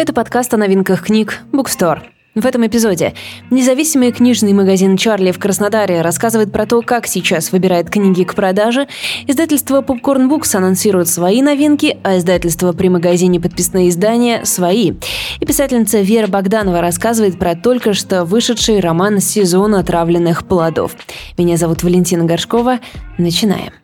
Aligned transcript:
Это 0.00 0.14
подкаст 0.14 0.54
о 0.54 0.56
новинках 0.56 1.02
книг 1.02 1.40
«Букстор». 1.52 2.02
В 2.34 2.46
этом 2.46 2.66
эпизоде 2.66 3.12
независимый 3.50 4.12
книжный 4.12 4.54
магазин 4.54 4.96
«Чарли» 4.96 5.30
в 5.30 5.38
Краснодаре 5.38 6.00
рассказывает 6.00 6.50
про 6.50 6.64
то, 6.64 6.80
как 6.80 7.06
сейчас 7.06 7.52
выбирает 7.52 7.90
книги 7.90 8.24
к 8.24 8.34
продаже, 8.34 8.88
издательство 9.26 9.82
Popcorn 9.82 10.30
Books 10.30 10.56
анонсирует 10.56 11.08
свои 11.08 11.42
новинки, 11.42 11.98
а 12.02 12.16
издательство 12.16 12.72
при 12.72 12.88
магазине 12.88 13.40
«Подписные 13.40 13.90
издания»— 13.90 14.42
свои. 14.46 14.94
И 15.38 15.44
писательница 15.44 16.00
Вера 16.00 16.28
Богданова 16.28 16.80
рассказывает 16.80 17.38
про 17.38 17.54
только 17.54 17.92
что 17.92 18.24
вышедший 18.24 18.80
роман 18.80 19.20
«Сезон 19.20 19.74
отравленных 19.74 20.48
плодов». 20.48 20.96
Меня 21.36 21.58
зовут 21.58 21.82
Валентина 21.82 22.24
Горшкова. 22.24 22.80
Начинаем. 23.18 23.74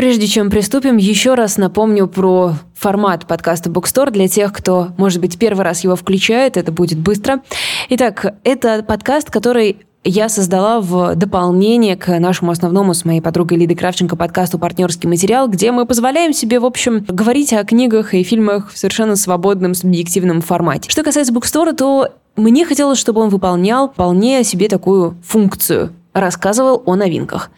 Прежде 0.00 0.26
чем 0.26 0.48
приступим, 0.48 0.96
еще 0.96 1.34
раз 1.34 1.58
напомню 1.58 2.08
про 2.08 2.54
формат 2.74 3.26
подкаста 3.26 3.68
Bookstore 3.68 4.10
для 4.10 4.28
тех, 4.28 4.50
кто, 4.50 4.92
может 4.96 5.20
быть, 5.20 5.38
первый 5.38 5.62
раз 5.62 5.84
его 5.84 5.94
включает. 5.94 6.56
Это 6.56 6.72
будет 6.72 6.98
быстро. 6.98 7.42
Итак, 7.90 8.34
это 8.42 8.82
подкаст, 8.82 9.30
который 9.30 9.76
я 10.02 10.30
создала 10.30 10.80
в 10.80 11.16
дополнение 11.16 11.96
к 11.96 12.18
нашему 12.18 12.50
основному 12.50 12.94
с 12.94 13.04
моей 13.04 13.20
подругой 13.20 13.58
Лидой 13.58 13.74
Кравченко 13.74 14.16
подкасту 14.16 14.58
«Партнерский 14.58 15.06
материал», 15.06 15.48
где 15.48 15.70
мы 15.70 15.84
позволяем 15.84 16.32
себе, 16.32 16.60
в 16.60 16.64
общем, 16.64 17.04
говорить 17.06 17.52
о 17.52 17.62
книгах 17.62 18.14
и 18.14 18.22
фильмах 18.22 18.72
в 18.72 18.78
совершенно 18.78 19.16
свободном, 19.16 19.74
субъективном 19.74 20.40
формате. 20.40 20.88
Что 20.88 21.02
касается 21.02 21.34
Bookstore, 21.34 21.74
то 21.74 22.08
мне 22.36 22.64
хотелось, 22.64 22.98
чтобы 22.98 23.20
он 23.20 23.28
выполнял 23.28 23.90
вполне 23.90 24.44
себе 24.44 24.68
такую 24.68 25.18
функцию. 25.22 25.92
Рассказывал 26.14 26.82
о 26.86 26.96
новинках. 26.96 27.50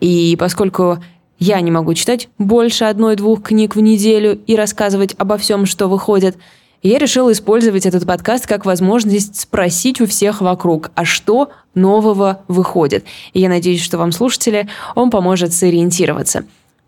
И 0.00 0.36
поскольку 0.38 0.98
я 1.38 1.60
не 1.60 1.70
могу 1.70 1.94
читать 1.94 2.28
больше 2.38 2.84
одной-двух 2.84 3.42
книг 3.42 3.76
в 3.76 3.80
неделю 3.80 4.40
и 4.46 4.56
рассказывать 4.56 5.14
обо 5.18 5.36
всем, 5.36 5.66
что 5.66 5.88
выходит. 5.88 6.36
Я 6.82 6.98
решила 6.98 7.32
использовать 7.32 7.84
этот 7.84 8.06
подкаст 8.06 8.46
как 8.46 8.64
возможность 8.64 9.38
спросить 9.38 10.00
у 10.00 10.06
всех 10.06 10.40
вокруг, 10.40 10.90
а 10.94 11.04
что 11.04 11.50
нового 11.74 12.42
выходит. 12.48 13.04
И 13.32 13.40
я 13.40 13.48
надеюсь, 13.48 13.82
что 13.82 13.98
вам, 13.98 14.12
слушатели, 14.12 14.68
он 14.94 15.10
поможет 15.10 15.52
сориентироваться. 15.52 16.44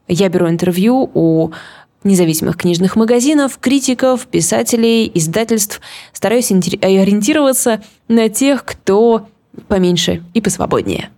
Я 0.07 0.29
беру 0.29 0.49
интервью 0.49 1.11
у 1.13 1.51
независимых 2.05 2.57
книжных 2.57 2.97
магазинов, 2.97 3.59
критиков, 3.59 4.27
писателей, 4.27 5.11
издательств. 5.15 5.81
Стараюсь 6.13 6.51
ориентироваться 6.51 7.83
на 8.07 8.29
тех, 8.29 8.65
кто 8.65 9.27
поменьше 9.67 10.23
и 10.33 10.41
посвободнее. 10.41 11.11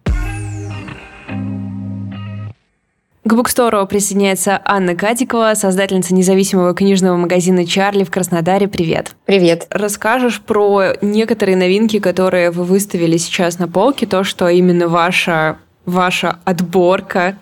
К 3.23 3.35
букстору 3.35 3.87
присоединяется 3.87 4.63
Анна 4.65 4.97
Катикова, 4.97 5.53
создательница 5.55 6.15
независимого 6.15 6.75
книжного 6.75 7.19
магазина 7.19 7.67
«Чарли» 7.67 8.03
в 8.03 8.11
Краснодаре. 8.11 8.67
Привет. 8.67 9.15
Привет. 9.27 9.67
Расскажешь 9.69 10.41
про 10.41 10.95
некоторые 11.03 11.55
новинки, 11.55 11.99
которые 11.99 12.51
вы 12.51 12.65
выставили 12.65 13.19
сейчас 13.19 13.59
на 13.59 13.69
полке, 13.69 14.07
то, 14.07 14.25
что 14.25 14.49
именно 14.49 14.89
ваша 14.89 15.59
ваша 15.85 16.39
отборка 16.45 17.37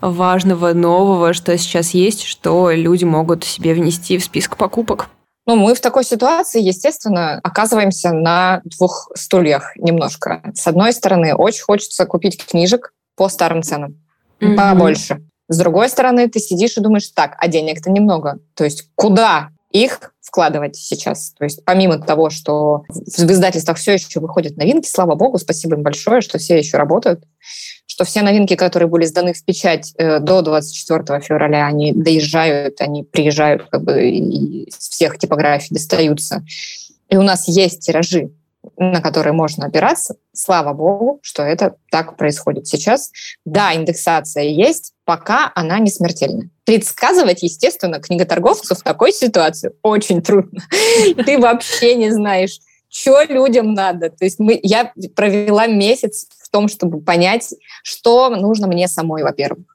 важного 0.00 0.72
нового, 0.72 1.32
что 1.32 1.56
сейчас 1.58 1.90
есть, 1.90 2.24
что 2.24 2.72
люди 2.72 3.04
могут 3.04 3.44
себе 3.44 3.74
внести 3.74 4.18
в 4.18 4.24
список 4.24 4.56
покупок? 4.56 5.10
Ну, 5.46 5.54
мы 5.54 5.76
в 5.76 5.80
такой 5.80 6.02
ситуации, 6.04 6.60
естественно, 6.60 7.38
оказываемся 7.44 8.12
на 8.12 8.62
двух 8.64 9.10
стульях 9.14 9.76
немножко. 9.76 10.42
С 10.54 10.66
одной 10.66 10.92
стороны, 10.92 11.34
очень 11.36 11.62
хочется 11.62 12.04
купить 12.04 12.44
книжек 12.44 12.92
по 13.14 13.28
старым 13.28 13.62
ценам 13.62 13.96
mm-hmm. 14.40 14.56
побольше. 14.56 15.22
С 15.48 15.58
другой 15.58 15.88
стороны, 15.88 16.28
ты 16.28 16.38
сидишь 16.38 16.76
и 16.76 16.80
думаешь, 16.80 17.08
так, 17.08 17.36
а 17.38 17.48
денег-то 17.48 17.90
немного. 17.90 18.38
То 18.54 18.64
есть 18.64 18.88
куда 18.94 19.50
их 19.70 20.12
вкладывать 20.20 20.76
сейчас. 20.76 21.32
То 21.36 21.44
есть 21.44 21.64
помимо 21.64 21.98
того, 21.98 22.30
что 22.30 22.84
в 22.88 23.30
издательствах 23.30 23.78
все 23.78 23.94
еще 23.94 24.20
выходят 24.20 24.56
новинки, 24.56 24.88
слава 24.88 25.14
богу, 25.16 25.38
спасибо 25.38 25.76
им 25.76 25.82
большое, 25.82 26.20
что 26.20 26.38
все 26.38 26.56
еще 26.56 26.76
работают, 26.76 27.24
что 27.86 28.04
все 28.04 28.22
новинки, 28.22 28.54
которые 28.54 28.88
были 28.88 29.04
сданы 29.04 29.32
в 29.32 29.44
печать 29.44 29.92
э, 29.98 30.20
до 30.20 30.42
24 30.42 31.20
февраля, 31.20 31.66
они 31.66 31.92
доезжают, 31.92 32.80
они 32.80 33.02
приезжают, 33.02 33.66
как 33.70 33.82
бы 33.82 34.08
из 34.08 34.76
всех 34.76 35.18
типографий 35.18 35.74
достаются. 35.74 36.44
И 37.08 37.16
у 37.16 37.22
нас 37.22 37.48
есть 37.48 37.80
тиражи 37.80 38.30
на 38.76 39.00
которые 39.00 39.32
можно 39.32 39.66
опираться. 39.66 40.16
Слава 40.42 40.72
богу, 40.72 41.18
что 41.20 41.42
это 41.42 41.76
так 41.90 42.16
происходит 42.16 42.66
сейчас. 42.66 43.10
Да, 43.44 43.74
индексация 43.74 44.44
есть, 44.44 44.94
пока 45.04 45.52
она 45.54 45.78
не 45.78 45.90
смертельна. 45.90 46.48
Предсказывать, 46.64 47.42
естественно, 47.42 48.00
книготорговцу 48.00 48.74
в 48.74 48.80
такой 48.80 49.12
ситуации 49.12 49.72
очень 49.82 50.22
трудно. 50.22 50.62
Ты 51.26 51.38
вообще 51.38 51.94
не 51.94 52.10
знаешь, 52.10 52.58
что 52.88 53.22
людям 53.24 53.74
надо. 53.74 54.08
То 54.08 54.24
есть 54.24 54.38
мы, 54.38 54.58
я 54.62 54.94
провела 55.14 55.66
месяц 55.66 56.26
в 56.42 56.48
том, 56.48 56.68
чтобы 56.68 57.02
понять, 57.02 57.52
что 57.82 58.30
нужно 58.30 58.66
мне 58.66 58.88
самой, 58.88 59.22
во-первых 59.22 59.66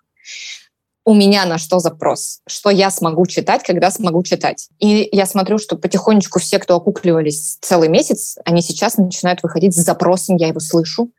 у 1.05 1.13
меня 1.13 1.45
на 1.45 1.59
что 1.59 1.79
запрос, 1.79 2.39
что 2.47 2.71
я 2.71 2.89
смогу 2.89 3.27
читать, 3.27 3.61
когда 3.63 3.91
смогу 3.91 4.23
читать. 4.23 4.69
И 4.79 5.07
я 5.11 5.27
смотрю, 5.27 5.59
что 5.59 5.77
потихонечку 5.77 6.39
все, 6.39 6.57
кто 6.57 6.75
окукливались 6.75 7.59
целый 7.61 7.89
месяц, 7.89 8.37
они 8.43 8.63
сейчас 8.63 8.97
начинают 8.97 9.43
выходить 9.43 9.75
с 9.75 9.85
запросом, 9.85 10.35
я 10.37 10.47
его 10.47 10.59
слышу. 10.59 11.11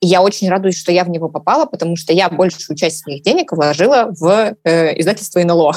И 0.00 0.08
я 0.08 0.20
очень 0.22 0.48
радуюсь, 0.48 0.76
что 0.76 0.90
я 0.90 1.04
в 1.04 1.10
него 1.10 1.28
попала, 1.28 1.66
потому 1.66 1.94
что 1.94 2.12
я 2.12 2.28
большую 2.28 2.76
часть 2.76 3.02
своих 3.02 3.22
денег 3.22 3.52
вложила 3.52 4.08
в 4.10 4.56
э, 4.64 5.00
издательство 5.00 5.38
НЛО. 5.40 5.76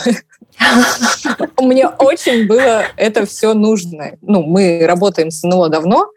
Мне 1.60 1.88
очень 1.88 2.48
было 2.48 2.86
это 2.98 3.28
все 3.28 3.54
нужно. 3.54 4.14
Ну, 4.22 4.42
мы 4.42 4.86
работаем 4.88 5.30
с 5.30 5.44
НЛО 5.44 5.70
давно, 5.70 6.10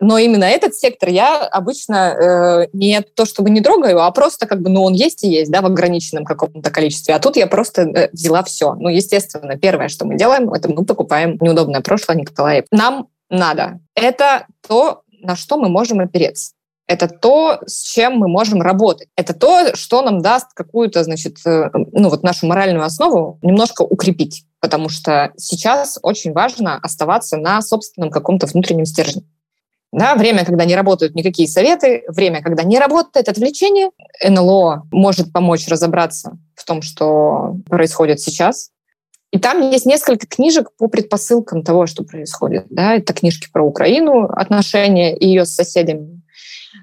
но 0.00 0.18
именно 0.18 0.44
этот 0.44 0.74
сектор 0.74 1.10
я 1.10 1.44
обычно 1.44 1.94
э, 1.94 2.68
не 2.72 3.02
то 3.02 3.26
чтобы 3.26 3.50
не 3.50 3.60
трогаю, 3.60 4.00
а 4.02 4.10
просто 4.10 4.46
как 4.46 4.62
бы, 4.62 4.70
ну, 4.70 4.82
он 4.82 4.94
есть 4.94 5.22
и 5.24 5.28
есть, 5.28 5.50
да, 5.50 5.60
в 5.60 5.66
ограниченном 5.66 6.24
каком-то 6.24 6.70
количестве. 6.70 7.14
А 7.14 7.18
тут 7.18 7.36
я 7.36 7.46
просто 7.46 7.82
э, 7.82 8.08
взяла 8.12 8.42
все. 8.42 8.74
Ну, 8.74 8.88
естественно, 8.88 9.56
первое, 9.58 9.88
что 9.88 10.06
мы 10.06 10.16
делаем, 10.16 10.52
это 10.52 10.70
мы 10.70 10.84
покупаем 10.84 11.36
неудобное 11.40 11.82
прошлое 11.82 12.16
Николая. 12.16 12.64
Нам 12.70 13.08
надо. 13.28 13.78
Это 13.94 14.46
то, 14.66 15.02
на 15.20 15.36
что 15.36 15.58
мы 15.58 15.68
можем 15.68 16.00
опереться. 16.00 16.52
Это 16.86 17.06
то, 17.06 17.60
с 17.66 17.82
чем 17.82 18.16
мы 18.16 18.26
можем 18.26 18.62
работать. 18.62 19.08
Это 19.16 19.32
то, 19.32 19.76
что 19.76 20.02
нам 20.02 20.22
даст 20.22 20.48
какую-то, 20.54 21.04
значит, 21.04 21.36
э, 21.46 21.70
ну 21.92 22.08
вот 22.08 22.22
нашу 22.22 22.46
моральную 22.46 22.84
основу 22.84 23.38
немножко 23.42 23.82
укрепить. 23.82 24.44
Потому 24.60 24.88
что 24.88 25.30
сейчас 25.36 25.98
очень 26.02 26.32
важно 26.32 26.78
оставаться 26.78 27.36
на 27.36 27.60
собственном 27.62 28.10
каком-то 28.10 28.46
внутреннем 28.46 28.86
стержне. 28.86 29.22
Да, 29.92 30.14
время, 30.14 30.44
когда 30.44 30.64
не 30.64 30.76
работают 30.76 31.16
никакие 31.16 31.48
советы, 31.48 32.04
время, 32.08 32.42
когда 32.42 32.62
не 32.62 32.78
работает 32.78 33.28
отвлечение. 33.28 33.90
НЛО 34.24 34.86
может 34.92 35.32
помочь 35.32 35.66
разобраться 35.66 36.38
в 36.54 36.64
том, 36.64 36.80
что 36.80 37.56
происходит 37.68 38.20
сейчас. 38.20 38.70
И 39.32 39.38
там 39.38 39.60
есть 39.70 39.86
несколько 39.86 40.26
книжек 40.26 40.70
по 40.76 40.88
предпосылкам 40.88 41.62
того, 41.62 41.86
что 41.86 42.04
происходит. 42.04 42.66
Да? 42.70 42.94
Это 42.94 43.12
книжки 43.12 43.48
про 43.52 43.64
Украину, 43.64 44.24
отношения 44.24 45.16
ее 45.16 45.44
с 45.44 45.54
соседями. 45.54 46.20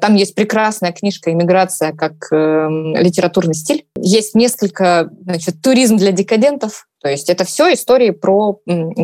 Там 0.01 0.16
есть 0.16 0.35
прекрасная 0.35 0.91
книжка 0.91 1.31
«Иммиграция 1.31 1.94
как 1.94 2.13
э, 2.31 2.67
литературный 2.96 3.53
стиль». 3.53 3.85
Есть 3.97 4.35
несколько, 4.35 5.09
значит, 5.22 5.62
«Туризм 5.62 5.97
для 5.97 6.12
декадентов», 6.12 6.87
то 7.00 7.09
есть 7.09 7.30
это 7.30 7.44
все 7.44 7.74
истории 7.74 8.09
про 8.09 8.59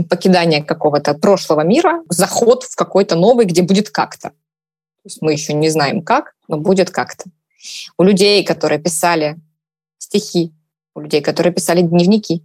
покидание 0.10 0.64
какого-то 0.64 1.14
прошлого 1.14 1.62
мира, 1.62 2.04
заход 2.10 2.64
в 2.64 2.76
какой-то 2.76 3.16
новый, 3.16 3.46
где 3.46 3.62
будет 3.62 3.90
как-то. 3.90 4.30
То 4.30 5.06
есть 5.06 5.22
мы 5.22 5.34
еще 5.34 5.54
не 5.54 5.70
знаем 5.70 6.02
как, 6.02 6.34
но 6.48 6.58
будет 6.58 6.90
как-то. 6.90 7.26
У 7.98 8.04
людей, 8.04 8.44
которые 8.44 8.80
писали 8.80 9.38
стихи, 9.98 10.54
у 10.96 11.02
людей, 11.02 11.22
которые 11.22 11.54
писали 11.54 11.82
дневники 11.82 12.44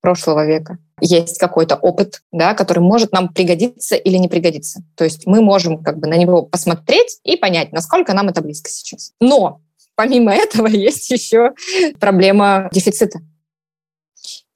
прошлого 0.00 0.46
века, 0.46 0.78
есть 1.00 1.38
какой-то 1.38 1.74
опыт, 1.76 2.22
да, 2.32 2.54
который 2.54 2.78
может 2.78 3.12
нам 3.12 3.28
пригодиться 3.28 3.96
или 3.96 4.16
не 4.16 4.28
пригодиться. 4.28 4.82
То 4.94 5.04
есть 5.04 5.26
мы 5.26 5.42
можем 5.42 5.82
как 5.82 5.98
бы 5.98 6.06
на 6.06 6.16
него 6.16 6.42
посмотреть 6.42 7.18
и 7.24 7.36
понять, 7.36 7.72
насколько 7.72 8.14
нам 8.14 8.28
это 8.28 8.40
близко 8.40 8.70
сейчас. 8.70 9.12
Но 9.20 9.60
помимо 9.94 10.32
этого 10.34 10.68
есть 10.68 11.10
еще 11.10 11.52
проблема 11.98 12.68
дефицита. 12.72 13.20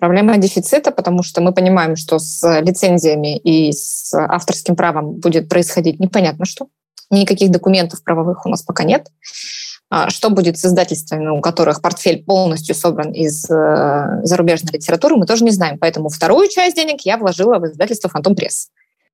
Проблема 0.00 0.38
дефицита, 0.38 0.93
потому 0.93 1.23
что 1.23 1.43
мы 1.43 1.52
понимаем, 1.52 1.94
что 1.94 2.19
с 2.19 2.61
лицензиями 2.62 3.37
и 3.37 3.70
с 3.70 4.14
авторским 4.14 4.75
правом 4.75 5.12
будет 5.12 5.50
происходить 5.50 6.00
непонятно 6.00 6.47
что. 6.47 6.69
Никаких 7.11 7.50
документов 7.50 8.02
правовых 8.02 8.47
у 8.47 8.49
нас 8.49 8.62
пока 8.62 8.85
нет. 8.85 9.08
А 9.91 10.08
что 10.08 10.31
будет 10.31 10.56
с 10.56 10.64
издательствами, 10.64 11.26
у 11.29 11.43
которых 11.43 11.82
портфель 11.82 12.25
полностью 12.25 12.75
собран 12.75 13.12
из 13.12 13.44
э, 13.50 14.20
зарубежной 14.23 14.73
литературы, 14.73 15.17
мы 15.17 15.26
тоже 15.26 15.44
не 15.44 15.50
знаем. 15.50 15.79
Поэтому 15.79 16.08
вторую 16.08 16.49
часть 16.49 16.76
денег 16.76 17.03
я 17.03 17.19
вложила 17.19 17.58
в 17.58 17.67
издательство 17.67 18.08
«Фантом 18.08 18.35
Пресс». 18.35 18.70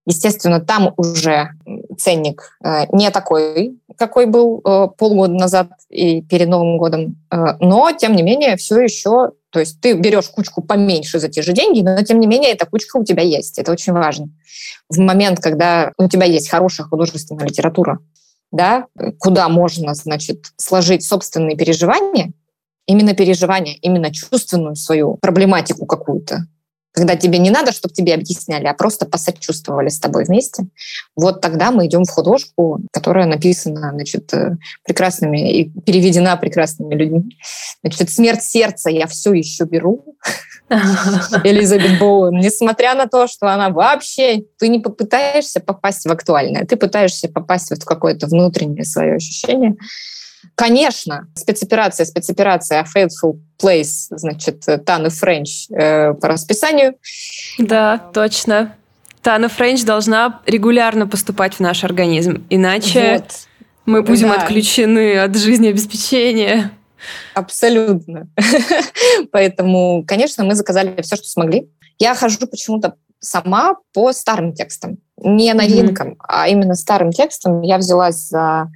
Естественно, 0.06 0.60
там 0.60 0.94
уже 0.96 1.50
ценник 1.96 2.58
э, 2.64 2.86
не 2.92 3.10
такой, 3.10 3.78
какой 3.96 4.26
был 4.26 4.60
э, 4.64 4.88
полгода 4.96 5.34
назад 5.34 5.70
и 5.90 6.22
перед 6.22 6.48
Новым 6.48 6.78
годом, 6.78 7.16
но, 7.60 7.92
тем 7.92 8.14
не 8.14 8.22
менее, 8.22 8.56
все 8.56 8.80
еще, 8.80 9.32
то 9.50 9.60
есть 9.60 9.80
ты 9.80 9.94
берешь 9.94 10.28
кучку 10.28 10.62
поменьше 10.62 11.18
за 11.18 11.28
те 11.28 11.42
же 11.42 11.52
деньги, 11.52 11.80
но, 11.80 12.02
тем 12.02 12.20
не 12.20 12.26
менее, 12.26 12.52
эта 12.52 12.66
кучка 12.66 12.96
у 12.96 13.04
тебя 13.04 13.22
есть. 13.22 13.58
Это 13.58 13.72
очень 13.72 13.92
важно. 13.92 14.28
В 14.88 14.98
момент, 14.98 15.40
когда 15.40 15.92
у 15.98 16.08
тебя 16.08 16.26
есть 16.26 16.50
хорошая 16.50 16.86
художественная 16.86 17.46
литература, 17.46 17.98
да, 18.52 18.86
куда 19.18 19.48
можно, 19.48 19.94
значит, 19.94 20.46
сложить 20.56 21.04
собственные 21.04 21.56
переживания, 21.56 22.32
именно 22.86 23.14
переживания, 23.14 23.76
именно 23.82 24.12
чувственную 24.12 24.76
свою 24.76 25.14
проблематику 25.20 25.86
какую-то, 25.86 26.46
когда 26.96 27.14
тебе 27.14 27.38
не 27.38 27.50
надо, 27.50 27.72
чтобы 27.72 27.94
тебе 27.94 28.14
объясняли, 28.14 28.66
а 28.66 28.72
просто 28.72 29.04
посочувствовали 29.04 29.90
с 29.90 30.00
тобой 30.00 30.24
вместе, 30.24 30.66
вот 31.14 31.42
тогда 31.42 31.70
мы 31.70 31.86
идем 31.86 32.04
в 32.04 32.10
художку, 32.10 32.80
которая 32.90 33.26
написана 33.26 33.90
значит, 33.92 34.32
э, 34.32 34.56
прекрасными 34.82 35.60
и 35.60 35.70
переведена 35.82 36.38
прекрасными 36.38 36.94
людьми. 36.94 37.38
Значит, 37.82 38.10
«Смерть 38.10 38.42
сердца» 38.42 38.88
я 38.88 39.06
все 39.06 39.34
еще 39.34 39.64
беру. 39.64 40.16
Элизабет 41.44 42.00
Боуэн, 42.00 42.38
несмотря 42.38 42.94
на 42.94 43.06
то, 43.06 43.26
что 43.26 43.52
она 43.52 43.68
вообще... 43.68 44.44
Ты 44.58 44.68
не 44.68 44.80
попытаешься 44.80 45.60
попасть 45.60 46.06
в 46.06 46.10
актуальное, 46.10 46.64
ты 46.64 46.76
пытаешься 46.76 47.28
попасть 47.28 47.68
вот 47.70 47.82
в 47.82 47.84
какое-то 47.84 48.26
внутреннее 48.26 48.84
свое 48.84 49.16
ощущение. 49.16 49.76
Конечно, 50.56 51.28
спецоперация, 51.34 52.06
спецоперация, 52.06 52.80
a 52.80 52.84
faithful 52.84 53.38
place, 53.62 54.06
значит, 54.10 54.64
Тана 54.86 55.10
Френч 55.10 55.68
э, 55.70 56.14
по 56.14 56.28
расписанию. 56.28 56.94
Да, 57.58 57.98
точно. 58.12 58.74
Тана 59.20 59.50
Френч 59.50 59.84
должна 59.84 60.40
регулярно 60.46 61.06
поступать 61.06 61.54
в 61.54 61.60
наш 61.60 61.84
организм, 61.84 62.46
иначе 62.48 63.18
вот. 63.18 63.32
мы 63.84 64.02
будем 64.02 64.28
да. 64.28 64.36
отключены 64.36 65.18
от 65.18 65.36
жизнеобеспечения. 65.36 66.70
Абсолютно. 67.34 68.28
Поэтому, 69.32 70.04
конечно, 70.06 70.42
мы 70.42 70.54
заказали 70.54 71.00
все, 71.02 71.16
что 71.16 71.26
смогли. 71.26 71.68
Я 71.98 72.14
хожу 72.14 72.46
почему-то 72.46 72.94
сама 73.20 73.76
по 73.92 74.12
старым 74.12 74.54
текстам, 74.54 74.98
не 75.18 75.52
новинкам, 75.52 76.12
mm-hmm. 76.12 76.24
а 76.28 76.48
именно 76.48 76.74
старым 76.74 77.12
текстам. 77.12 77.60
Я 77.60 77.76
взялась 77.76 78.28
за 78.28 78.68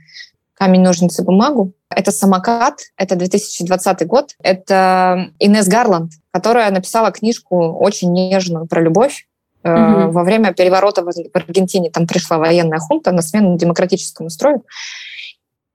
камень, 0.61 0.83
ножницы, 0.83 1.25
бумагу. 1.25 1.73
Это 1.89 2.13
«Самокат», 2.13 2.81
это 2.99 3.17
2020 3.17 4.07
год. 4.07 4.35
Это 4.43 5.31
Инес 5.39 5.67
Гарланд, 5.67 6.13
которая 6.33 6.71
написала 6.71 7.11
книжку 7.11 7.73
очень 7.73 8.13
нежную 8.13 8.67
про 8.67 8.83
любовь. 8.83 9.27
Угу. 9.65 10.11
Во 10.11 10.23
время 10.23 10.53
переворота 10.53 11.03
в 11.03 11.09
Аргентине 11.33 11.91
там 11.91 12.07
пришла 12.07 12.37
военная 12.37 12.79
хунта 12.79 13.11
на 13.11 13.23
смену 13.23 13.57
демократическому 13.57 14.29
строю. 14.29 14.63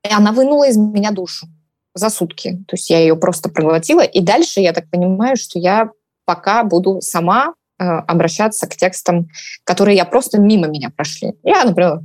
И 0.08 0.14
она 0.14 0.32
вынула 0.32 0.68
из 0.68 0.78
меня 0.78 1.10
душу 1.10 1.48
за 1.96 2.12
сутки. 2.12 2.64
То 2.68 2.76
есть 2.76 2.92
я 2.92 3.00
ее 3.00 3.16
просто 3.16 3.50
проглотила. 3.50 4.02
И 4.02 4.22
дальше 4.22 4.60
я 4.60 4.72
так 4.72 4.88
понимаю, 4.92 5.36
что 5.36 5.58
я 5.58 5.90
пока 6.26 6.64
буду 6.64 7.02
сама 7.02 7.56
обращаться 7.78 8.68
к 8.68 8.76
текстам, 8.76 9.28
которые 9.64 9.98
я 9.98 10.06
просто 10.06 10.40
мимо 10.40 10.68
меня 10.68 10.90
прошли. 10.90 11.34
Я, 11.44 11.64
например, 11.64 12.00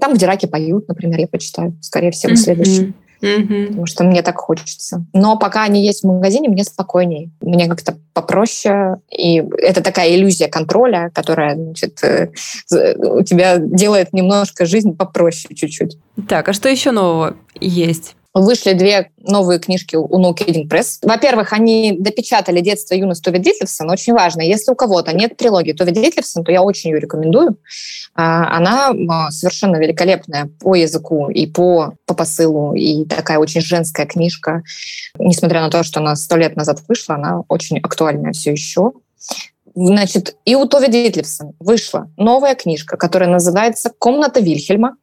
там, 0.00 0.14
где 0.14 0.26
раки 0.26 0.46
поют, 0.46 0.88
например, 0.88 1.20
я 1.20 1.28
почитаю, 1.28 1.76
скорее 1.80 2.10
всего, 2.10 2.36
следующий. 2.36 2.94
Mm-hmm. 3.20 3.66
Потому 3.66 3.86
что 3.86 4.04
мне 4.04 4.22
так 4.22 4.36
хочется. 4.36 5.04
Но 5.12 5.36
пока 5.36 5.64
они 5.64 5.84
есть 5.84 6.02
в 6.02 6.06
магазине, 6.06 6.48
мне 6.48 6.64
спокойнее. 6.64 7.30
Мне 7.40 7.66
как-то 7.66 7.98
попроще. 8.12 9.00
И 9.10 9.42
это 9.58 9.82
такая 9.82 10.14
иллюзия 10.14 10.48
контроля, 10.48 11.10
которая 11.12 11.56
значит, 11.56 12.02
э, 12.04 12.30
у 12.70 13.22
тебя 13.22 13.58
делает 13.58 14.12
немножко 14.12 14.66
жизнь 14.66 14.96
попроще 14.96 15.54
чуть-чуть. 15.54 15.98
Так, 16.28 16.48
а 16.48 16.52
что 16.52 16.68
еще 16.68 16.92
нового 16.92 17.36
есть? 17.60 18.14
Вышли 18.38 18.72
две 18.72 19.10
новые 19.18 19.58
книжки 19.58 19.96
у 19.96 20.20
No 20.20 20.32
Kidding 20.32 20.68
Press. 20.68 20.98
Во-первых, 21.02 21.52
они 21.52 21.96
допечатали 21.98 22.60
«Детство 22.60 22.94
и 22.94 23.00
юность 23.00 23.24
Тови 23.24 23.38
Дитлевсон». 23.38 23.90
Очень 23.90 24.12
важно. 24.12 24.42
Если 24.42 24.70
у 24.70 24.76
кого-то 24.76 25.12
нет 25.12 25.36
трилогии 25.36 25.72
Тови 25.72 25.90
Дитлевсон, 25.90 26.44
то 26.44 26.52
я 26.52 26.62
очень 26.62 26.90
ее 26.90 27.00
рекомендую. 27.00 27.56
А, 28.14 28.56
она 28.56 28.90
а, 28.90 29.30
совершенно 29.32 29.76
великолепная 29.76 30.50
по 30.60 30.76
языку 30.76 31.28
и 31.30 31.46
по, 31.46 31.94
по 32.06 32.14
посылу, 32.14 32.74
и 32.74 33.04
такая 33.04 33.38
очень 33.38 33.60
женская 33.60 34.06
книжка. 34.06 34.62
Несмотря 35.18 35.60
на 35.60 35.70
то, 35.70 35.82
что 35.82 35.98
она 35.98 36.14
сто 36.14 36.36
лет 36.36 36.54
назад 36.54 36.80
вышла, 36.86 37.16
она 37.16 37.42
очень 37.48 37.78
актуальная 37.78 38.32
все 38.32 38.52
еще. 38.52 38.92
Значит, 39.74 40.36
и 40.44 40.54
у 40.54 40.64
Тови 40.66 40.88
Дитлевсон 40.88 41.54
вышла 41.58 42.10
новая 42.16 42.54
книжка, 42.54 42.96
которая 42.96 43.30
называется 43.30 43.90
«Комната 43.98 44.40
Вильхельма». 44.40 44.96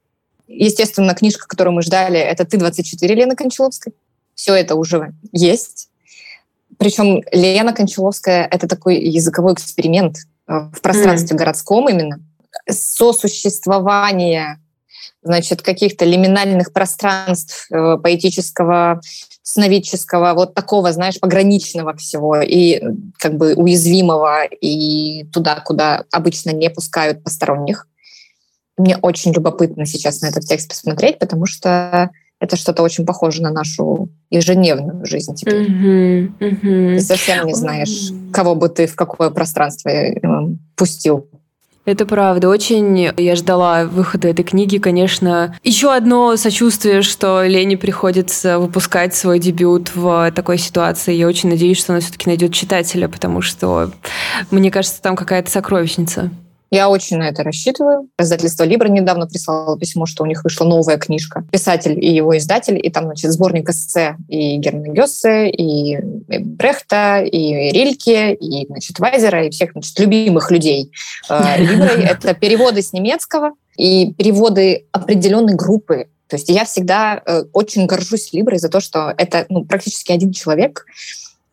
Естественно, 0.48 1.16
книжка, 1.16 1.48
которую 1.48 1.74
мы 1.76 1.82
ждали, 1.82 2.20
это 2.20 2.46
«Ты-24» 2.46 3.08
Лены 3.08 3.36
Кончаловской. 3.36 3.94
Все 4.36 4.54
это 4.54 4.76
уже 4.76 5.14
есть. 5.32 5.90
Причем 6.78 7.24
Лена 7.32 7.74
Кончаловская— 7.74 8.48
это 8.52 8.68
такой 8.68 9.00
языковой 9.00 9.54
эксперимент 9.54 10.18
э, 10.48 10.70
в 10.74 10.82
пространстве 10.82 11.36
mm. 11.36 11.40
городском 11.40 11.90
именно. 11.90 12.20
Сосуществование 12.70 14.60
значит, 15.24 15.62
каких-то 15.62 16.06
лиминальных 16.06 16.72
пространств 16.72 17.68
э, 17.72 17.98
поэтического, 17.98 19.02
сновидческого, 19.42 20.34
вот 20.34 20.54
такого, 20.54 20.92
знаешь, 20.92 21.20
пограничного 21.20 21.96
всего 21.96 22.42
и 22.42 22.82
как 23.18 23.38
бы 23.38 23.56
уязвимого 23.56 24.44
и 24.46 25.26
туда, 25.34 25.60
куда 25.62 26.04
обычно 26.12 26.52
не 26.52 26.70
пускают 26.70 27.24
посторонних. 27.24 27.88
Мне 28.78 28.98
очень 28.98 29.32
любопытно 29.32 29.86
сейчас 29.86 30.22
на 30.22 30.28
этот 30.28 30.46
текст 30.46 30.70
посмотреть, 30.70 31.20
потому 31.20 31.46
что 31.46 32.12
это 32.40 32.58
что-то 32.58 32.84
очень 32.84 33.06
похоже 33.06 33.42
на 33.42 33.52
нашу 33.52 34.10
ежедневную 34.30 35.06
жизнь 35.06 35.34
теперь. 35.36 35.70
Mm-hmm, 35.70 36.32
mm-hmm. 36.40 36.96
Ты 36.96 37.02
совсем 37.02 37.48
не 37.48 37.54
знаешь, 37.54 38.12
кого 38.34 38.56
бы 38.56 38.68
ты 38.70 38.88
в 38.88 38.96
какое 38.96 39.30
пространство 39.30 39.90
э, 39.90 40.20
пустил. 40.76 41.30
Это 41.86 42.08
правда. 42.08 42.50
Очень 42.50 43.12
я 43.16 43.36
ждала 43.36 43.86
выхода 43.86 44.28
этой 44.28 44.44
книги, 44.44 44.80
конечно. 44.80 45.56
Еще 45.64 45.94
одно 45.94 46.36
сочувствие, 46.36 47.04
что 47.04 47.44
Лене 47.46 47.78
приходится 47.78 48.58
выпускать 48.58 49.14
свой 49.14 49.38
дебют 49.38 49.92
в 49.94 50.32
такой 50.32 50.58
ситуации. 50.58 51.14
Я 51.14 51.28
очень 51.28 51.50
надеюсь, 51.50 51.78
что 51.78 51.94
она 51.94 52.02
все-таки 52.02 52.28
найдет 52.28 52.54
читателя, 52.54 53.08
потому 53.08 53.42
что, 53.42 53.92
мне 54.50 54.72
кажется, 54.72 55.00
там 55.00 55.16
какая-то 55.16 55.52
сокровищница. 55.52 56.32
Я 56.72 56.90
очень 56.90 57.18
на 57.18 57.30
это 57.30 57.44
рассчитываю. 57.44 58.10
Издательство 58.20 58.64
«Либра» 58.64 58.90
недавно 58.90 59.28
прислало 59.28 59.78
письмо, 59.78 60.06
что 60.06 60.24
у 60.24 60.26
них 60.26 60.44
вышла 60.44 60.66
новая 60.66 60.98
книжка. 60.98 61.46
Писатель 61.52 62.04
и 62.04 62.14
его 62.14 62.38
издатель, 62.38 62.80
и 62.82 62.90
там, 62.90 63.06
значит, 63.06 63.32
сборник 63.32 63.70
эссе 63.70 64.18
и 64.28 64.58
Германа 64.58 64.94
Гессе, 64.94 65.50
и 65.50 65.98
Брехта, 66.02 67.22
и 67.22 67.72
Рильке, 67.72 68.34
и, 68.34 68.66
значит, 68.68 69.00
Вайзера, 69.00 69.46
и 69.46 69.50
всех, 69.50 69.72
значит, 69.72 69.98
любимых 70.00 70.52
людей 70.52 70.92
э, 71.30 71.58
Либрой. 71.60 72.04
Это 72.04 72.34
переводы 72.34 72.82
с 72.82 72.94
немецкого 72.94 73.52
и 73.78 74.14
переводы 74.14 74.86
определенной 74.92 75.56
группы 75.56 76.08
то 76.28 76.38
есть 76.38 76.50
я 76.50 76.66
всегда 76.66 77.22
э, 77.24 77.44
очень 77.54 77.86
горжусь 77.86 78.34
Либрой 78.34 78.58
за 78.58 78.70
то, 78.70 78.80
что 78.80 79.14
это 79.16 79.46
ну, 79.50 79.64
практически 79.64 80.12
один 80.12 80.32
человек, 80.32 80.86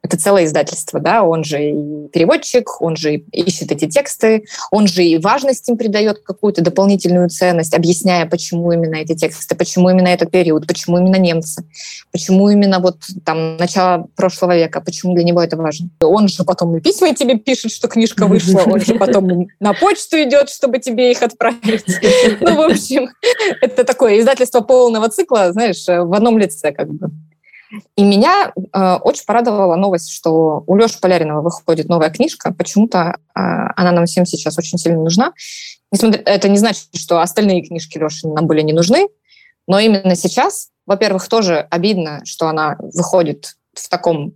это 0.03 0.17
целое 0.17 0.45
издательство, 0.45 0.99
да, 0.99 1.23
он 1.23 1.45
же 1.45 1.63
и 1.63 2.09
переводчик, 2.09 2.81
он 2.81 2.97
же 2.97 3.19
ищет 3.33 3.71
эти 3.71 3.89
тексты, 3.89 4.45
он 4.73 4.89
же 4.89 5.05
и 5.05 5.17
важность 5.19 5.69
им 5.69 5.77
придает 5.77 6.19
какую-то 6.25 6.61
дополнительную 6.63 7.29
ценность, 7.31 7.73
объясняя, 7.73 8.27
почему 8.27 8.73
именно 8.73 8.97
эти 8.97 9.15
тексты, 9.15 9.55
почему 9.55 9.91
именно 9.91 10.09
этот 10.09 10.31
период, 10.31 10.67
почему 10.67 10.99
именно 10.99 11.17
немцы, 11.17 11.65
почему 12.11 12.51
именно 12.51 12.81
вот 12.81 12.99
там 13.25 13.57
начало 13.57 14.09
прошлого 14.17 14.57
века, 14.57 14.81
почему 14.81 15.15
для 15.15 15.23
него 15.23 15.41
это 15.41 15.57
важно. 15.57 15.89
Он 16.01 16.27
же 16.27 16.43
потом 16.43 16.77
и 16.77 16.81
письма 16.81 17.15
тебе 17.15 17.39
пишет, 17.39 17.71
что 17.71 17.87
книжка 17.87 18.27
вышла, 18.27 18.63
он 18.67 18.81
же 18.81 18.95
потом 18.95 19.47
на 19.61 19.73
почту 19.73 20.21
идет, 20.23 20.51
чтобы 20.51 20.81
тебе 20.81 21.13
их 21.13 21.23
отправить. 21.23 21.85
Ну, 22.41 22.57
в 22.57 22.61
общем, 22.61 23.09
это 23.61 23.85
такое 23.85 24.19
издательство 24.19 24.61
полного 24.61 25.09
цикла, 25.09 25.53
знаешь, 25.53 25.85
в 25.87 26.13
одном 26.13 26.39
лице 26.39 26.73
как 26.73 26.93
бы. 26.93 27.11
И 27.97 28.05
меня 28.05 28.53
э, 28.55 28.95
очень 28.97 29.25
порадовала 29.25 29.77
новость, 29.77 30.11
что 30.11 30.63
у 30.67 30.77
Леши 30.77 31.01
Поляринова 31.01 31.41
выходит 31.41 31.89
новая 31.89 32.11
книжка. 32.11 32.53
Почему-то 32.53 33.17
э, 33.35 33.41
она 33.41 33.93
нам 33.93 34.07
всем 34.07 34.27
сейчас 34.27 34.59
очень 34.59 34.79
сильно 34.79 35.01
нужна. 35.01 35.33
Несмотря, 35.91 36.23
это 36.23 36.49
не 36.49 36.59
значит, 36.59 36.89
что 36.95 37.21
остальные 37.21 37.63
книжки 37.63 37.99
Леши 37.99 38.29
нам 38.29 38.47
были 38.47 38.63
не 38.63 38.73
нужны, 38.73 39.09
но 39.67 39.79
именно 39.79 40.15
сейчас, 40.17 40.71
во-первых, 40.87 41.29
тоже 41.29 41.67
обидно, 41.71 42.23
что 42.25 42.49
она 42.49 42.77
выходит 42.79 43.57
в 43.75 43.89
таком 43.89 44.35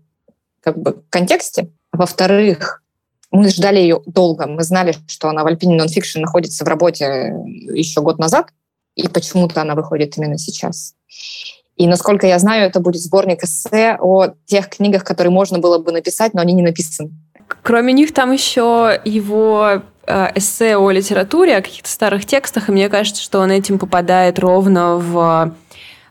как 0.61 0.79
бы 0.79 1.03
контексте. 1.11 1.71
Во-вторых, 1.93 2.83
мы 3.31 3.49
ждали 3.51 3.81
ее 3.81 4.01
долго. 4.07 4.47
Мы 4.47 4.63
знали, 4.63 4.95
что 5.09 5.29
она 5.29 5.45
в 5.45 5.47
Alpine 5.47 5.79
Nonfiction 5.79 6.21
находится 6.21 6.65
в 6.65 6.69
работе 6.69 7.35
еще 7.73 8.01
год 8.01 8.19
назад, 8.19 8.49
и 8.95 9.09
почему-то 9.09 9.61
она 9.61 9.75
выходит 9.75 10.17
именно 10.17 10.39
сейчас. 10.39 10.95
И, 11.77 11.87
насколько 11.87 12.27
я 12.27 12.39
знаю, 12.39 12.67
это 12.67 12.81
будет 12.81 13.03
сборник 13.03 13.45
эссе 13.45 13.99
о 14.01 14.29
тех 14.47 14.69
книгах, 14.69 15.05
которые 15.05 15.31
можно 15.31 15.59
было 15.59 15.79
бы 15.79 15.93
написать, 15.93 16.33
но 16.33 16.41
они 16.41 16.55
не 16.55 16.63
написаны. 16.63 17.11
Кроме 17.63 17.93
них 17.93 18.15
там 18.15 18.33
еще 18.33 18.99
его 19.05 19.83
э, 20.07 20.29
эссе 20.35 20.77
о 20.77 20.91
литературе, 20.91 21.57
о 21.57 21.63
каких-то 21.63 21.89
старых 21.89 22.25
текстах, 22.25 22.69
и 22.69 22.73
мне 22.73 22.89
кажется, 22.89 23.23
что 23.23 23.41
он 23.41 23.51
этим 23.51 23.79
попадает 23.79 24.39
ровно 24.39 24.97
в 24.97 25.55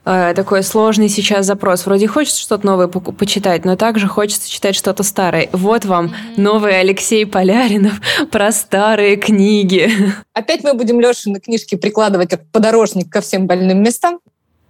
э, 0.05 0.33
такой 0.35 0.61
сложный 0.61 1.09
сейчас 1.09 1.47
запрос. 1.47 1.85
Вроде 1.87 2.07
хочется 2.07 2.39
что-то 2.39 2.65
новое 2.65 2.87
по 2.87 2.99
почитать, 2.99 3.65
но 3.65 3.75
также 3.75 4.07
хочется 4.07 4.49
читать 4.49 4.75
что-то 4.75 5.01
старое. 5.01 5.49
Вот 5.51 5.83
вам 5.83 6.05
mm-hmm. 6.05 6.11
новый 6.37 6.79
Алексей 6.79 7.25
Поляринов 7.25 7.99
про 8.31 8.51
старые 8.51 9.17
книги. 9.17 9.91
Опять 10.33 10.63
мы 10.63 10.75
будем 10.75 11.01
Лешины 11.01 11.39
книжки 11.39 11.75
прикладывать 11.75 12.29
как 12.29 12.45
подорожник 12.51 13.11
ко 13.11 13.21
всем 13.21 13.47
больным 13.47 13.81
местам. 13.81 14.19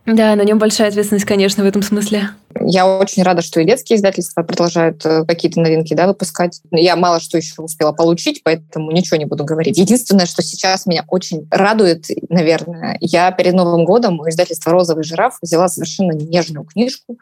Да, 0.05 0.35
на 0.35 0.43
нем 0.43 0.59
большая 0.59 0.89
ответственность, 0.89 1.25
конечно, 1.25 1.63
в 1.63 1.67
этом 1.67 1.81
смысле. 1.81 2.29
Я 2.61 2.87
очень 2.87 3.23
рада, 3.23 3.41
что 3.41 3.59
и 3.59 3.65
детские 3.65 3.97
издательства 3.97 4.43
продолжают 4.43 5.03
э, 5.03 5.25
какие-то 5.25 5.59
новинки 5.59 5.95
да, 5.95 6.07
выпускать. 6.07 6.61
Я 6.71 6.95
мало 6.95 7.19
что 7.19 7.37
еще 7.37 7.61
успела 7.61 7.91
получить, 7.91 8.41
поэтому 8.43 8.91
ничего 8.91 9.17
не 9.17 9.25
буду 9.25 9.43
говорить. 9.43 9.77
Единственное, 9.79 10.27
что 10.27 10.43
сейчас 10.43 10.85
меня 10.85 11.05
очень 11.07 11.47
радует, 11.49 12.05
наверное, 12.29 12.97
я 13.01 13.31
перед 13.31 13.53
Новым 13.53 13.83
годом 13.83 14.19
у 14.19 14.29
издательства 14.29 14.71
«Розовый 14.71 15.03
жираф» 15.03 15.37
взяла 15.41 15.67
совершенно 15.67 16.11
нежную 16.11 16.65
книжку 16.65 17.17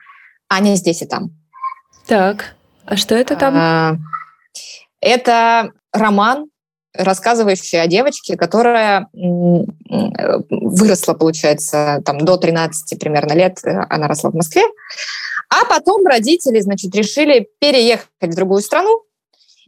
«Аня 0.49 0.75
здесь 0.75 1.01
и 1.01 1.05
там». 1.05 1.31
Так, 2.05 2.55
а 2.85 2.97
что 2.97 3.15
это 3.15 3.37
там? 3.37 3.53
А, 3.55 3.97
это 4.99 5.71
роман 5.93 6.47
рассказывающая 6.93 7.81
о 7.81 7.87
девочке, 7.87 8.37
которая 8.37 9.07
выросла, 9.13 11.13
получается, 11.13 12.01
там 12.05 12.19
до 12.19 12.37
13 12.37 12.99
примерно 12.99 13.33
лет, 13.33 13.59
э, 13.63 13.85
она 13.89 14.07
росла 14.07 14.29
в 14.29 14.35
Москве, 14.35 14.63
а 15.49 15.65
потом 15.65 16.05
родители, 16.05 16.59
значит, 16.59 16.95
решили 16.95 17.47
переехать 17.59 18.07
в 18.21 18.35
другую 18.35 18.61
страну, 18.61 19.03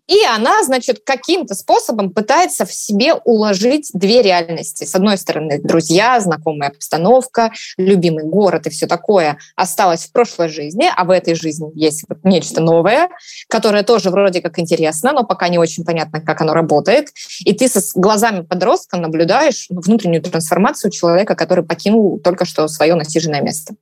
и 0.08 0.24
она, 0.24 0.64
значит, 0.64 1.02
каким-то 1.04 1.56
способом 1.56 2.12
пытается 2.12 2.66
в 2.66 2.74
себе 2.74 3.14
уложить 3.14 3.90
две 3.94 4.22
реальности. 4.22 4.84
С 4.84 4.94
одной 4.94 5.18
стороны, 5.18 5.60
друзья, 5.60 6.20
знакомая 6.20 6.70
обстановка, 6.70 7.52
любимый 7.78 8.24
город 8.24 8.68
и 8.68 8.70
все 8.70 8.86
такое 8.88 9.38
осталось 9.56 10.06
в 10.06 10.12
прошлой 10.12 10.50
жизни, 10.50 10.88
а 10.96 11.04
в 11.06 11.10
этой 11.10 11.34
жизни 11.34 11.72
есть 11.74 12.06
вот 12.08 12.20
нечто 12.24 12.62
новое, 12.62 13.10
которое 13.50 13.84
тоже 13.84 14.12
вроде 14.12 14.42
как 14.42 14.60
интересно, 14.60 15.12
но 15.12 15.24
пока 15.24 15.48
не 15.48 15.58
очень 15.58 15.84
понятно, 15.84 16.22
как 16.22 16.42
оно 16.42 16.54
работает. 16.54 17.10
И 17.40 17.54
ты 17.54 17.68
со 17.68 17.82
глазами 18.00 18.42
подростка 18.42 18.98
наблюдаешь 18.98 19.68
внутреннюю 19.70 20.22
трансформацию 20.22 20.92
человека, 20.92 21.36
который 21.36 21.64
покинул 21.64 22.20
только 22.20 22.46
что 22.46 22.68
свое 22.68 22.96
насиженное 22.96 23.42
место. 23.42 23.76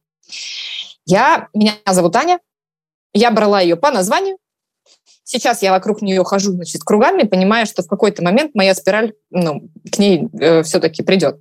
Я, 1.06 1.50
меня 1.54 1.74
зовут 1.86 2.16
Аня, 2.16 2.40
я 3.14 3.30
брала 3.30 3.60
ее 3.60 3.76
по 3.76 3.92
названию, 3.92 4.38
Сейчас 5.24 5.62
я 5.62 5.72
вокруг 5.72 6.02
нее 6.02 6.24
хожу, 6.24 6.52
значит, 6.52 6.84
кругами, 6.84 7.24
понимая, 7.24 7.66
что 7.66 7.82
в 7.82 7.88
какой-то 7.88 8.24
момент 8.24 8.56
моя 8.56 8.76
спираль, 8.76 9.14
ну, 9.30 9.70
к 9.92 9.98
ней 9.98 10.28
э, 10.40 10.64
все-таки 10.64 11.02
придет. 11.02 11.40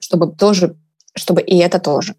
Чтобы 0.00 0.34
тоже, 0.34 0.76
чтобы 1.14 1.42
и 1.42 1.56
это 1.58 1.78
тоже. 1.78 2.16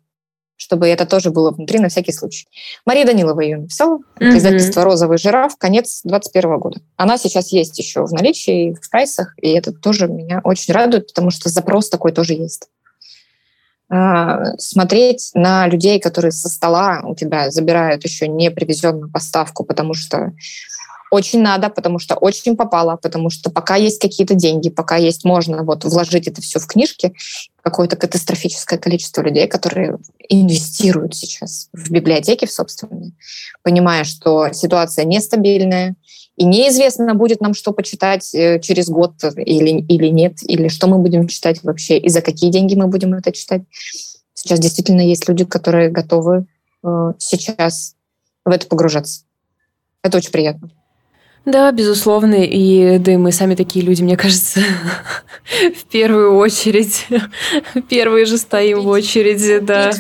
Чтобы 0.56 0.88
это 0.88 1.06
тоже 1.06 1.30
было 1.30 1.51
внутри 1.51 1.80
на 1.80 1.89
всякий 1.89 2.13
случай. 2.13 2.48
Мария 2.86 3.06
Данилова 3.06 3.42
ее 3.42 3.58
написала. 3.58 4.00
Mm-hmm. 4.20 4.38
Издательство 4.38 4.84
«Розовый 4.84 5.18
жираф», 5.18 5.56
конец 5.58 6.01
21 6.04 6.58
года. 6.60 6.82
Она 6.96 7.18
сейчас 7.18 7.51
есть 7.51 7.77
еще 7.77 8.06
в 8.06 8.12
наличии, 8.12 8.74
в 8.74 8.89
прайсах, 8.89 9.34
и 9.39 9.50
это 9.50 9.72
тоже 9.72 10.08
меня 10.08 10.42
очень 10.44 10.74
радует, 10.74 11.08
потому 11.08 11.30
что 11.30 11.50
запрос 11.50 11.89
такой 11.89 12.13
тоже 12.13 12.34
есть. 12.34 12.70
А, 13.89 14.58
смотреть 14.58 15.32
на 15.34 15.67
людей, 15.67 16.00
которые 16.00 16.32
со 16.32 16.50
стола 16.50 17.01
у 17.06 17.15
тебя 17.15 17.50
забирают 17.51 18.03
еще 18.03 18.27
не 18.27 18.51
привезенную 18.51 19.10
поставку, 19.10 19.63
потому 19.63 19.94
что 19.94 20.34
очень 21.10 21.41
надо, 21.41 21.70
потому 21.70 22.00
что 22.00 22.15
очень 22.15 22.58
попало, 22.58 22.98
потому 22.98 23.29
что 23.29 23.50
пока 23.50 23.75
есть 23.77 24.01
какие-то 24.01 24.36
деньги, 24.36 24.70
пока 24.70 24.98
есть 24.98 25.24
можно 25.24 25.63
вот 25.63 25.86
вложить 25.86 26.27
это 26.27 26.41
все 26.41 26.60
в 26.60 26.67
книжки, 26.67 27.13
какое-то 27.62 27.96
катастрофическое 27.96 28.77
количество 28.77 29.22
людей, 29.22 29.48
которые 29.48 29.98
инвестируют 30.27 31.15
сейчас 31.15 31.70
в 31.72 31.89
библиотеки 31.89 32.46
в 32.46 32.51
собственные, 32.51 33.13
понимая, 33.63 34.03
что 34.03 34.51
ситуация 34.51 35.06
нестабильная, 35.06 35.96
и 36.38 36.46
неизвестно, 36.46 37.15
будет 37.15 37.41
нам 37.41 37.56
что 37.56 37.74
почитать 37.74 38.34
э, 38.36 38.60
через 38.60 38.89
год 38.89 39.13
или, 39.36 39.82
или 39.82 40.08
нет, 40.08 40.38
или 40.44 40.67
что 40.67 40.88
мы 40.88 41.00
будем 41.00 41.27
читать 41.27 41.63
вообще, 41.63 41.98
и 41.98 42.10
за 42.10 42.22
какие 42.22 42.51
деньги 42.51 42.75
мы 42.75 42.88
будем 42.88 43.15
это 43.15 43.32
читать. 43.32 43.63
Сейчас 44.36 44.60
действительно 44.60 45.01
есть 45.01 45.27
люди, 45.27 45.46
которые 45.46 45.89
готовы 45.89 46.46
э, 46.84 47.13
сейчас 47.17 47.96
в 48.46 48.51
это 48.51 48.67
погружаться. 48.67 49.24
Это 50.03 50.17
очень 50.17 50.32
приятно. 50.32 50.70
Да, 51.44 51.72
безусловно, 51.72 52.36
и 52.36 53.00
да 53.00 53.13
и 53.13 53.17
мы 53.17 53.32
сами 53.32 53.56
такие 53.56 53.84
люди, 53.84 54.03
мне 54.03 54.15
кажется, 54.15 54.60
в 55.75 55.86
первую 55.86 56.36
очередь. 56.36 57.08
Первые 57.89 58.25
же 58.25 58.38
стоим 58.38 58.82
в 58.82 58.88
очереди, 58.88 59.58
да. 59.60 59.91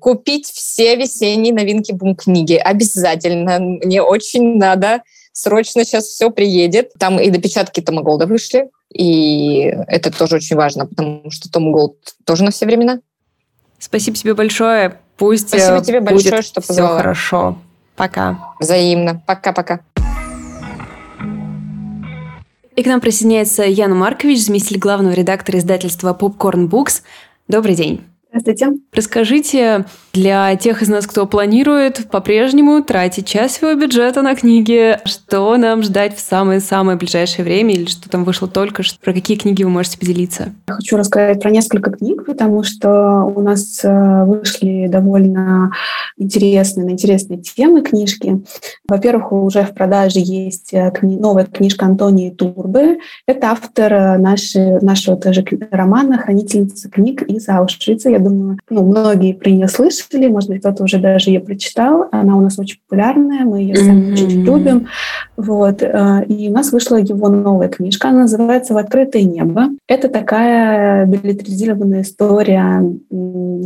Купить 0.00 0.46
все 0.46 0.96
весенние 0.96 1.54
новинки 1.54 1.92
бум-книги 1.92 2.54
обязательно. 2.54 3.60
Мне 3.60 4.02
очень 4.02 4.56
надо 4.56 5.02
срочно 5.34 5.84
сейчас 5.84 6.04
все 6.04 6.30
приедет. 6.30 6.92
Там 6.98 7.20
и 7.20 7.28
допечатки 7.28 7.82
Тома 7.82 8.02
Голда 8.02 8.26
вышли, 8.26 8.70
и 8.90 9.74
это 9.88 10.10
тоже 10.10 10.36
очень 10.36 10.56
важно, 10.56 10.86
потому 10.86 11.30
что 11.30 11.50
Том 11.50 11.72
Голд 11.72 11.96
тоже 12.24 12.44
на 12.44 12.50
все 12.50 12.64
времена. 12.64 13.00
Спасибо 13.78 14.16
тебе 14.16 14.34
большое. 14.34 14.98
Пусть 15.18 15.48
Спасибо 15.48 15.84
тебе 15.84 16.00
большое, 16.00 16.40
что 16.40 16.62
позвала. 16.62 16.94
Все 16.94 16.96
хорошо. 17.02 17.58
Пока. 17.96 18.54
Взаимно. 18.58 19.22
Пока-пока. 19.26 19.80
И 22.76 22.82
к 22.82 22.86
нам 22.86 23.00
присоединяется 23.00 23.62
Яна 23.62 23.94
Маркович, 23.94 24.40
заместитель 24.44 24.78
главного 24.78 25.12
редактора 25.12 25.58
издательства 25.58 26.16
Popcorn 26.18 26.68
Books. 26.68 27.02
Добрый 27.46 27.76
день. 27.76 28.04
Здравствуйте. 28.34 28.80
Расскажите 28.92 29.84
для 30.12 30.54
тех 30.56 30.82
из 30.82 30.88
нас, 30.88 31.06
кто 31.06 31.26
планирует 31.26 32.08
по-прежнему 32.10 32.82
тратить 32.82 33.26
часть 33.26 33.56
своего 33.56 33.80
бюджета 33.80 34.22
на 34.22 34.34
книги, 34.34 34.98
что 35.04 35.56
нам 35.56 35.82
ждать 35.82 36.16
в 36.16 36.20
самое-самое 36.20 36.98
ближайшее 36.98 37.44
время 37.44 37.74
или 37.74 37.86
что 37.86 38.08
там 38.10 38.24
вышло 38.24 38.48
только 38.48 38.82
что, 38.82 38.98
про 38.98 39.12
какие 39.12 39.36
книги 39.36 39.62
вы 39.62 39.70
можете 39.70 39.98
поделиться? 39.98 40.52
Я 40.68 40.74
хочу 40.74 40.96
рассказать 40.96 41.40
про 41.40 41.50
несколько 41.50 41.92
книг, 41.92 42.26
потому 42.26 42.64
что 42.64 43.22
у 43.24 43.40
нас 43.40 43.80
э, 43.84 44.24
вышли 44.24 44.86
довольно 44.88 45.70
интересные, 46.16 46.86
на 46.86 46.90
интересные 46.90 47.40
темы 47.40 47.82
книжки. 47.82 48.42
Во-первых, 48.88 49.32
уже 49.32 49.62
в 49.62 49.74
продаже 49.74 50.20
есть 50.20 50.72
э, 50.72 50.92
кни- 50.92 51.18
новая 51.18 51.46
книжка 51.46 51.86
Антонии 51.86 52.30
Турбы. 52.30 52.98
Это 53.26 53.50
автор 53.50 53.92
э, 53.92 54.18
нашей, 54.18 54.80
нашего 54.80 55.16
тоже 55.16 55.44
романа 55.70 56.18
«Хранительница 56.18 56.88
книг 56.88 57.22
из 57.22 57.48
Аушвица». 57.48 58.10
Я 58.10 58.23
думаю, 58.24 58.58
ну, 58.70 58.84
многие 58.84 59.32
про 59.32 59.50
нее 59.50 59.68
слышали, 59.68 60.26
может 60.26 60.50
быть, 60.50 60.60
кто-то 60.60 60.84
уже 60.84 60.98
даже 60.98 61.30
ее 61.30 61.40
прочитал. 61.40 62.08
Она 62.10 62.36
у 62.36 62.40
нас 62.40 62.58
очень 62.58 62.78
популярная, 62.86 63.44
мы 63.44 63.60
ее 63.60 63.76
сами 63.76 64.00
mm-hmm. 64.00 64.12
очень 64.12 64.44
любим. 64.44 64.86
Вот. 65.36 65.82
Э, 65.82 66.24
и 66.26 66.48
у 66.48 66.52
нас 66.52 66.72
вышла 66.72 66.96
его 66.96 67.28
новая 67.28 67.68
книжка, 67.68 68.08
она 68.08 68.22
называется 68.22 68.74
«В 68.74 68.78
открытое 68.78 69.22
небо». 69.22 69.68
Это 69.88 70.08
такая 70.08 71.06
билетризированная 71.06 72.02
история 72.02 72.82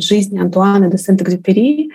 жизни 0.01 0.39
Антуана 0.39 0.91
де 0.91 0.99
Сент-Экзюпери. 0.99 1.91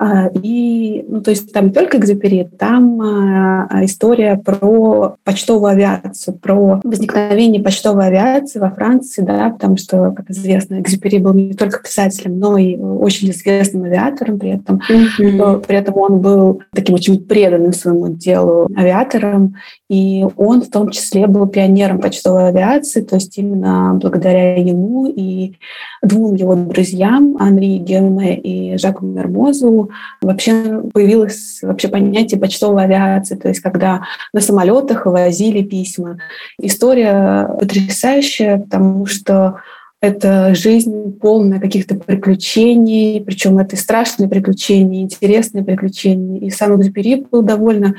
Э, 0.00 0.30
и, 0.42 1.04
ну, 1.08 1.20
то 1.20 1.30
есть 1.30 1.52
там 1.52 1.66
не 1.66 1.72
только 1.72 1.98
Экзюпери, 1.98 2.48
там 2.58 3.00
э, 3.00 3.84
история 3.84 4.36
про 4.36 5.16
почтовую 5.24 5.70
авиацию, 5.70 6.36
про 6.38 6.80
возникновение 6.82 7.62
почтовой 7.62 8.06
авиации 8.06 8.58
во 8.58 8.70
Франции, 8.70 9.22
да, 9.22 9.50
потому 9.50 9.76
что, 9.76 10.12
как 10.12 10.30
известно, 10.30 10.80
Экзюпери 10.80 11.18
был 11.18 11.34
не 11.34 11.54
только 11.54 11.82
писатель, 11.82 12.07
писателем, 12.08 12.38
но 12.38 12.56
и 12.56 12.76
очень 12.76 13.30
известным 13.30 13.84
авиатором 13.84 14.38
при 14.38 14.50
этом. 14.50 14.80
Mm-hmm. 14.88 15.66
При 15.66 15.76
этом 15.76 15.96
он 15.96 16.20
был 16.20 16.62
таким 16.74 16.94
очень 16.94 17.20
преданным 17.20 17.72
своему 17.72 18.08
делу 18.08 18.68
авиатором, 18.76 19.56
и 19.88 20.26
он 20.36 20.62
в 20.62 20.70
том 20.70 20.90
числе 20.90 21.26
был 21.26 21.46
пионером 21.46 22.00
почтовой 22.00 22.48
авиации, 22.48 23.02
то 23.02 23.16
есть 23.16 23.36
именно 23.38 23.98
благодаря 24.00 24.56
ему 24.56 25.06
и 25.06 25.54
двум 26.02 26.34
его 26.34 26.54
друзьям, 26.54 27.36
Анри 27.38 27.78
Герме 27.78 28.36
и 28.36 28.78
Жаку 28.78 29.06
Мермозу, 29.06 29.90
вообще 30.20 30.82
появилось 30.92 31.60
вообще 31.62 31.88
понятие 31.88 32.40
почтовой 32.40 32.84
авиации, 32.84 33.36
то 33.36 33.48
есть 33.48 33.60
когда 33.60 34.02
на 34.32 34.40
самолетах 34.40 35.06
возили 35.06 35.62
письма. 35.62 36.18
История 36.60 37.48
потрясающая, 37.58 38.58
потому 38.58 39.06
что 39.06 39.60
это 40.00 40.54
жизнь 40.54 41.18
полная 41.18 41.58
каких-то 41.58 41.96
приключений, 41.96 43.20
причем 43.20 43.58
это 43.58 43.74
и 43.74 43.78
страшные 43.78 44.28
приключения, 44.28 45.00
и 45.00 45.02
интересные 45.02 45.64
приключения. 45.64 46.40
И 46.40 46.50
сам 46.50 46.78
Экзюпери 46.78 47.26
был 47.30 47.42
довольно 47.42 47.94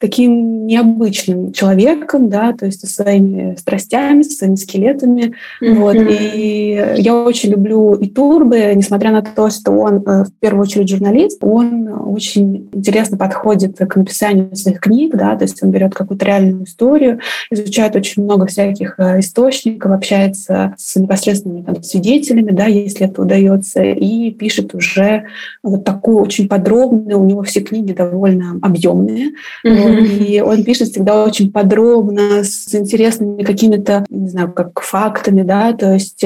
таким 0.00 0.66
необычным 0.66 1.52
человеком, 1.52 2.30
да, 2.30 2.54
то 2.54 2.64
есть 2.64 2.80
со 2.80 2.86
своими 2.86 3.54
страстями, 3.56 4.22
со 4.22 4.30
своими 4.30 4.54
скелетами. 4.54 5.34
Mm-hmm. 5.62 5.74
Вот. 5.74 5.96
И 5.96 6.94
я 6.96 7.16
очень 7.16 7.50
люблю 7.50 7.94
и 7.94 8.08
Турбы, 8.08 8.72
несмотря 8.74 9.12
на 9.12 9.20
то, 9.20 9.50
что 9.50 9.72
он 9.72 9.96
э, 10.06 10.24
в 10.24 10.32
первую 10.40 10.62
очередь 10.62 10.88
журналист, 10.88 11.44
он 11.44 11.88
очень 11.88 12.70
интересно 12.72 13.18
подходит 13.18 13.76
к 13.76 13.96
написанию 13.96 14.54
своих 14.56 14.80
книг, 14.80 15.14
да, 15.14 15.36
то 15.36 15.44
есть 15.44 15.62
он 15.62 15.70
берет 15.70 15.94
какую-то 15.94 16.24
реальную 16.24 16.64
историю, 16.64 17.20
изучает 17.50 17.94
очень 17.94 18.24
много 18.24 18.46
всяких 18.46 18.94
э, 18.98 19.20
источников, 19.20 19.92
общается 19.92 20.74
с 20.78 20.96
непосредственно 20.96 21.41
непосредственными 21.44 21.62
там, 21.62 21.82
свидетелями, 21.82 22.50
да, 22.52 22.66
если 22.66 23.06
это 23.06 23.22
удается, 23.22 23.82
и 23.82 24.30
пишет 24.30 24.74
уже 24.74 25.24
вот 25.62 25.84
такую 25.84 26.18
очень 26.18 26.48
подробную, 26.48 27.20
у 27.20 27.24
него 27.24 27.42
все 27.42 27.60
книги 27.60 27.92
довольно 27.92 28.58
объемные, 28.62 29.32
mm-hmm. 29.66 30.06
и 30.06 30.40
он 30.40 30.64
пишет 30.64 30.88
всегда 30.88 31.24
очень 31.24 31.52
подробно, 31.52 32.44
с 32.44 32.74
интересными 32.74 33.42
какими-то, 33.42 34.04
не 34.08 34.28
знаю, 34.28 34.52
как 34.52 34.80
фактами, 34.80 35.42
да, 35.42 35.72
то 35.72 35.92
есть 35.92 36.24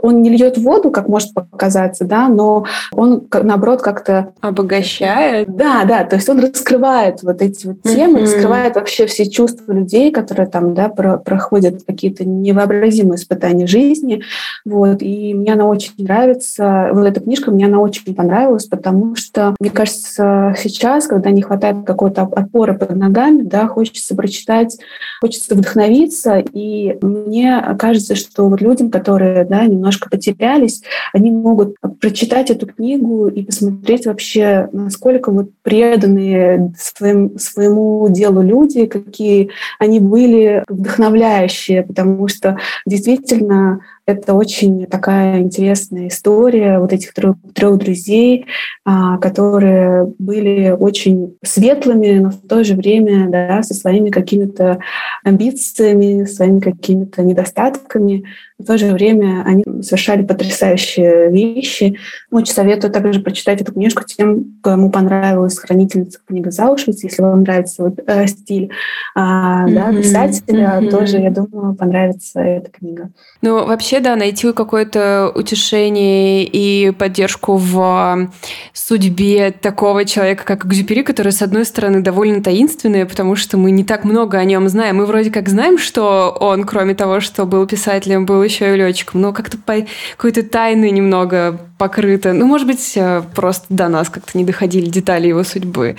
он 0.00 0.22
не 0.22 0.30
льет 0.30 0.58
воду, 0.58 0.90
как 0.90 1.08
может 1.08 1.32
показаться, 1.34 2.04
да, 2.04 2.28
но 2.28 2.64
он, 2.92 3.26
наоборот, 3.30 3.82
как-то... 3.82 4.32
Обогащает. 4.40 5.54
Да, 5.54 5.84
да, 5.84 6.04
то 6.04 6.16
есть 6.16 6.28
он 6.28 6.40
раскрывает 6.40 7.22
вот 7.22 7.42
эти 7.42 7.66
вот 7.66 7.82
темы, 7.82 8.20
mm-hmm. 8.20 8.22
раскрывает 8.22 8.74
вообще 8.76 9.06
все 9.06 9.28
чувства 9.28 9.72
людей, 9.72 10.10
которые 10.10 10.46
там, 10.46 10.74
да, 10.74 10.88
про 10.88 11.18
проходят 11.18 11.82
какие-то 11.86 12.24
невообразимые 12.24 13.16
испытания 13.16 13.66
жизни, 13.66 14.22
вот, 14.64 15.02
и 15.02 15.34
мне 15.34 15.52
она 15.52 15.66
очень 15.66 15.92
нравится. 15.98 16.90
Вот 16.92 17.06
эта 17.06 17.20
книжка 17.20 17.50
мне 17.50 17.66
она 17.66 17.80
очень 17.80 18.14
понравилась, 18.14 18.66
потому 18.66 19.14
что, 19.16 19.54
мне 19.60 19.70
кажется, 19.70 20.54
сейчас, 20.58 21.06
когда 21.06 21.30
не 21.30 21.42
хватает 21.42 21.84
какой-то 21.84 22.22
опоры 22.22 22.76
под 22.76 22.94
ногами, 22.96 23.42
да, 23.42 23.66
хочется 23.66 24.14
прочитать, 24.14 24.78
хочется 25.20 25.54
вдохновиться, 25.54 26.38
и 26.38 26.98
мне 27.00 27.62
кажется, 27.78 28.14
что 28.14 28.48
вот 28.48 28.60
людям, 28.60 28.90
которые, 28.90 29.44
да, 29.44 29.64
немножко 29.66 30.08
потерялись, 30.08 30.82
они 31.12 31.30
могут 31.30 31.76
прочитать 32.00 32.50
эту 32.50 32.66
книгу 32.66 33.28
и 33.28 33.44
посмотреть 33.44 34.06
вообще, 34.06 34.68
насколько 34.72 35.30
вот 35.30 35.50
преданные 35.62 36.72
своим, 36.78 37.38
своему 37.38 38.08
делу 38.08 38.42
люди, 38.42 38.86
какие 38.86 39.50
они 39.78 40.00
были 40.00 40.64
вдохновляющие, 40.68 41.82
потому 41.82 42.28
что 42.28 42.58
действительно 42.86 43.80
это 44.06 44.34
очень 44.34 44.86
такая 44.86 45.40
интересная 45.40 46.08
история 46.08 46.78
вот 46.78 46.92
этих 46.92 47.14
трех, 47.14 47.36
трех 47.54 47.78
друзей, 47.78 48.46
а, 48.84 49.18
которые 49.18 50.12
были 50.18 50.70
очень 50.70 51.36
светлыми, 51.44 52.18
но 52.18 52.30
в 52.30 52.48
то 52.48 52.64
же 52.64 52.74
время 52.74 53.28
да, 53.28 53.62
со 53.62 53.74
своими 53.74 54.10
какими-то 54.10 54.80
амбициями, 55.24 56.24
своими 56.24 56.60
какими-то 56.60 57.22
недостатками. 57.22 58.24
В 58.62 58.66
то 58.66 58.78
же 58.78 58.92
время 58.92 59.42
они 59.44 59.64
совершали 59.82 60.22
потрясающие 60.22 61.30
вещи. 61.30 61.98
Очень 62.30 62.54
советую 62.54 62.92
также 62.92 63.20
прочитать 63.20 63.60
эту 63.60 63.72
книжку 63.72 64.02
тем, 64.04 64.58
кому 64.62 64.90
понравилась 64.90 65.58
«Хранительница 65.58 66.20
книга 66.26 66.50
Заушвиц». 66.50 67.02
Если 67.02 67.22
вам 67.22 67.42
нравится 67.42 67.82
вот, 67.82 67.98
э, 68.06 68.26
стиль 68.26 68.70
а, 69.14 69.66
mm-hmm. 69.66 69.74
да, 69.74 69.92
писателя, 69.92 70.78
mm-hmm. 70.80 70.90
тоже, 70.90 71.18
я 71.18 71.30
думаю, 71.30 71.74
понравится 71.74 72.40
эта 72.40 72.70
книга. 72.70 73.10
Ну, 73.40 73.66
вообще, 73.66 74.00
да, 74.00 74.14
найти 74.16 74.52
какое-то 74.52 75.32
утешение 75.34 76.44
и 76.44 76.92
поддержку 76.92 77.56
в 77.56 78.30
судьбе 78.72 79.50
такого 79.50 80.04
человека, 80.04 80.44
как 80.44 80.66
Экзюпери, 80.66 81.02
который, 81.02 81.32
с 81.32 81.42
одной 81.42 81.64
стороны, 81.64 82.00
довольно 82.00 82.42
таинственный, 82.42 83.06
потому 83.06 83.36
что 83.36 83.56
мы 83.56 83.70
не 83.70 83.84
так 83.84 84.04
много 84.04 84.38
о 84.38 84.44
нем 84.44 84.68
знаем. 84.68 84.96
Мы 84.96 85.06
вроде 85.06 85.30
как 85.30 85.48
знаем, 85.48 85.78
что 85.78 86.36
он, 86.38 86.64
кроме 86.64 86.94
того, 86.94 87.20
что 87.20 87.44
был 87.44 87.66
писателем, 87.66 88.26
был 88.26 88.42
еще 88.52 88.74
и 88.74 88.76
летчиком, 88.76 89.20
но 89.20 89.32
как-то 89.32 89.58
по 89.58 89.74
какой-то 90.16 90.42
тайны 90.42 90.90
немного 90.90 91.58
покрыто. 91.78 92.32
Ну, 92.32 92.46
может 92.46 92.66
быть, 92.66 92.92
э, 92.96 93.22
просто 93.34 93.66
до 93.68 93.88
нас 93.88 94.08
как-то 94.08 94.38
не 94.38 94.44
доходили 94.44 94.86
детали 94.86 95.26
его 95.26 95.42
судьбы. 95.42 95.96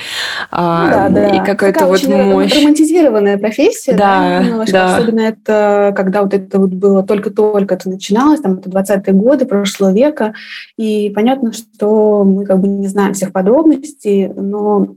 А, 0.50 1.10
да, 1.10 1.10
да. 1.10 1.28
И 1.30 1.46
какая-то 1.46 1.88
вот 1.88 2.08
мощь. 2.08 2.56
романтизированная 2.56 3.38
профессия, 3.38 3.94
да, 3.94 4.40
да, 4.40 4.44
немножко. 4.44 4.72
Да. 4.72 4.96
Особенно 4.96 5.20
это, 5.20 5.94
когда 5.96 6.24
вот 6.24 6.34
это 6.34 6.60
вот 6.60 6.70
было 6.70 7.04
только-только 7.04 7.76
это 7.76 7.90
начиналось, 7.90 8.40
там, 8.40 8.60
это 8.60 8.70
20-е 8.70 9.14
годы 9.14 9.46
прошлого 9.46 9.92
века, 9.92 10.34
и 10.78 11.12
понятно, 11.14 11.52
что 11.52 12.24
мы 12.24 12.46
как 12.46 12.60
бы 12.60 12.68
не 12.68 12.88
знаем 12.88 13.14
всех 13.14 13.34
подробностей, 13.34 14.30
но 14.30 14.96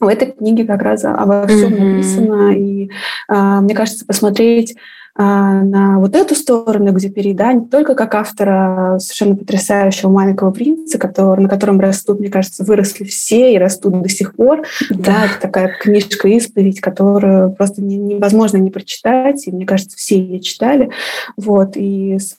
в 0.00 0.06
этой 0.06 0.32
книге 0.32 0.64
как 0.64 0.82
раз 0.82 1.04
обо 1.04 1.46
всем 1.46 1.72
mm-hmm. 1.72 1.92
написано, 1.92 2.52
и 2.52 2.90
а, 3.28 3.60
мне 3.60 3.74
кажется, 3.74 4.06
посмотреть 4.06 4.76
на 5.18 5.98
вот 5.98 6.14
эту 6.14 6.34
сторону 6.34 6.90
Экзюпери, 6.90 7.32
да, 7.32 7.52
не 7.52 7.66
только 7.66 7.94
как 7.94 8.14
автора 8.14 8.98
совершенно 9.00 9.36
потрясающего 9.36 10.10
«Маленького 10.10 10.52
принца», 10.52 10.98
который, 10.98 11.40
на 11.40 11.48
котором 11.48 11.80
растут, 11.80 12.20
мне 12.20 12.30
кажется, 12.30 12.64
выросли 12.64 13.04
все 13.04 13.52
и 13.52 13.58
растут 13.58 14.00
до 14.00 14.08
сих 14.08 14.36
пор. 14.36 14.62
Да, 14.90 14.96
да 14.96 15.24
это 15.26 15.40
такая 15.40 15.74
книжка-исповедь, 15.80 16.80
которую 16.80 17.52
просто 17.52 17.82
невозможно 17.82 18.58
не 18.58 18.70
прочитать, 18.70 19.46
и 19.46 19.50
мне 19.50 19.66
кажется, 19.66 19.96
все 19.96 20.18
ее 20.18 20.40
читали. 20.40 20.90
Вот, 21.36 21.72
и 21.74 22.18
с 22.18 22.36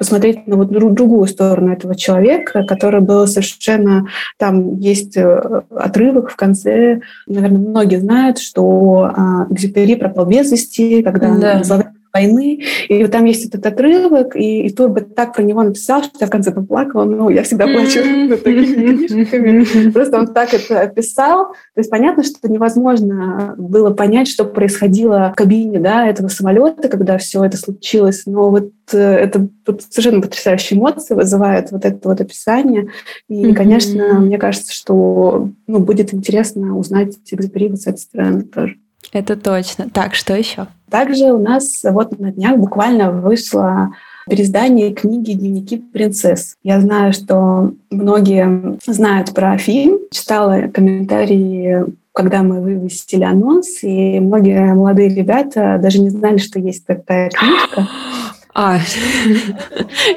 посмотреть 0.00 0.46
на 0.46 0.56
вот 0.56 0.70
другую 0.70 1.26
сторону 1.26 1.74
этого 1.74 1.94
человека, 1.94 2.64
который 2.64 3.02
был 3.02 3.26
совершенно... 3.26 4.06
Там 4.38 4.78
есть 4.78 5.14
э, 5.14 5.62
отрывок 5.76 6.30
в 6.30 6.36
конце, 6.36 7.02
наверное, 7.26 7.58
многие 7.58 8.00
знают, 8.00 8.38
что 8.38 9.10
а, 9.14 9.46
Экзюпери 9.50 9.96
пропал 9.96 10.24
без 10.24 10.50
вести, 10.50 11.02
когда 11.02 11.36
да. 11.36 11.56
он 11.56 11.84
войны. 12.12 12.62
И 12.88 13.02
вот 13.02 13.10
там 13.10 13.24
есть 13.24 13.46
этот 13.46 13.64
отрывок, 13.66 14.36
и, 14.36 14.66
и 14.66 14.70
Турбо 14.70 15.00
так 15.00 15.34
про 15.34 15.42
него 15.42 15.62
написал, 15.62 16.02
что 16.02 16.12
я 16.20 16.26
в 16.26 16.30
конце 16.30 16.52
поплакала. 16.52 17.04
Ну, 17.04 17.28
я 17.30 17.42
всегда 17.42 17.66
плачу 17.66 18.00
над 18.04 18.42
такими 18.42 19.06
книжками. 19.06 19.90
Просто 19.90 20.18
он 20.18 20.28
так 20.28 20.52
это 20.54 20.80
описал. 20.80 21.52
То 21.74 21.80
есть 21.80 21.90
понятно, 21.90 22.22
что 22.24 22.50
невозможно 22.50 23.54
было 23.56 23.90
понять, 23.90 24.28
что 24.28 24.44
происходило 24.44 25.32
в 25.32 25.36
кабине 25.36 25.78
да, 25.78 26.06
этого 26.06 26.28
самолета, 26.28 26.88
когда 26.88 27.18
все 27.18 27.44
это 27.44 27.56
случилось. 27.56 28.22
Но 28.26 28.50
вот 28.50 28.70
э, 28.92 28.98
это 28.98 29.48
совершенно 29.90 30.20
потрясающие 30.20 30.78
эмоции 30.78 31.14
вызывает 31.14 31.70
вот 31.72 31.84
это 31.84 32.08
вот 32.08 32.20
описание. 32.20 32.88
И, 33.28 33.52
конечно, 33.52 34.20
мне 34.20 34.38
кажется, 34.38 34.72
что 34.72 35.50
ну, 35.66 35.78
будет 35.78 36.12
интересно 36.14 36.76
узнать 36.76 37.16
Экзюпери 37.30 37.68
вот 37.68 37.80
с 37.80 37.86
этой 37.86 37.98
стороны 37.98 38.42
тоже. 38.42 38.76
Это 39.12 39.36
точно. 39.36 39.88
Так, 39.90 40.14
что 40.14 40.34
еще? 40.36 40.66
Также 40.90 41.32
у 41.32 41.38
нас 41.38 41.80
вот 41.84 42.18
на 42.18 42.32
днях 42.32 42.56
буквально 42.58 43.10
вышло 43.10 43.92
переиздание 44.28 44.92
книги 44.92 45.32
«Дневники 45.32 45.76
принцесс». 45.78 46.56
Я 46.62 46.80
знаю, 46.80 47.12
что 47.12 47.72
многие 47.90 48.78
знают 48.86 49.34
про 49.34 49.58
фильм, 49.58 49.98
читала 50.10 50.68
комментарии 50.68 51.86
когда 52.12 52.42
мы 52.42 52.60
вывесили 52.60 53.22
анонс, 53.22 53.82
и 53.82 54.18
многие 54.18 54.74
молодые 54.74 55.08
ребята 55.08 55.78
даже 55.80 56.00
не 56.00 56.10
знали, 56.10 56.38
что 56.38 56.58
есть 56.58 56.84
такая 56.84 57.30
книжка. 57.30 57.88
А, 58.52 58.78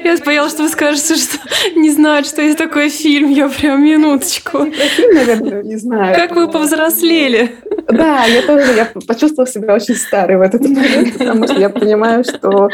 я 0.04 0.16
боялась, 0.24 0.52
что 0.52 0.64
вы 0.64 0.68
скажете, 0.68 1.14
что 1.14 1.38
не 1.76 1.90
знают, 1.90 2.26
что 2.26 2.42
есть 2.42 2.58
такой 2.58 2.88
фильм. 2.88 3.30
Я 3.30 3.48
прям 3.48 3.84
минуточку. 3.84 4.64
Фильм, 4.66 5.14
наверное, 5.14 5.62
не 5.62 5.76
знаю. 5.76 6.16
Как 6.16 6.34
вы 6.34 6.50
повзрослели. 6.50 7.52
Да, 7.88 8.24
я 8.24 8.42
тоже 8.42 8.72
я 8.72 8.86
почувствовала 9.06 9.46
себя 9.46 9.74
очень 9.74 9.94
старой 9.94 10.38
в 10.38 10.40
этот 10.40 10.62
момент, 10.62 11.12
потому 11.18 11.46
что 11.46 11.58
я 11.58 11.68
понимаю, 11.68 12.24
что 12.24 12.70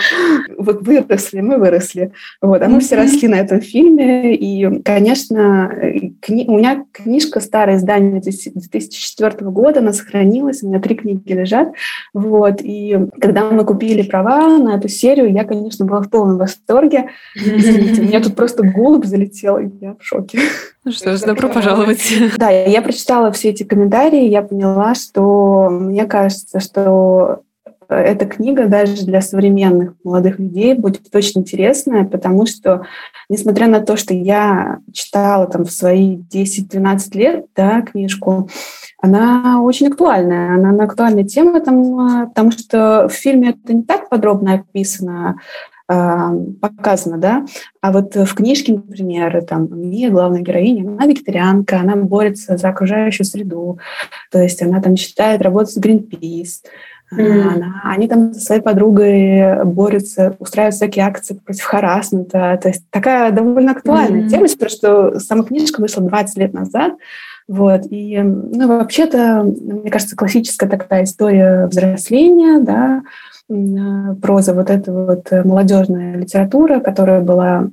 вот 0.57 0.83
выросли, 0.83 1.41
мы 1.41 1.59
выросли. 1.59 2.13
Вот, 2.41 2.63
а 2.63 2.69
мы 2.69 2.81
все 2.81 2.97
росли 2.97 3.29
на 3.29 3.37
этом 3.37 3.61
фильме. 3.61 4.35
И, 4.37 4.83
конечно, 4.83 5.73
кни... 6.21 6.47
у 6.49 6.57
меня 6.57 6.85
книжка 6.93 7.41
старое 7.41 7.77
издание 7.77 8.21
2004 8.21 9.51
года, 9.51 9.81
она 9.81 9.93
сохранилась, 9.93 10.63
у 10.63 10.69
меня 10.69 10.81
три 10.81 10.95
книги 10.95 11.33
лежат. 11.33 11.73
Вот, 12.15 12.61
и 12.63 12.97
когда 13.21 13.51
мы 13.51 13.65
купили 13.65 14.03
права 14.03 14.59
на 14.59 14.77
эту 14.77 14.89
серию, 14.89 15.33
я, 15.33 15.45
конечно, 15.51 15.85
была 15.85 16.01
в 16.01 16.09
полном 16.09 16.39
восторге. 16.39 17.11
Извините, 17.35 18.03
у 18.03 18.05
меня 18.05 18.21
тут 18.23 18.37
просто 18.37 18.63
голубь 18.63 19.05
залетел, 19.05 19.59
и 19.59 19.69
я 19.81 19.95
в 19.95 20.03
шоке. 20.03 20.39
Ну 20.85 20.93
что 20.93 21.17
ж, 21.17 21.21
добро 21.21 21.49
пожаловать. 21.49 22.03
Да, 22.39 22.49
я 22.49 22.81
прочитала 22.83 23.33
все 23.33 23.51
эти 23.51 23.65
комментарии, 23.65 24.29
я 24.29 24.43
поняла, 24.43 24.95
что 24.95 25.69
мне 25.69 26.07
кажется, 26.07 26.61
что 26.61 27.43
эта 27.91 28.25
книга 28.27 28.67
даже 28.67 29.05
для 29.05 29.21
современных 29.21 29.95
молодых 30.05 30.39
людей 30.39 30.75
будет 30.75 31.15
очень 31.15 31.41
интересная, 31.41 32.05
потому 32.05 32.47
что, 32.47 32.85
несмотря 33.29 33.67
на 33.67 33.81
то, 33.81 33.97
что 33.97 34.15
я 34.15 34.79
читала 34.93 35.47
там 35.47 35.65
в 35.65 35.73
свои 35.73 36.17
10-12 36.17 37.17
лет 37.19 37.47
да, 37.57 37.83
книжку, 37.83 38.49
она 39.03 39.63
очень 39.63 39.89
актуальная. 39.89 40.55
Она 40.55 40.73
на 40.73 40.85
актуальная 40.85 41.25
тема, 41.25 41.61
там, 41.61 42.29
потому 42.29 42.53
что 42.53 43.09
в 43.09 43.13
фильме 43.13 43.51
это 43.51 43.75
не 43.75 43.83
так 43.83 44.09
подробно 44.09 44.55
описано, 44.55 45.37
показано, 45.87 47.19
да. 47.19 47.45
А 47.81 47.91
вот 47.91 48.15
в 48.15 48.35
книжке, 48.35 48.75
например, 48.75 49.43
там 49.43 49.69
Мия, 49.73 50.11
главная 50.11 50.41
героиня, 50.41 50.89
она 50.89 51.07
вегетарианка, 51.07 51.81
она 51.81 51.97
борется 51.97 52.57
за 52.57 52.69
окружающую 52.69 53.27
среду, 53.27 53.81
то 54.31 54.41
есть 54.41 54.63
она 54.63 54.81
там 54.81 54.97
считает 54.97 55.43
работать 55.43 55.73
с 55.73 55.79
Greenpeace, 55.79 56.63
Mm. 57.13 57.43
Она, 57.43 57.81
они 57.85 58.09
там 58.09 58.33
со 58.35 58.41
своей 58.41 58.61
подругой 58.61 59.65
борются, 59.65 60.37
устраивают 60.39 60.77
всякие 60.77 61.05
акции 61.05 61.35
против 61.35 61.65
харасмента. 61.65 62.59
То 62.63 62.69
есть 62.69 62.85
такая 62.91 63.33
довольно 63.33 63.73
актуальная 63.73 64.23
mm. 64.23 64.29
тема, 64.29 64.47
потому 64.49 64.71
что 64.71 65.19
сама 65.19 65.43
книжка 65.43 65.81
вышла 65.81 66.03
20 66.03 66.37
лет 66.39 66.53
назад. 66.53 66.95
Вот. 67.49 67.83
И, 67.91 68.21
ну, 68.21 68.69
вообще-то, 68.69 69.43
мне 69.43 69.91
кажется, 69.91 70.15
классическая 70.15 70.69
такая 70.69 71.03
история 71.03 71.67
взросления, 71.67 72.61
да, 72.61 73.03
проза, 74.23 74.55
вот 74.55 74.71
эта 74.71 74.93
вот 74.93 75.29
молодежная 75.45 76.17
литература, 76.17 76.79
которая 76.79 77.21
была 77.21 77.71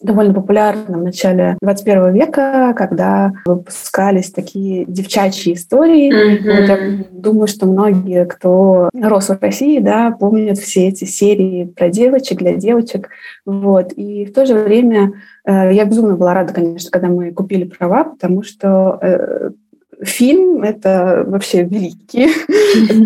довольно 0.00 0.34
популярна 0.34 0.98
в 0.98 1.02
начале 1.02 1.56
21 1.60 2.12
века, 2.12 2.74
когда 2.76 3.32
выпускались 3.44 4.30
такие 4.30 4.84
девчачьи 4.86 5.54
истории. 5.54 6.12
Mm-hmm. 6.12 6.60
Вот 6.60 6.68
я 6.68 7.04
думаю, 7.10 7.48
что 7.48 7.66
многие, 7.66 8.24
кто 8.26 8.90
рос 8.94 9.28
в 9.28 9.38
России, 9.40 9.78
да, 9.80 10.10
помнят 10.10 10.58
все 10.58 10.88
эти 10.88 11.04
серии 11.04 11.64
про 11.64 11.88
девочек, 11.88 12.38
для 12.38 12.54
девочек. 12.54 13.08
Вот. 13.44 13.92
И 13.96 14.24
в 14.24 14.32
то 14.32 14.46
же 14.46 14.54
время 14.54 15.12
э, 15.44 15.72
я 15.72 15.84
безумно 15.84 16.16
была 16.16 16.34
рада, 16.34 16.52
конечно, 16.52 16.90
когда 16.90 17.08
мы 17.08 17.32
купили 17.32 17.64
права, 17.64 18.04
потому 18.04 18.42
что 18.42 18.98
э, 19.02 19.50
фильм— 20.02 20.62
это 20.64 21.24
вообще 21.26 21.64
великий. 21.64 22.28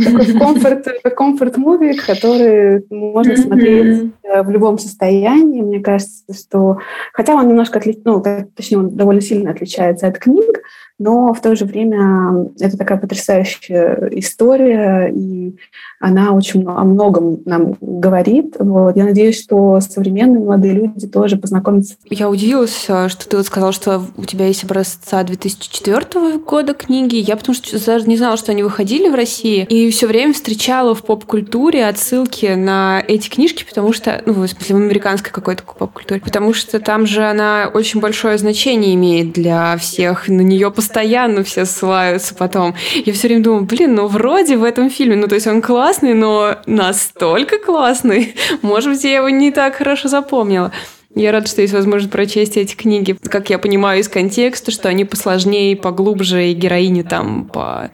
такой 0.05 0.33
комфорт, 0.38 0.87
комфорт-муви, 1.16 1.94
который 1.94 2.85
можно 2.90 3.37
смотреть 3.37 4.12
э, 4.22 4.42
в 4.42 4.50
любом 4.50 4.78
состоянии. 4.78 5.62
Мне 5.62 5.81
кажется, 5.81 6.35
что... 6.35 6.78
Хотя 7.12 7.35
он 7.35 7.48
немножко 7.48 7.78
отличается, 7.78 8.11
ну, 8.11 8.46
точнее, 8.55 8.78
он 8.78 8.96
довольно 8.96 9.20
сильно 9.20 9.50
отличается 9.50 10.07
от 10.07 10.18
книг, 10.18 10.62
но 10.98 11.35
в 11.35 11.40
то 11.40 11.57
же 11.57 11.64
время 11.64 12.50
это 12.61 12.76
такая 12.76 12.98
потрясающая 12.98 14.09
история, 14.12 15.12
и 15.12 15.57
она 16.00 16.33
очень 16.33 16.64
о 16.64 16.85
многом 16.85 17.40
нам 17.44 17.76
говорит. 17.81 18.57
Вот. 18.59 18.96
Я 18.96 19.05
надеюсь, 19.05 19.42
что 19.42 19.81
современные 19.81 20.40
молодые 20.40 20.74
люди 20.74 21.07
тоже 21.07 21.37
познакомятся. 21.37 21.96
Я 22.09 22.31
удивилась, 22.31 22.87
э, 22.88 23.09
что 23.09 23.28
ты 23.28 23.37
вот 23.37 23.46
сказал, 23.46 23.72
что 23.72 24.02
у 24.16 24.24
тебя 24.24 24.46
есть 24.46 24.64
образца 24.64 25.22
2004 25.22 26.38
года 26.38 26.74
книги. 26.74 27.16
Я 27.16 27.37
потому 27.37 27.55
что 27.55 27.85
даже 27.85 28.07
не 28.07 28.16
знала, 28.16 28.37
что 28.37 28.52
они 28.52 28.62
выходили 28.62 29.09
в 29.09 29.14
России, 29.14 29.66
и 29.68 29.90
все 29.90 30.07
время 30.07 30.33
встречала 30.33 30.94
в 30.94 31.05
поп-культуре 31.05 31.87
отсылки 31.87 32.46
на 32.46 33.02
эти 33.07 33.28
книжки, 33.28 33.64
потому 33.68 33.92
что, 33.92 34.22
ну, 34.26 34.33
в 34.33 34.46
смысле, 34.46 34.76
в 34.76 34.78
американской 34.78 35.33
какой-то 35.33 35.64
поп-культуре, 35.64 36.20
потому 36.20 36.55
что 36.55 36.78
там 36.78 37.07
же 37.07 37.24
она 37.24 37.70
очень 37.72 38.00
большое 38.00 38.38
значение 38.38 38.94
имеет 38.94 39.33
для 39.33 39.76
всех, 39.76 40.28
на 40.28 40.40
нее 40.40 40.70
постоянно 40.70 40.91
все 41.44 41.64
ссылаются 41.64 42.35
потом. 42.35 42.74
Я 43.05 43.12
все 43.12 43.28
время 43.28 43.42
думаю, 43.42 43.64
блин, 43.64 43.94
ну 43.94 44.07
вроде 44.07 44.57
в 44.57 44.64
этом 44.64 44.90
фильме, 44.90 45.16
ну 45.16 45.28
то 45.28 45.35
есть 45.35 45.46
он 45.46 45.62
классный, 45.62 46.14
но 46.14 46.57
настолько 46.66 47.59
классный. 47.59 48.35
Может 48.62 48.92
быть, 48.92 49.05
я 49.05 49.16
его 49.16 49.28
не 49.28 49.50
так 49.50 49.76
хорошо 49.76 50.09
запомнила. 50.09 50.72
Я 51.14 51.33
рада, 51.33 51.46
что 51.46 51.61
есть 51.61 51.75
возможность 51.75 52.11
прочесть 52.11 52.57
эти 52.57 52.75
книги. 52.75 53.16
Как 53.22 53.51
я 53.51 53.59
понимаю 53.59 54.01
из 54.01 54.09
контекста, 54.09 54.70
что 54.70 54.88
они 54.88 55.05
посложнее, 55.05 55.77
поглубже, 55.77 56.51
и 56.51 56.55
героини 56.55 57.03
там 57.03 57.44
по 57.53 57.90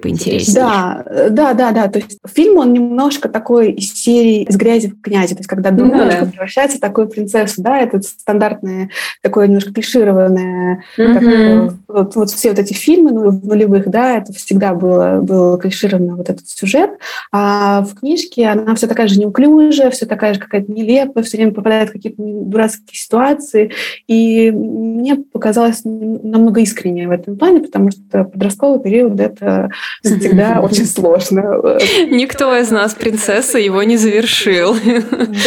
поинтереснее. 0.00 0.54
Да, 0.54 1.04
да, 1.30 1.54
да, 1.54 1.72
да. 1.72 1.88
То 1.88 1.98
есть 1.98 2.18
фильм, 2.26 2.58
он 2.58 2.72
немножко 2.72 3.28
такой 3.28 3.72
из 3.72 3.92
серии 3.92 4.42
«Из 4.44 4.56
грязи 4.56 4.88
в 4.88 5.00
князи», 5.00 5.34
то 5.34 5.40
есть 5.40 5.48
когда 5.48 5.70
дурнушка 5.70 6.20
да. 6.20 6.26
превращается 6.26 6.78
в 6.78 6.80
такую 6.80 7.08
принцессу, 7.08 7.62
да, 7.62 7.78
это 7.78 8.00
стандартное, 8.02 8.90
такое 9.22 9.46
немножко 9.46 9.72
клишированное, 9.72 10.82
mm-hmm. 10.98 11.14
как, 11.14 11.78
вот, 11.88 12.16
вот 12.16 12.30
все 12.30 12.50
вот 12.50 12.58
эти 12.58 12.72
фильмы 12.72 13.12
ну, 13.12 13.30
нулевых, 13.30 13.88
да, 13.88 14.18
это 14.18 14.32
всегда 14.32 14.74
было, 14.74 15.20
было 15.22 15.58
клишировано 15.58 16.16
вот 16.16 16.28
этот 16.28 16.48
сюжет, 16.48 16.90
а 17.32 17.82
в 17.82 18.00
книжке 18.00 18.46
она 18.46 18.74
все 18.74 18.86
такая 18.86 19.08
же 19.08 19.18
неуклюжая, 19.18 19.90
все 19.90 20.06
такая 20.06 20.34
же 20.34 20.40
какая-то 20.40 20.70
нелепая, 20.70 21.24
все 21.24 21.36
время 21.36 21.52
попадает 21.52 21.90
в 21.90 21.92
какие-то 21.92 22.22
дурацкие 22.50 22.96
ситуации, 22.96 23.72
и 24.06 24.50
мне 24.50 25.16
показалось 25.16 25.82
намного 25.84 26.60
искреннее 26.60 27.08
в 27.08 27.10
этом 27.10 27.36
плане, 27.36 27.60
потому 27.60 27.90
что 27.90 28.24
подростковый 28.24 28.80
период— 28.80 29.18
это 29.20 29.70
всегда 30.02 30.60
очень 30.62 30.86
сложно. 30.86 31.78
Никто 32.10 32.56
из 32.56 32.70
нас, 32.70 32.94
принцесса, 32.94 33.58
его 33.58 33.82
не 33.82 33.96
завершил. 33.96 34.74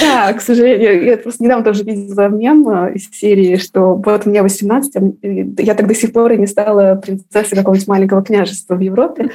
Да, 0.01 0.33
к 0.33 0.41
сожалению. 0.41 1.05
Я 1.05 1.17
просто 1.17 1.43
недавно 1.43 1.65
тоже 1.65 1.83
видела 1.83 2.27
мем 2.27 2.67
э, 2.69 2.93
из 2.95 3.09
серии, 3.11 3.57
что 3.57 3.95
вот 3.95 4.25
мне 4.25 4.41
18, 4.41 4.95
а 4.95 5.61
я 5.61 5.75
так 5.75 5.87
до 5.87 5.95
сих 5.95 6.13
пор 6.13 6.33
и 6.33 6.37
не 6.37 6.47
стала 6.47 6.95
принцессой 6.95 7.57
какого-нибудь 7.57 7.87
маленького 7.87 8.23
княжества 8.23 8.75
в 8.75 8.79
Европе. 8.79 9.29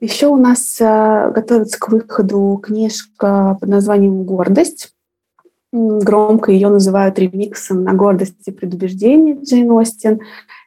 Еще 0.00 0.26
у 0.26 0.36
нас 0.36 0.78
э, 0.80 1.32
готовится 1.34 1.78
к 1.78 1.88
выходу 1.88 2.60
книжка 2.62 3.56
под 3.58 3.68
названием 3.68 4.24
«Гордость». 4.24 4.93
Громко 5.76 6.52
ее 6.52 6.68
называют 6.68 7.18
ремиксом 7.18 7.82
на 7.82 7.94
«Гордость 7.94 8.46
и 8.46 8.52
предубеждение» 8.52 9.36
Джейн 9.42 9.72
Остин. 9.72 10.20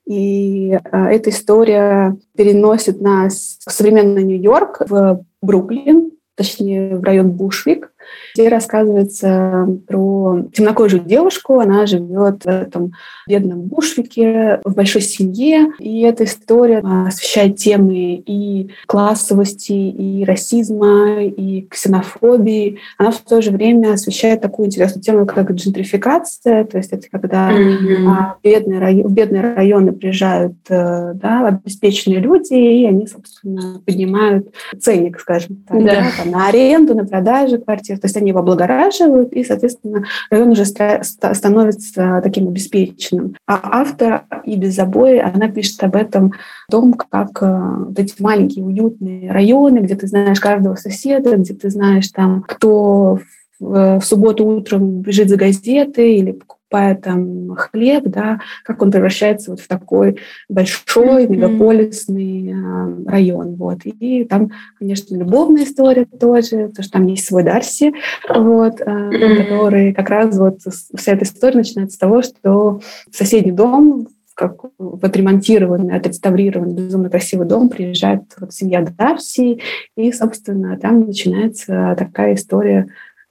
И 0.05 0.71
э, 0.71 0.79
эта 0.91 1.29
история 1.29 2.17
переносит 2.35 2.99
нас 2.99 3.57
в 3.65 3.71
современный 3.71 4.23
Нью-Йорк, 4.23 4.81
в 4.89 5.23
Бруклин, 5.41 6.11
точнее 6.35 6.97
в 6.97 7.03
район 7.03 7.31
Бушвик, 7.31 7.93
где 8.33 8.49
рассказывается 8.49 9.67
про 9.87 10.43
темнокожую 10.53 11.03
девушку. 11.03 11.59
Она 11.59 11.85
живет 11.85 12.43
в 12.43 12.47
этом 12.47 12.93
бедном 13.27 13.61
Бушвике, 13.61 14.59
в 14.63 14.73
большой 14.73 15.01
семье. 15.01 15.73
И 15.79 16.01
эта 16.01 16.23
история 16.23 16.79
освещает 16.79 17.57
темы 17.57 18.21
и 18.25 18.69
классовости, 18.85 19.71
и 19.71 20.23
расизма, 20.23 21.23
и 21.23 21.61
ксенофобии. 21.61 22.79
Она 22.97 23.11
в 23.11 23.19
то 23.19 23.41
же 23.41 23.51
время 23.51 23.93
освещает 23.93 24.41
такую 24.41 24.67
интересную 24.67 25.03
тему, 25.03 25.25
как 25.25 25.51
джентрификация. 25.51 26.63
То 26.65 26.77
есть 26.77 26.91
это 26.93 27.07
когда 27.11 27.51
mm-hmm. 27.51 28.33
бедные, 28.43 28.79
районы, 28.79 29.09
бедные 29.09 29.53
районы 29.53 29.91
приезжают 29.91 30.55
да, 30.67 31.47
обеспеченные 31.47 32.19
люди, 32.19 32.53
и 32.53 32.85
они, 32.85 33.07
собственно, 33.07 33.81
поднимают 33.85 34.53
ценник, 34.79 35.19
скажем 35.19 35.63
так, 35.67 35.83
да. 35.83 35.95
Да, 35.95 36.05
там, 36.17 36.31
на 36.31 36.47
аренду, 36.47 36.95
на 36.95 37.05
продажу 37.05 37.59
квартир 37.59 37.96
то 38.01 38.05
есть 38.05 38.17
они 38.17 38.29
его 38.29 38.39
облагораживают, 38.39 39.33
и, 39.33 39.43
соответственно, 39.43 40.05
район 40.29 40.49
уже 40.49 40.65
становится 40.65 42.21
таким 42.23 42.47
обеспеченным. 42.47 43.35
А 43.47 43.59
автор 43.63 44.23
и 44.45 44.55
без 44.55 44.75
забоя, 44.75 45.31
она 45.33 45.49
пишет 45.49 45.83
об 45.83 45.95
этом, 45.95 46.33
о 46.67 46.71
том, 46.71 46.93
как 46.93 47.41
э, 47.41 47.85
вот 47.87 47.99
эти 47.99 48.21
маленькие 48.21 48.65
уютные 48.65 49.31
районы, 49.31 49.79
где 49.79 49.95
ты 49.95 50.07
знаешь 50.07 50.39
каждого 50.39 50.75
соседа, 50.75 51.37
где 51.37 51.53
ты 51.53 51.69
знаешь 51.69 52.09
там, 52.09 52.43
кто 52.47 53.19
в 53.59 54.01
субботу 54.01 54.45
утром 54.45 55.01
бежит 55.01 55.29
за 55.29 55.35
газетой 55.35 56.15
или 56.15 56.39
там 56.69 57.55
хлеб, 57.55 58.03
да, 58.05 58.39
как 58.63 58.81
он 58.81 58.91
превращается 58.91 59.51
вот 59.51 59.59
в 59.59 59.67
такой 59.67 60.19
большой 60.49 61.25
mm-hmm. 61.25 61.29
мегаполисный 61.29 62.51
э, 62.51 63.09
район, 63.09 63.55
вот. 63.55 63.79
И 63.85 64.25
там, 64.25 64.51
конечно, 64.77 65.15
любовная 65.15 65.63
история 65.63 66.05
тоже, 66.05 66.67
потому 66.67 66.83
что 66.83 66.91
там 66.91 67.07
есть 67.07 67.25
свой 67.25 67.43
Дарси, 67.43 67.93
вот, 68.29 68.81
э, 68.81 68.83
mm-hmm. 68.85 69.37
который 69.37 69.93
как 69.93 70.09
раз 70.09 70.37
вот 70.37 70.59
вся 70.95 71.13
эта 71.13 71.23
история 71.23 71.57
начинается 71.57 71.95
с 71.95 71.99
того, 71.99 72.21
что 72.21 72.81
соседний 73.11 73.51
дом 73.51 74.07
как 74.37 74.65
отремонтированный, 75.01 75.97
отреставрированный, 75.97 76.75
безумно 76.75 77.09
красивый 77.09 77.47
дом 77.47 77.69
приезжает 77.69 78.21
вот 78.39 78.53
семья 78.53 78.81
Дарси, 78.85 79.59
и, 79.95 80.11
собственно, 80.11 80.77
там 80.77 81.07
начинается 81.07 81.95
такая 81.97 82.35
история 82.35 82.87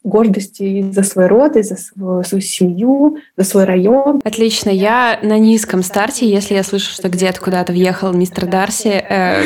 гордости 0.07 0.91
за 0.91 1.03
свой 1.03 1.27
род, 1.27 1.57
и 1.57 1.63
за 1.63 1.77
свою, 1.77 2.23
свою 2.23 2.43
семью, 2.43 3.19
за 3.37 3.45
свой 3.45 3.65
район. 3.65 4.21
Отлично. 4.25 4.71
Я 4.71 5.19
на 5.23 5.39
низком 5.39 5.83
старте, 5.83 6.29
если 6.29 6.55
я 6.55 6.63
слышу, 6.63 6.91
что 6.91 7.09
где-то 7.09 7.41
куда-то 7.41 7.73
въехал 7.73 8.13
мистер 8.13 8.47
Дарси, 8.47 9.05
э, 9.09 9.43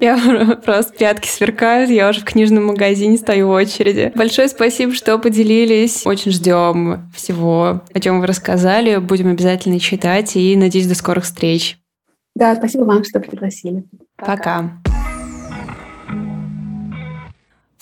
я 0.00 0.56
просто 0.64 0.92
пятки 0.94 1.28
сверкают, 1.28 1.90
я 1.90 2.08
уже 2.08 2.20
в 2.20 2.24
книжном 2.24 2.66
магазине 2.66 3.16
стою 3.16 3.48
в 3.48 3.50
очереди. 3.50 4.12
Большое 4.14 4.48
спасибо, 4.48 4.94
что 4.94 5.18
поделились. 5.18 6.06
Очень 6.06 6.32
ждем 6.32 7.10
всего, 7.14 7.82
о 7.92 8.00
чем 8.00 8.20
вы 8.20 8.26
рассказали. 8.26 8.96
Будем 8.96 9.30
обязательно 9.30 9.78
читать 9.78 10.36
и 10.36 10.56
надеюсь, 10.56 10.86
до 10.86 10.94
скорых 10.94 11.24
встреч. 11.24 11.78
Да, 12.34 12.54
спасибо 12.56 12.84
вам, 12.84 13.04
что 13.04 13.20
пригласили. 13.20 13.84
Пока. 14.16 14.36
Пока. 14.36 14.91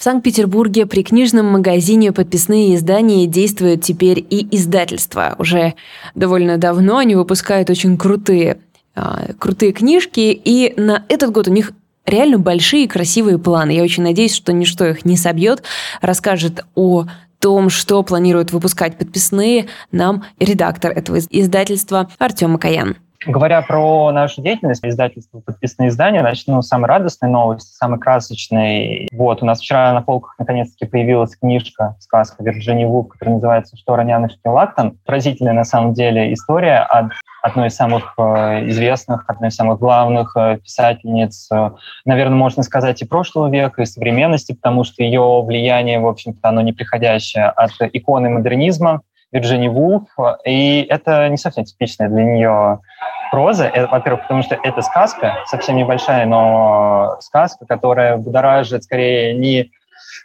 В 0.01 0.03
Санкт-Петербурге 0.03 0.87
при 0.87 1.03
книжном 1.03 1.45
магазине 1.45 2.11
подписные 2.11 2.75
издания 2.75 3.27
действуют 3.27 3.83
теперь 3.83 4.19
и 4.31 4.49
издательства. 4.51 5.35
Уже 5.39 5.75
довольно 6.15 6.57
давно 6.57 6.97
они 6.97 7.17
выпускают 7.17 7.69
очень 7.69 7.99
крутые, 7.99 8.61
э, 8.97 9.35
крутые 9.39 9.73
книжки, 9.73 10.33
и 10.43 10.73
на 10.81 11.05
этот 11.11 11.33
год 11.33 11.49
у 11.49 11.51
них 11.51 11.73
реально 12.07 12.39
большие 12.39 12.89
красивые 12.89 13.39
планы. 13.39 13.73
Я 13.73 13.83
очень 13.83 14.03
надеюсь, 14.03 14.35
что 14.35 14.55
ничто 14.55 14.87
их 14.87 15.05
не 15.05 15.19
собьет, 15.19 15.65
расскажет 16.01 16.65
о 16.75 17.05
том, 17.39 17.69
что 17.69 18.03
планируют 18.03 18.53
выпускать 18.53 18.97
подписные, 18.97 19.67
нам 19.93 20.25
редактор 20.39 20.93
этого 20.93 21.19
издательства 21.19 22.09
Артем 22.19 22.53
Макаян. 22.53 22.97
Говоря 23.27 23.61
про 23.61 24.11
нашу 24.13 24.41
деятельность, 24.41 24.83
издательство 24.83 25.41
«Подписные 25.41 25.91
издания», 25.91 26.23
начну 26.23 26.63
с 26.63 26.69
самой 26.69 26.89
радостной 26.89 27.29
новости, 27.29 27.71
самой 27.75 28.01
красочной. 28.01 29.09
Вот, 29.13 29.43
у 29.43 29.47
нас 29.47 29.61
вчера 29.61 29.93
на 29.93 30.01
полках 30.01 30.37
наконец-таки 30.39 30.91
появилась 30.91 31.37
книжка, 31.37 31.97
сказка 32.01 32.43
Вирджинии 32.43 32.87
Вулф, 32.87 33.09
которая 33.09 33.35
называется 33.35 33.77
«Что 33.77 33.97
Ронянышки 33.97 34.47
Лактон». 34.47 34.97
Поразительная, 35.05 35.53
на 35.53 35.65
самом 35.65 35.93
деле, 35.93 36.33
история 36.33 36.79
от 36.79 37.13
одной 37.43 37.69
из 37.69 37.75
самых 37.75 38.15
э, 38.17 38.69
известных, 38.71 39.25
одной 39.27 39.51
из 39.51 39.55
самых 39.55 39.79
главных 39.79 40.35
э, 40.37 40.59
писательниц, 40.63 41.49
э, 41.53 41.71
наверное, 42.07 42.37
можно 42.37 42.63
сказать, 42.63 43.03
и 43.03 43.07
прошлого 43.07 43.51
века, 43.51 43.83
и 43.83 43.87
современности, 43.87 44.53
потому 44.53 44.85
что 44.85 45.03
ее 45.03 45.43
влияние, 45.43 46.01
в 46.01 46.07
общем-то, 46.07 46.49
оно 46.49 46.63
неприходящее 46.63 47.47
от 47.47 47.73
иконы 47.93 48.31
модернизма, 48.31 49.03
Вирджини 49.33 49.69
Вулф, 49.69 50.09
и 50.45 50.87
это 50.89 51.29
не 51.29 51.37
совсем 51.37 51.65
типичная 51.65 52.09
для 52.09 52.25
нее 52.25 52.81
проза. 53.31 53.67
Это, 53.67 53.89
во-первых, 53.89 54.23
потому 54.23 54.43
что 54.43 54.59
это 54.63 54.83
сказка, 54.83 55.37
совсем 55.47 55.77
небольшая, 55.77 56.27
но 56.27 57.17
сказка, 57.21 57.65
которая 57.67 58.17
будоражит 58.17 58.85
скорее 58.85 59.35
не 59.35 59.71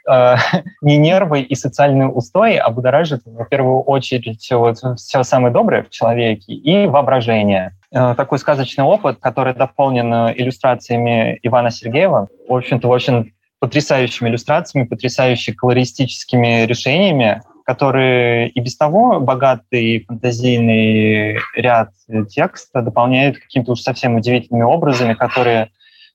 э, 0.09 0.35
не 0.81 0.97
нервы 0.97 1.41
и 1.41 1.55
социальные 1.55 2.09
устои, 2.09 2.55
а 2.55 2.69
будоражит 2.69 3.21
в 3.25 3.45
первую 3.45 3.81
очередь 3.81 4.47
вот, 4.51 4.77
все 4.97 5.23
самое 5.23 5.53
доброе 5.53 5.83
в 5.83 5.89
человеке 5.89 6.53
и 6.53 6.87
воображение. 6.87 7.73
Э, 7.91 8.15
такой 8.15 8.39
сказочный 8.39 8.83
опыт, 8.83 9.19
который 9.19 9.53
дополнен 9.53 10.31
иллюстрациями 10.35 11.39
Ивана 11.43 11.69
Сергеева, 11.69 12.27
в 12.47 12.53
общем-то, 12.53 12.87
очень 12.87 13.33
потрясающими 13.59 14.29
иллюстрациями, 14.29 14.85
потрясающими 14.85 15.55
колористическими 15.55 16.65
решениями, 16.65 17.41
которые 17.65 18.49
и 18.49 18.59
без 18.59 18.77
того 18.77 19.19
богатый 19.19 20.05
фантазийный 20.07 21.39
ряд 21.55 21.89
текста 22.29 22.81
дополняют 22.81 23.39
какими-то 23.39 23.71
уж 23.71 23.81
совсем 23.81 24.15
удивительными 24.15 24.63
образами, 24.63 25.15
которые, 25.15 25.71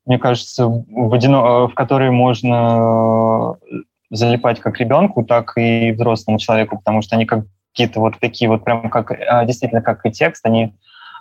мне 0.06 0.18
кажется, 0.18 0.66
в, 0.66 1.12
одино... 1.12 1.66
в 1.66 1.74
которые 1.74 2.12
можно 2.12 3.56
залипать 4.10 4.60
как 4.60 4.78
ребенку, 4.78 5.24
так 5.24 5.52
и 5.56 5.90
взрослому 5.90 6.38
человеку, 6.38 6.78
потому 6.78 7.02
что 7.02 7.16
они 7.16 7.26
как 7.26 7.44
какие-то 7.72 8.00
вот 8.00 8.18
такие 8.20 8.48
вот 8.48 8.64
прям 8.64 8.90
как 8.90 9.12
а, 9.12 9.44
действительно 9.44 9.82
как 9.82 10.04
и 10.06 10.10
текст, 10.10 10.46
они 10.46 10.74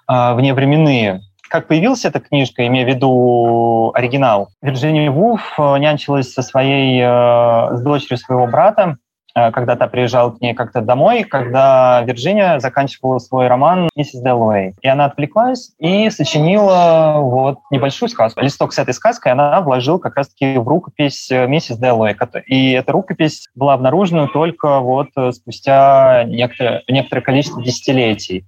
а, 0.08 0.36
вневременные. 0.36 1.22
Как 1.50 1.68
появилась 1.68 2.06
эта 2.06 2.20
книжка, 2.20 2.66
имея 2.68 2.86
в 2.86 2.90
виду 2.90 3.92
оригинал? 3.96 4.50
Вирджиния 4.62 5.10
Вулф 5.10 5.58
нянчилась 5.58 6.32
со 6.32 6.44
своей, 6.44 7.02
э, 7.02 7.76
с 7.76 7.82
дочерью 7.82 8.20
своего 8.20 8.46
брата, 8.46 8.98
Э, 9.40 9.52
когда 9.52 9.76
та 9.76 9.88
приезжал 9.88 10.32
к 10.32 10.42
ней 10.42 10.54
как-то 10.54 10.82
домой, 10.82 11.24
когда 11.24 12.02
Вирджиния 12.02 12.60
заканчивала 12.60 13.20
свой 13.20 13.48
роман 13.48 13.90
«Миссис 13.96 14.22
Дэллоуэй». 14.22 14.76
И 14.82 14.88
она 14.88 15.06
отвлеклась 15.06 15.72
и 15.80 16.10
сочинила 16.10 17.16
вот 17.20 17.60
небольшую 17.72 18.10
сказку. 18.10 18.42
Листок 18.42 18.74
с 18.74 18.80
этой 18.80 18.94
сказкой 18.94 19.32
она 19.32 19.62
вложила 19.62 19.98
как 19.98 20.16
раз-таки 20.16 20.58
в 20.58 20.68
рукопись 20.68 21.30
э, 21.32 21.48
«Миссис 21.48 21.78
Дэллоуэй». 21.78 22.16
И 22.48 22.72
эта 22.72 22.92
рукопись 22.92 23.48
была 23.56 23.74
обнаружена 23.74 24.28
только 24.28 24.80
вот 24.80 25.08
э, 25.16 25.32
спустя 25.32 26.24
некоторое, 26.26 26.84
некоторое 26.88 27.22
количество 27.22 27.64
десятилетий. 27.64 28.46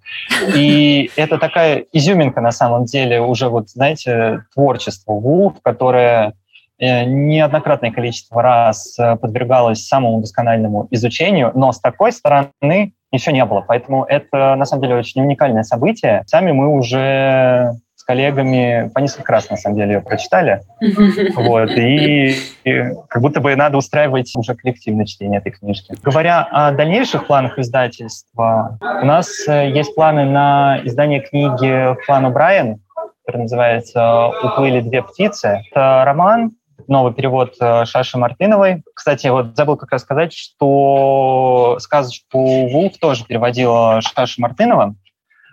И 0.56 1.10
это 1.16 1.38
такая 1.38 1.86
изюминка 1.94 2.42
на 2.42 2.52
самом 2.52 2.86
деле 2.86 3.22
уже 3.22 3.50
вот, 3.50 3.70
знаете, 3.70 4.44
творчество 4.54 5.14
Вулф, 5.14 5.56
которое 5.62 6.02
Э, 6.22 6.41
неоднократное 6.82 7.92
количество 7.92 8.42
раз 8.42 8.98
э, 8.98 9.16
подвергалась 9.16 9.86
самому 9.86 10.20
доскональному 10.20 10.88
изучению, 10.92 11.52
но 11.54 11.72
с 11.72 11.80
такой 11.80 12.12
стороны 12.12 12.94
еще 13.12 13.32
не 13.32 13.46
было. 13.46 13.62
Поэтому 13.62 14.04
это, 14.04 14.56
на 14.56 14.66
самом 14.66 14.84
деле, 14.84 14.96
очень 14.96 15.22
уникальное 15.22 15.64
событие. 15.64 16.24
Сами 16.26 16.52
мы 16.52 16.68
уже 16.68 17.74
с 17.96 18.04
коллегами 18.04 18.90
по 18.96 19.00
несколько 19.00 19.32
раз, 19.32 19.50
на 19.52 19.58
самом 19.58 19.78
деле, 19.78 19.94
ее 19.94 20.02
прочитали. 20.02 20.62
Вот, 21.36 21.70
и, 21.72 22.36
и 22.64 22.84
как 23.08 23.22
будто 23.22 23.42
бы 23.42 23.56
надо 23.56 23.78
устраивать 23.78 24.32
уже 24.36 24.56
коллективное 24.56 25.06
чтение 25.06 25.40
этой 25.40 25.52
книжки. 25.52 25.96
Говоря 26.02 26.42
о 26.52 26.72
дальнейших 26.72 27.28
планах 27.28 27.60
издательства, 27.60 28.80
у 28.82 29.06
нас 29.06 29.48
э, 29.48 29.70
есть 29.70 29.94
планы 29.94 30.26
на 30.26 30.80
издание 30.84 31.22
книги 31.22 31.96
Флана 32.06 32.32
Брайан, 32.32 32.80
который 33.26 33.44
называется 33.44 34.30
«Уплыли 34.44 34.82
две 34.82 35.04
птицы». 35.04 35.62
Это 35.70 36.04
роман, 36.06 36.52
новый 36.88 37.14
перевод 37.14 37.56
э, 37.60 37.86
Шаши 37.86 38.18
Мартыновой. 38.18 38.84
Кстати, 38.94 39.28
вот 39.28 39.56
забыл 39.56 39.78
как 39.78 39.92
раз 39.92 40.02
сказать, 40.02 40.34
что 40.34 41.78
сказочку 41.80 42.70
«Вулф» 42.70 42.98
тоже 43.00 43.26
переводила 43.26 44.02
Шаша 44.02 44.42
Мартынова. 44.42 44.96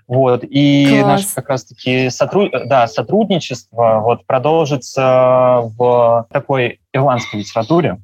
Вот, 0.06 0.42
и 0.42 1.00
Класс. 1.00 1.06
наше 1.06 1.34
как 1.34 1.48
раз-таки 1.50 2.08
сотруд... 2.08 2.50
да, 2.66 2.86
сотрудничество 2.86 4.00
вот, 4.00 4.24
продолжится 4.26 5.60
в 5.76 6.26
такой 6.32 6.80
ирландской 6.94 7.36
литературе, 7.40 7.98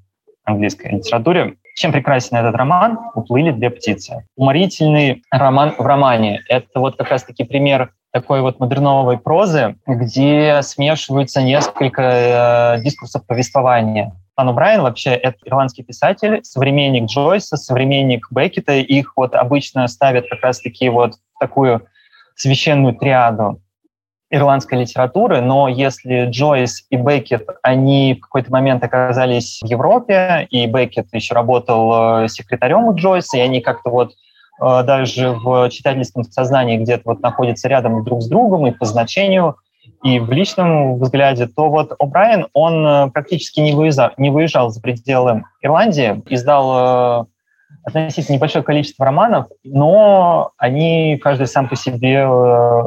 английской 0.44 0.92
литературе. 0.92 1.56
Чем 1.76 1.92
прекрасен 1.92 2.36
этот 2.36 2.54
роман? 2.54 2.98
«Уплыли 3.14 3.50
две 3.50 3.70
птицы». 3.70 4.26
Уморительный 4.36 5.22
роман 5.30 5.74
в 5.76 5.80
романе. 5.80 6.42
Это 6.48 6.78
вот 6.78 6.96
как 6.96 7.10
раз-таки 7.10 7.42
пример 7.42 7.92
такой 8.14 8.42
вот 8.42 8.60
модерновой 8.60 9.18
прозы, 9.18 9.74
где 9.88 10.60
смешиваются 10.62 11.42
несколько 11.42 12.76
э, 12.76 12.80
дискурсов 12.80 13.26
повествования. 13.26 14.12
Ан 14.36 14.54
Брайан 14.54 14.82
вообще 14.82 15.10
это 15.10 15.36
ирландский 15.44 15.82
писатель, 15.82 16.38
современник 16.44 17.06
Джойса, 17.10 17.56
современник 17.56 18.28
Беккета. 18.30 18.74
Их 18.74 19.16
вот 19.16 19.34
обычно 19.34 19.88
ставят 19.88 20.28
как 20.30 20.42
раз-таки 20.42 20.88
вот 20.90 21.14
такую 21.40 21.88
священную 22.36 22.94
триаду 22.94 23.60
ирландской 24.30 24.80
литературы, 24.80 25.40
но 25.40 25.66
если 25.66 26.26
Джойс 26.26 26.86
и 26.90 26.96
Беккет, 26.96 27.48
они 27.62 28.14
в 28.14 28.20
какой-то 28.20 28.52
момент 28.52 28.84
оказались 28.84 29.60
в 29.60 29.66
Европе, 29.66 30.46
и 30.50 30.66
Беккет 30.66 31.08
еще 31.12 31.34
работал 31.34 32.22
э, 32.22 32.28
секретарем 32.28 32.84
у 32.84 32.94
Джойса, 32.94 33.38
и 33.38 33.40
они 33.40 33.60
как-то 33.60 33.90
вот 33.90 34.12
даже 34.60 35.32
в 35.32 35.68
читательском 35.70 36.24
сознании 36.24 36.78
где-то 36.78 37.02
вот 37.06 37.20
находятся 37.20 37.68
рядом 37.68 38.04
друг 38.04 38.22
с 38.22 38.28
другом 38.28 38.66
и 38.66 38.70
по 38.70 38.84
значению, 38.84 39.56
и 40.02 40.18
в 40.18 40.30
личном 40.30 40.98
взгляде, 40.98 41.46
то 41.46 41.70
вот 41.70 41.92
О'Брайен, 42.00 42.46
он 42.52 42.86
э, 42.86 43.10
практически 43.10 43.60
не 43.60 43.72
выезжал, 43.72 44.10
не 44.18 44.30
выезжал 44.30 44.68
за 44.68 44.80
пределы 44.80 45.44
Ирландии, 45.62 46.22
издал 46.28 47.22
э, 47.22 47.24
относительно 47.84 48.36
небольшое 48.36 48.62
количество 48.64 49.04
романов, 49.04 49.46
но 49.64 50.52
они 50.58 51.18
каждый 51.22 51.46
сам 51.46 51.68
по 51.68 51.76
себе 51.76 52.24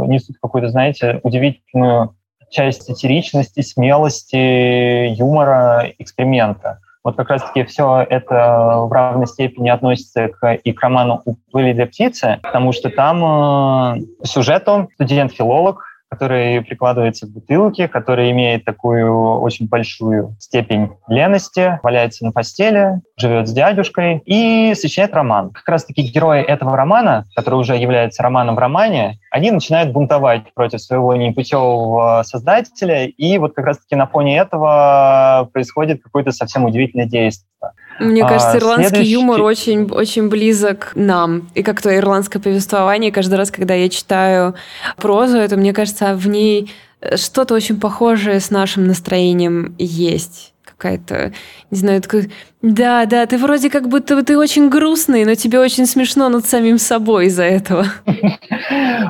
несут 0.07 0.37
какую-то, 0.41 0.69
знаете, 0.69 1.19
удивительную 1.23 2.15
часть 2.49 2.83
сатиричности, 2.83 3.61
смелости, 3.61 5.07
юмора, 5.09 5.91
эксперимента. 5.97 6.79
Вот 7.07 7.15
как 7.15 7.29
раз-таки 7.29 7.63
все 7.63 8.05
это 8.09 8.79
в 8.81 8.91
равной 8.91 9.27
степени 9.27 9.69
относится 9.69 10.27
к, 10.27 10.55
и 10.55 10.73
к 10.73 10.81
роману 10.81 11.21
«Уплыли 11.23 11.71
для 11.71 11.85
птицы», 11.85 12.37
потому 12.43 12.73
что 12.73 12.89
там 12.89 13.23
э, 13.23 14.01
сюжету 14.25 14.89
студент-филолог 14.95 15.85
который 16.09 16.61
прикладывается 16.61 17.27
к 17.27 17.31
бутылке, 17.31 17.87
который 17.87 18.31
имеет 18.31 18.65
такую 18.65 19.39
очень 19.39 19.67
большую 19.67 20.35
степень 20.39 20.91
лености, 21.07 21.79
валяется 21.83 22.25
на 22.25 22.31
постели, 22.31 23.01
живет 23.17 23.47
с 23.47 23.51
дядюшкой 23.51 24.21
и 24.25 24.73
сочиняет 24.75 25.13
роман. 25.13 25.51
Как 25.51 25.67
раз-таки 25.67 26.03
герои 26.03 26.41
этого 26.41 26.75
романа, 26.77 27.25
который 27.35 27.59
уже 27.59 27.75
является 27.75 28.23
романом 28.23 28.55
в 28.55 28.59
романе, 28.59 29.19
они 29.31 29.51
начинают 29.51 29.91
бунтовать 29.91 30.53
против 30.53 30.81
своего 30.81 31.15
непутевого 31.15 32.23
создателя, 32.25 33.05
и 33.05 33.37
вот 33.37 33.53
как 33.53 33.65
раз-таки 33.65 33.95
на 33.95 34.07
фоне 34.07 34.37
этого 34.37 35.49
происходит 35.51 36.01
какое-то 36.01 36.31
совсем 36.31 36.65
удивительное 36.65 37.05
действие. 37.05 37.47
Мне 37.99 38.23
а, 38.23 38.27
кажется, 38.27 38.57
ирландский 38.57 38.89
следующий... 38.89 39.11
юмор 39.11 39.41
очень, 39.41 39.89
очень 39.89 40.29
близок 40.29 40.91
нам. 40.95 41.49
И 41.55 41.63
как 41.63 41.81
то 41.81 41.95
ирландское 41.95 42.41
повествование, 42.41 43.11
каждый 43.11 43.35
раз, 43.35 43.51
когда 43.51 43.73
я 43.73 43.89
читаю 43.89 44.55
прозу, 44.97 45.37
это, 45.37 45.57
мне 45.57 45.73
кажется, 45.73 46.15
в 46.15 46.27
ней 46.27 46.71
что-то 47.15 47.53
очень 47.53 47.79
похожее 47.79 48.39
с 48.39 48.49
нашим 48.49 48.87
настроением 48.87 49.75
есть 49.77 50.53
какая-то, 50.67 51.33
не 51.71 51.77
знаю, 51.77 52.01
такой, 52.01 52.31
да, 52.61 53.05
да, 53.05 53.25
ты 53.25 53.37
вроде 53.37 53.69
как 53.69 53.87
будто 53.87 54.23
ты 54.23 54.37
очень 54.37 54.69
грустный, 54.69 55.25
но 55.25 55.35
тебе 55.35 55.59
очень 55.59 55.85
смешно 55.85 56.29
над 56.29 56.45
самим 56.45 56.77
собой 56.77 57.27
из-за 57.27 57.43
этого. 57.43 57.85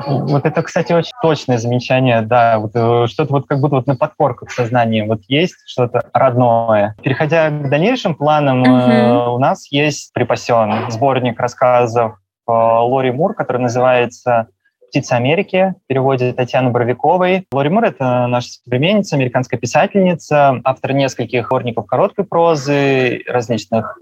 Вот 0.06 0.46
это, 0.46 0.62
кстати, 0.62 0.92
очень 0.92 1.12
точное 1.22 1.58
замечание, 1.58 2.22
да, 2.22 2.58
вот 2.58 2.70
э, 2.74 3.06
что-то 3.08 3.32
вот 3.32 3.46
как 3.46 3.60
будто 3.60 3.76
вот 3.76 3.86
на 3.86 3.96
подкорку 3.96 4.46
в 4.46 4.52
сознании 4.52 5.02
вот 5.02 5.20
есть 5.28 5.56
что-то 5.66 6.02
родное. 6.12 6.94
Переходя 7.02 7.50
к 7.50 7.68
дальнейшим 7.68 8.14
планам, 8.14 8.64
uh 8.64 9.28
у 9.34 9.38
нас 9.38 9.70
есть 9.70 10.12
припасен 10.12 10.90
сборник 10.90 11.38
рассказов 11.40 12.12
э, 12.46 12.52
Лори 12.52 13.10
Мур, 13.10 13.34
который 13.34 13.62
называется 13.62 14.48
«Птица 14.88 15.16
Америки» 15.16 15.74
в 15.84 15.86
переводе 15.86 16.32
Татьяны 16.32 16.70
Боровиковой. 16.70 17.46
Лори 17.52 17.68
Мур— 17.68 17.84
это 17.86 18.26
наша 18.26 18.48
современница, 18.48 19.16
американская 19.16 19.60
писательница, 19.60 20.60
автор 20.64 20.92
нескольких 20.92 21.46
сборников 21.46 21.86
короткой 21.86 22.24
прозы, 22.24 23.22
различных 23.26 23.98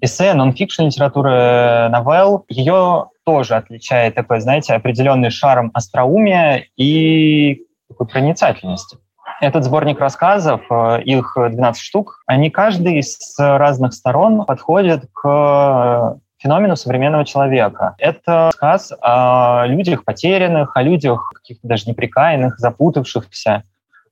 эссе, 0.00 0.34
нон-фикшн 0.34 0.84
литературы, 0.84 1.88
новелл. 1.90 2.44
Ее 2.48 3.06
тоже 3.24 3.54
отличает 3.54 4.14
такой, 4.14 4.40
знаете, 4.40 4.74
определенный 4.74 5.30
шарм 5.30 5.70
остроумия 5.74 6.66
и 6.76 7.62
такой 7.88 8.06
проницательности. 8.06 8.98
Этот 9.40 9.64
сборник 9.64 9.98
рассказов, 10.00 10.62
э, 10.70 11.02
их 11.02 11.36
12 11.36 11.80
штук, 11.80 12.22
они 12.26 12.50
каждый 12.50 13.02
с 13.02 13.34
разных 13.38 13.92
сторон 13.92 14.44
подходят 14.44 15.06
к 15.12 16.18
феномену 16.44 16.76
современного 16.76 17.24
человека. 17.24 17.94
Это 17.98 18.48
рассказ 18.48 18.92
о 19.00 19.64
людях 19.66 20.04
потерянных, 20.04 20.76
о 20.76 20.82
людях 20.82 21.32
каких-то 21.34 21.66
даже 21.66 21.88
неприкаянных, 21.88 22.58
запутавшихся. 22.58 23.62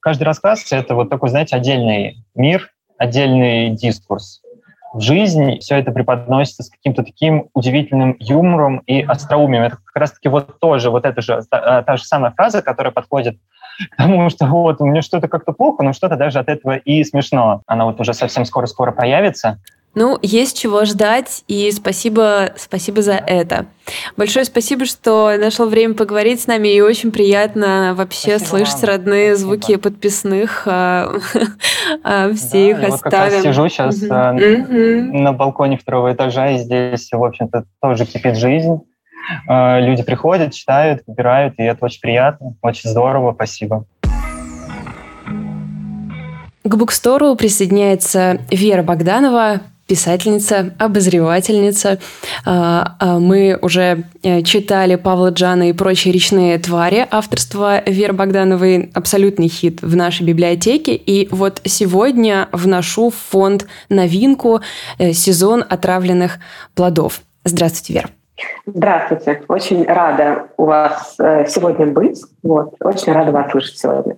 Каждый 0.00 0.24
рассказ— 0.24 0.66
это 0.72 0.94
вот 0.94 1.10
такой, 1.10 1.28
знаете, 1.28 1.54
отдельный 1.54 2.24
мир, 2.34 2.70
отдельный 2.96 3.70
дискурс. 3.70 4.40
В 4.94 5.00
жизни 5.00 5.58
все 5.60 5.76
это 5.76 5.92
преподносится 5.92 6.62
с 6.62 6.70
каким-то 6.70 7.02
таким 7.02 7.48
удивительным 7.54 8.16
юмором 8.18 8.78
и 8.86 9.02
остроумием. 9.02 9.62
Это 9.62 9.76
как 9.84 9.96
раз-таки 9.96 10.28
вот 10.28 10.58
тоже, 10.58 10.90
вот 10.90 11.04
эта 11.04 11.20
же, 11.20 11.40
та, 11.50 11.82
та 11.82 11.96
же 11.96 12.04
самая 12.04 12.32
фраза, 12.32 12.62
которая 12.62 12.92
подходит 12.92 13.36
к 13.90 13.96
тому, 13.96 14.28
что 14.30 14.46
вот 14.46 14.80
у 14.80 14.86
меня 14.86 15.02
что-то 15.02 15.28
как-то 15.28 15.52
плохо, 15.52 15.82
но 15.82 15.92
что-то 15.92 16.16
даже 16.16 16.38
от 16.38 16.48
этого 16.48 16.76
и 16.76 17.04
смешно. 17.04 17.62
Она 17.66 17.84
вот 17.84 18.00
уже 18.00 18.14
совсем 18.14 18.46
скоро-скоро 18.46 18.92
появится. 18.92 19.58
Ну, 19.94 20.18
есть 20.22 20.58
чего 20.58 20.86
ждать, 20.86 21.44
и 21.48 21.70
спасибо, 21.70 22.52
спасибо 22.56 23.02
за 23.02 23.12
это. 23.12 23.66
Большое 24.16 24.46
спасибо, 24.46 24.86
что 24.86 25.36
нашел 25.36 25.68
время 25.68 25.92
поговорить 25.92 26.40
с 26.40 26.46
нами, 26.46 26.68
и 26.68 26.80
очень 26.80 27.12
приятно 27.12 27.92
вообще 27.94 28.38
спасибо 28.38 28.48
слышать 28.48 28.82
вам. 28.82 28.90
родные 28.90 29.36
спасибо. 29.36 29.50
звуки 29.50 29.76
подписных. 29.76 30.62
А, 30.66 31.12
а, 32.04 32.32
все 32.32 32.70
их 32.70 32.76
оставим. 32.76 32.90
Вот 32.90 33.02
как 33.02 33.12
раз 33.12 33.42
сижу 33.42 33.68
сейчас 33.68 34.00
на 34.00 35.32
балконе 35.34 35.76
второго 35.76 36.12
этажа, 36.14 36.52
и 36.52 36.58
здесь, 36.58 37.10
в 37.12 37.22
общем-то, 37.22 37.64
тоже 37.82 38.06
кипит 38.06 38.38
жизнь. 38.38 38.80
А, 39.46 39.78
люди 39.78 40.02
приходят, 40.02 40.54
читают, 40.54 41.02
выбирают, 41.06 41.54
и 41.58 41.62
это 41.64 41.84
очень 41.84 42.00
приятно, 42.00 42.54
очень 42.62 42.88
здорово, 42.88 43.34
спасибо. 43.34 43.84
К 46.64 46.76
букстору 46.76 47.34
присоединяется 47.34 48.38
Вера 48.50 48.82
Богданова, 48.82 49.60
писательница, 49.92 50.72
обозревательница. 50.78 51.98
А, 52.46 52.96
а, 52.98 53.18
мы 53.18 53.58
уже 53.60 54.04
э, 54.22 54.40
читали 54.40 54.94
Павла 54.94 55.28
Джана 55.28 55.68
и 55.68 55.74
прочие 55.74 56.14
речные 56.14 56.58
твари 56.58 57.06
авторства 57.10 57.82
Веры 57.84 58.14
Богдановой. 58.14 58.90
Абсолютный 58.94 59.48
хит 59.48 59.82
в 59.82 59.94
нашей 59.94 60.24
библиотеке. 60.24 60.94
И 60.94 61.28
вот 61.30 61.60
сегодня 61.66 62.48
вношу 62.52 63.10
в 63.10 63.16
фонд 63.16 63.66
новинку 63.90 64.62
э, 64.96 65.12
«Сезон 65.12 65.62
отравленных 65.68 66.38
плодов». 66.74 67.20
Здравствуйте, 67.44 67.92
Вера. 67.92 68.08
Здравствуйте. 68.64 69.42
Очень 69.48 69.84
рада 69.84 70.46
у 70.56 70.64
вас 70.64 71.16
э, 71.18 71.44
сегодня 71.46 71.84
быть. 71.84 72.18
Вот. 72.42 72.76
Очень 72.80 73.12
рада 73.12 73.30
вас 73.30 73.50
слышать 73.50 73.76
сегодня. 73.76 74.16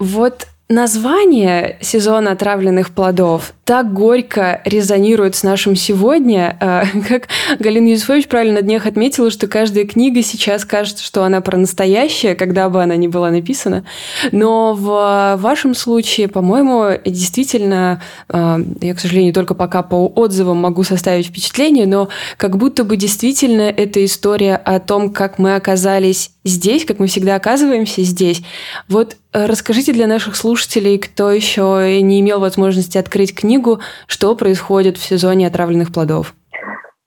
Вот 0.00 0.48
Название 0.72 1.76
сезона 1.82 2.30
отравленных 2.30 2.92
плодов 2.92 3.52
так 3.64 3.92
горько 3.92 4.62
резонирует 4.64 5.34
с 5.34 5.42
нашим 5.42 5.76
сегодня, 5.76 6.56
э, 6.58 6.84
как 7.08 7.28
Галина 7.58 7.88
Юсуфович 7.88 8.26
правильно 8.26 8.54
на 8.54 8.62
днях 8.62 8.86
отметила, 8.86 9.30
что 9.30 9.48
каждая 9.48 9.84
книга 9.84 10.22
сейчас 10.22 10.64
кажется, 10.64 11.04
что 11.04 11.24
она 11.24 11.42
про 11.42 11.58
настоящее, 11.58 12.34
когда 12.34 12.70
бы 12.70 12.82
она 12.82 12.96
ни 12.96 13.06
была 13.06 13.30
написана. 13.30 13.84
Но 14.32 14.72
в 14.72 15.36
вашем 15.42 15.74
случае, 15.74 16.28
по-моему, 16.28 16.98
действительно, 17.04 18.00
э, 18.30 18.58
я, 18.80 18.94
к 18.94 19.00
сожалению, 19.00 19.34
только 19.34 19.52
пока 19.52 19.82
по 19.82 20.06
отзывам 20.06 20.56
могу 20.56 20.84
составить 20.84 21.26
впечатление, 21.26 21.86
но 21.86 22.08
как 22.38 22.56
будто 22.56 22.84
бы 22.84 22.96
действительно 22.96 23.68
это 23.68 24.02
история 24.02 24.56
о 24.56 24.80
том, 24.80 25.10
как 25.10 25.38
мы 25.38 25.54
оказались 25.54 26.31
здесь, 26.44 26.84
как 26.84 26.98
мы 26.98 27.06
всегда 27.06 27.36
оказываемся 27.36 28.02
здесь. 28.02 28.42
Вот 28.88 29.16
э, 29.32 29.46
расскажите 29.46 29.92
для 29.92 30.06
наших 30.06 30.36
слушателей, 30.36 30.98
кто 30.98 31.30
еще 31.30 32.00
не 32.02 32.20
имел 32.20 32.40
возможности 32.40 32.98
открыть 32.98 33.34
книгу, 33.34 33.80
что 34.06 34.34
происходит 34.34 34.96
в 34.96 35.04
сезоне 35.04 35.46
отравленных 35.46 35.92
плодов. 35.92 36.34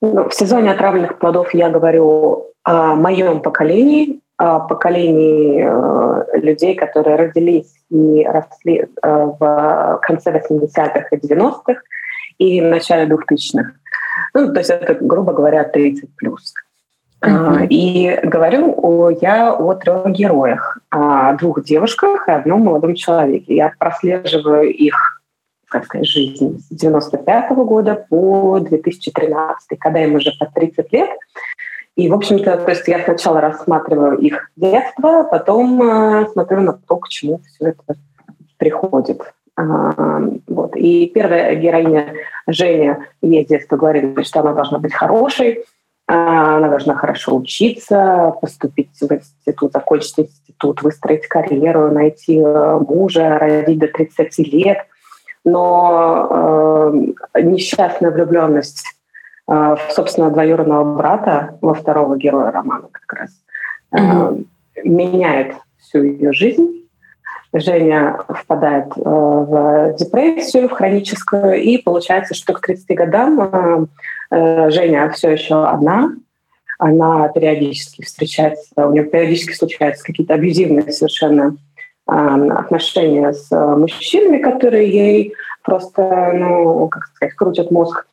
Ну, 0.00 0.28
в 0.28 0.34
сезоне 0.34 0.72
отравленных 0.72 1.18
плодов 1.18 1.54
я 1.54 1.70
говорю 1.70 2.46
о 2.64 2.94
моем 2.94 3.40
поколении, 3.40 4.20
о 4.36 4.60
поколении 4.60 5.64
э, 5.64 6.38
людей, 6.40 6.74
которые 6.74 7.16
родились 7.16 7.72
и 7.90 8.26
росли 8.26 8.86
э, 9.02 9.26
в 9.38 10.00
конце 10.02 10.30
80-х 10.30 11.08
и 11.10 11.16
90-х 11.16 11.80
и 12.38 12.60
в 12.60 12.64
начале 12.64 13.06
2000-х. 13.06 13.72
Ну, 14.34 14.52
то 14.52 14.58
есть 14.58 14.70
это, 14.70 14.94
грубо 15.00 15.32
говоря, 15.32 15.64
30 15.64 16.14
плюс. 16.16 16.52
Mm-hmm. 17.22 17.66
И 17.70 18.20
говорю 18.24 19.16
я 19.20 19.54
о 19.54 19.74
трех 19.74 20.06
героях, 20.08 20.78
о 20.90 21.32
двух 21.34 21.64
девушках 21.64 22.28
и 22.28 22.32
одном 22.32 22.62
молодом 22.62 22.94
человеке. 22.94 23.56
Я 23.56 23.72
прослеживаю 23.78 24.72
их, 24.72 25.22
как 25.68 25.86
сказать, 25.86 26.06
жизнь 26.06 26.58
с 26.58 26.74
95 26.74 27.50
-го 27.52 27.64
года 27.64 28.06
по 28.08 28.58
2013, 28.60 29.78
когда 29.78 30.04
им 30.04 30.14
уже 30.14 30.30
по 30.38 30.46
30 30.46 30.92
лет. 30.92 31.10
И, 31.96 32.10
в 32.10 32.14
общем-то, 32.14 32.58
то 32.58 32.70
есть 32.70 32.86
я 32.88 33.02
сначала 33.02 33.40
рассматриваю 33.40 34.18
их 34.18 34.50
детство, 34.56 35.22
потом 35.22 35.82
э, 35.82 36.28
смотрю 36.28 36.60
на 36.60 36.74
то, 36.74 36.96
к 36.96 37.08
чему 37.08 37.40
все 37.48 37.70
это 37.70 37.96
приходит. 38.58 39.22
А, 39.56 40.20
вот. 40.46 40.76
И 40.76 41.06
первая 41.06 41.54
героиня 41.54 42.12
Женя 42.46 43.06
ей 43.22 43.44
с 43.46 43.48
детства 43.48 43.76
говорили, 43.76 44.22
что 44.22 44.40
она 44.40 44.52
должна 44.52 44.78
быть 44.78 44.92
хорошей, 44.92 45.60
а, 45.60 45.75
она 46.06 46.68
должна 46.68 46.94
хорошо 46.94 47.36
учиться, 47.36 48.32
поступить 48.40 48.90
в 49.00 49.12
институт, 49.12 49.72
закончить 49.72 50.18
институт, 50.18 50.82
выстроить 50.82 51.26
карьеру, 51.26 51.90
найти 51.90 52.38
э, 52.38 52.78
мужа, 52.78 53.38
родить 53.38 53.78
до 53.80 53.88
30 53.88 54.38
лет. 54.52 54.78
Но 55.44 56.92
э, 57.34 57.42
несчастная 57.42 58.12
влюбленность 58.12 58.84
э, 59.48 59.52
в, 59.52 59.92
собственно, 59.92 60.30
двоюродного 60.30 60.96
брата, 60.96 61.58
во 61.60 61.74
второго 61.74 62.16
героя 62.16 62.52
романа 62.52 62.88
как 62.92 63.12
раз, 63.18 63.30
э, 63.90 63.98
mm-hmm. 63.98 64.44
меняет 64.84 65.56
всю 65.78 66.04
ее 66.04 66.32
жизнь. 66.32 66.75
Женя 67.60 68.18
впадает 68.28 68.86
э, 68.96 69.00
в 69.04 69.94
депрессию, 69.98 70.68
в 70.68 70.72
хроническую, 70.72 71.60
и 71.60 71.78
получается, 71.78 72.34
что 72.34 72.52
к 72.52 72.60
30 72.60 72.96
годам 72.96 73.40
э, 73.40 73.86
Э, 74.30 74.70
Женя 74.70 75.10
все 75.10 75.30
еще 75.30 75.64
одна, 75.64 76.12
она 76.78 77.28
периодически 77.28 78.02
встречается, 78.02 78.66
у 78.76 78.92
нее 78.92 79.04
периодически 79.04 79.54
случаются 79.54 80.04
какие-то 80.04 80.34
абьюзивные 80.34 80.92
совершенно 80.92 81.56
отношения 82.08 83.32
с 83.32 83.50
мужчинами, 83.50 84.38
которые 84.38 84.88
ей 84.88 85.34
просто, 85.64 86.32
ну, 86.34 86.86
как 86.88 87.06
сказать, 87.06 87.34
крутят 87.34 87.72
мозг. 87.72 88.06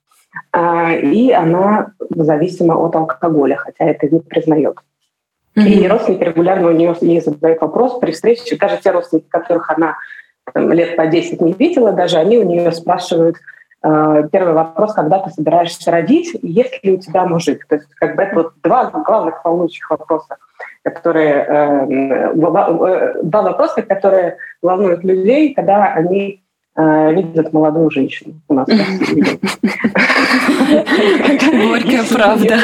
И 0.57 1.31
она 1.31 1.91
зависима 2.09 2.73
от 2.73 2.95
алкоголя, 2.95 3.55
хотя 3.57 3.85
это 3.85 4.09
не 4.09 4.19
признает. 4.19 4.77
Mm-hmm. 5.55 5.67
И 5.67 5.87
родственники 5.87 6.23
регулярно 6.23 6.67
у 6.69 6.71
нее 6.71 6.95
ей 7.01 7.21
задают 7.21 7.61
вопрос 7.61 7.99
при 7.99 8.11
встрече. 8.11 8.57
Даже 8.57 8.77
те 8.77 8.91
родственники, 8.91 9.27
которых 9.29 9.69
она 9.69 9.97
там, 10.51 10.71
лет 10.71 10.95
по 10.95 11.05
10 11.05 11.41
не 11.41 11.53
видела, 11.53 11.91
даже 11.91 12.17
они 12.17 12.37
у 12.37 12.43
нее 12.43 12.71
спрашивают, 12.71 13.37
Э, 13.83 14.29
первый 14.31 14.53
вопрос, 14.53 14.93
когда 14.93 15.19
ты 15.19 15.29
собираешься 15.29 15.91
родить, 15.91 16.37
есть 16.41 16.83
ли 16.83 16.93
у 16.93 16.97
тебя 16.97 17.25
мужик? 17.25 17.65
То 17.67 17.75
есть 17.75 17.87
как 17.95 18.15
бы 18.15 18.23
это 18.23 18.35
вот 18.35 18.53
два 18.63 18.89
главных 18.89 19.43
волнующих 19.43 19.89
вопроса, 19.89 20.37
которые, 20.83 21.45
э, 21.45 21.87
э, 21.89 22.33
два 22.33 23.41
вопроса, 23.41 23.81
которые 23.81 24.37
волнуют 24.61 25.03
людей, 25.03 25.53
когда 25.53 25.93
они 25.93 26.42
видят 26.75 27.53
молодую 27.53 27.91
женщину 27.91 28.33
у 28.47 28.53
нас. 28.55 28.67
Горькая 31.51 32.03
правда. 32.11 32.57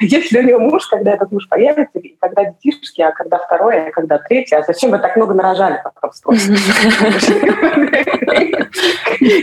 Если, 0.00 0.38
у 0.38 0.42
нее 0.42 0.58
муж, 0.58 0.86
когда 0.86 1.14
этот 1.14 1.32
муж 1.32 1.48
появится, 1.48 1.98
и 1.98 2.14
когда 2.20 2.44
детишки, 2.44 3.02
а 3.02 3.10
когда 3.10 3.38
второе, 3.38 3.88
а 3.88 3.90
когда 3.90 4.18
третье, 4.18 4.58
а 4.58 4.62
зачем 4.62 4.92
вы 4.92 4.98
так 4.98 5.16
много 5.16 5.34
нарожали 5.34 5.80
потом 5.82 6.10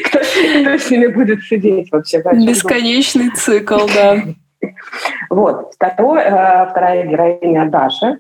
Кто 0.05 0.19
с 0.19 0.89
ними 0.89 1.07
будет 1.07 1.43
сидеть 1.43 1.91
вообще? 1.91 2.21
Бесконечный 2.21 3.31
цикл, 3.31 3.85
да. 3.93 4.21
Вот. 5.29 5.73
Второе, 5.75 6.67
вторая 6.71 7.05
героиня 7.05 7.69
Даша, 7.69 8.19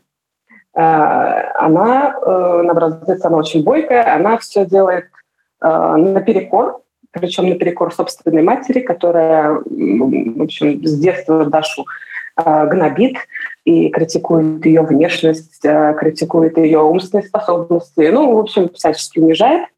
она, 0.75 2.19
на 2.21 2.71
образец, 2.71 3.23
она 3.23 3.37
очень 3.37 3.63
бойкая, 3.63 4.13
она 4.13 4.37
все 4.37 4.65
делает 4.65 5.05
наперекор, 5.61 6.81
причем 7.15 7.47
наперекор 7.49 7.93
собственной 7.93 8.43
матери, 8.43 8.81
которая, 8.81 9.51
в 9.53 10.41
общем, 10.41 10.85
с 10.85 10.99
детства 10.99 11.45
Дашу 11.45 11.85
э, 12.37 12.67
гнобит 12.67 13.15
и 13.63 13.89
критикует 13.89 14.65
ее 14.65 14.81
внешность, 14.81 15.63
э, 15.63 15.95
критикует 15.97 16.57
ее 16.57 16.79
умственные 16.79 17.25
способности, 17.25 18.09
ну, 18.11 18.35
в 18.35 18.39
общем, 18.39 18.69
всячески 18.73 19.19
унижает. 19.19 19.69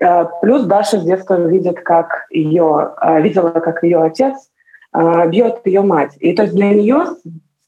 Э, 0.00 0.24
плюс 0.40 0.64
Даша 0.64 0.98
с 0.98 1.04
детства 1.04 1.34
видит, 1.46 1.80
как 1.80 2.26
ее, 2.30 2.94
э, 3.02 3.20
видела, 3.20 3.50
как 3.50 3.82
ее 3.82 4.02
отец 4.02 4.34
э, 4.94 5.28
бьет 5.28 5.60
ее 5.66 5.82
мать. 5.82 6.16
И 6.20 6.32
то 6.32 6.44
есть 6.44 6.54
для 6.54 6.70
нее 6.70 7.04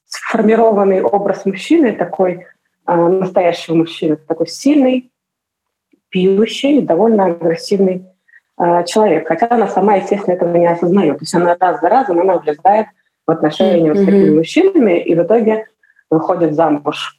сформированный 0.07 1.03
образ 1.03 1.45
мужчины, 1.45 1.93
такой 1.93 2.47
настоящего 2.87 3.75
мужчины, 3.75 4.17
такой 4.17 4.47
сильный, 4.47 5.11
пьющий, 6.11 6.81
довольно 6.83 7.27
агрессивный 7.27 8.07
человек. 8.87 9.27
Хотя 9.27 9.49
она 9.51 9.69
сама, 9.69 9.97
естественно, 9.97 10.35
этого 10.35 10.57
не 10.57 10.67
осознает. 10.67 11.19
То 11.19 11.23
есть 11.23 11.35
она 11.35 11.57
раз 11.59 11.81
за 11.81 11.89
разом 11.89 12.21
она 12.21 12.39
влезает 12.39 12.87
в 13.27 13.31
отношения 13.31 13.91
mm-hmm. 13.91 14.03
с 14.03 14.05
такими 14.05 14.31
мужчинами 14.31 15.01
и 15.01 15.15
в 15.15 15.23
итоге 15.23 15.67
выходит 16.11 16.55
замуж. 16.55 17.19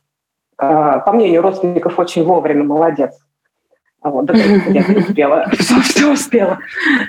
По 0.57 1.11
мнению 1.11 1.41
родственников, 1.41 1.99
очень 1.99 2.24
вовремя 2.24 2.63
молодец. 2.63 3.20
А 4.05 4.11
вот, 4.11 4.26
до 4.28 4.36
я 4.36 4.84
успела, 4.95 5.49
все, 5.59 5.82
все 5.82 6.13
успела. 6.13 6.59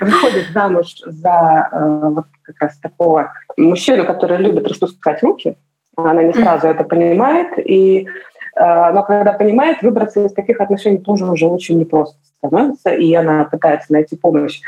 Выходит 0.01 0.47
замуж 0.51 0.95
за 1.05 1.69
э, 1.71 2.09
вот 2.09 2.25
как 2.41 2.55
раз 2.59 2.79
такого 2.79 3.33
мужчину, 3.55 4.03
который 4.03 4.37
любит 4.37 4.67
распускать 4.67 5.21
руки. 5.21 5.57
Она 5.95 6.23
не 6.23 6.33
сразу 6.33 6.65
это 6.65 6.83
понимает, 6.83 7.49
и, 7.59 8.07
но 8.59 9.03
когда 9.03 9.33
понимает, 9.33 9.81
выбраться 9.81 10.25
из 10.25 10.33
таких 10.33 10.59
отношений 10.61 10.97
тоже 10.97 11.29
уже 11.29 11.47
очень 11.47 11.77
непросто 11.79 12.17
становится, 12.37 12.91
и 12.91 13.13
она 13.13 13.45
пытается 13.45 13.93
найти 13.93 14.15
помощь 14.15 14.61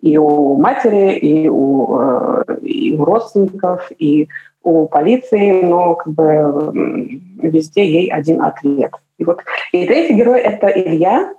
и 0.00 0.18
у 0.18 0.56
матери, 0.56 1.18
и 1.18 1.48
у, 1.48 1.98
э, 1.98 2.58
и 2.62 2.94
у 2.94 3.04
родственников, 3.04 3.90
и 3.98 4.28
у 4.62 4.86
полиции, 4.86 5.62
но 5.62 5.94
как 5.94 6.12
бы 6.12 7.20
везде 7.42 7.86
ей 7.86 8.10
один 8.10 8.42
ответ. 8.42 8.92
И 9.18 9.24
вот 9.24 9.40
и 9.72 9.86
третий 9.86 10.14
герой— 10.14 10.40
это 10.42 10.66
Илья, 10.66 11.32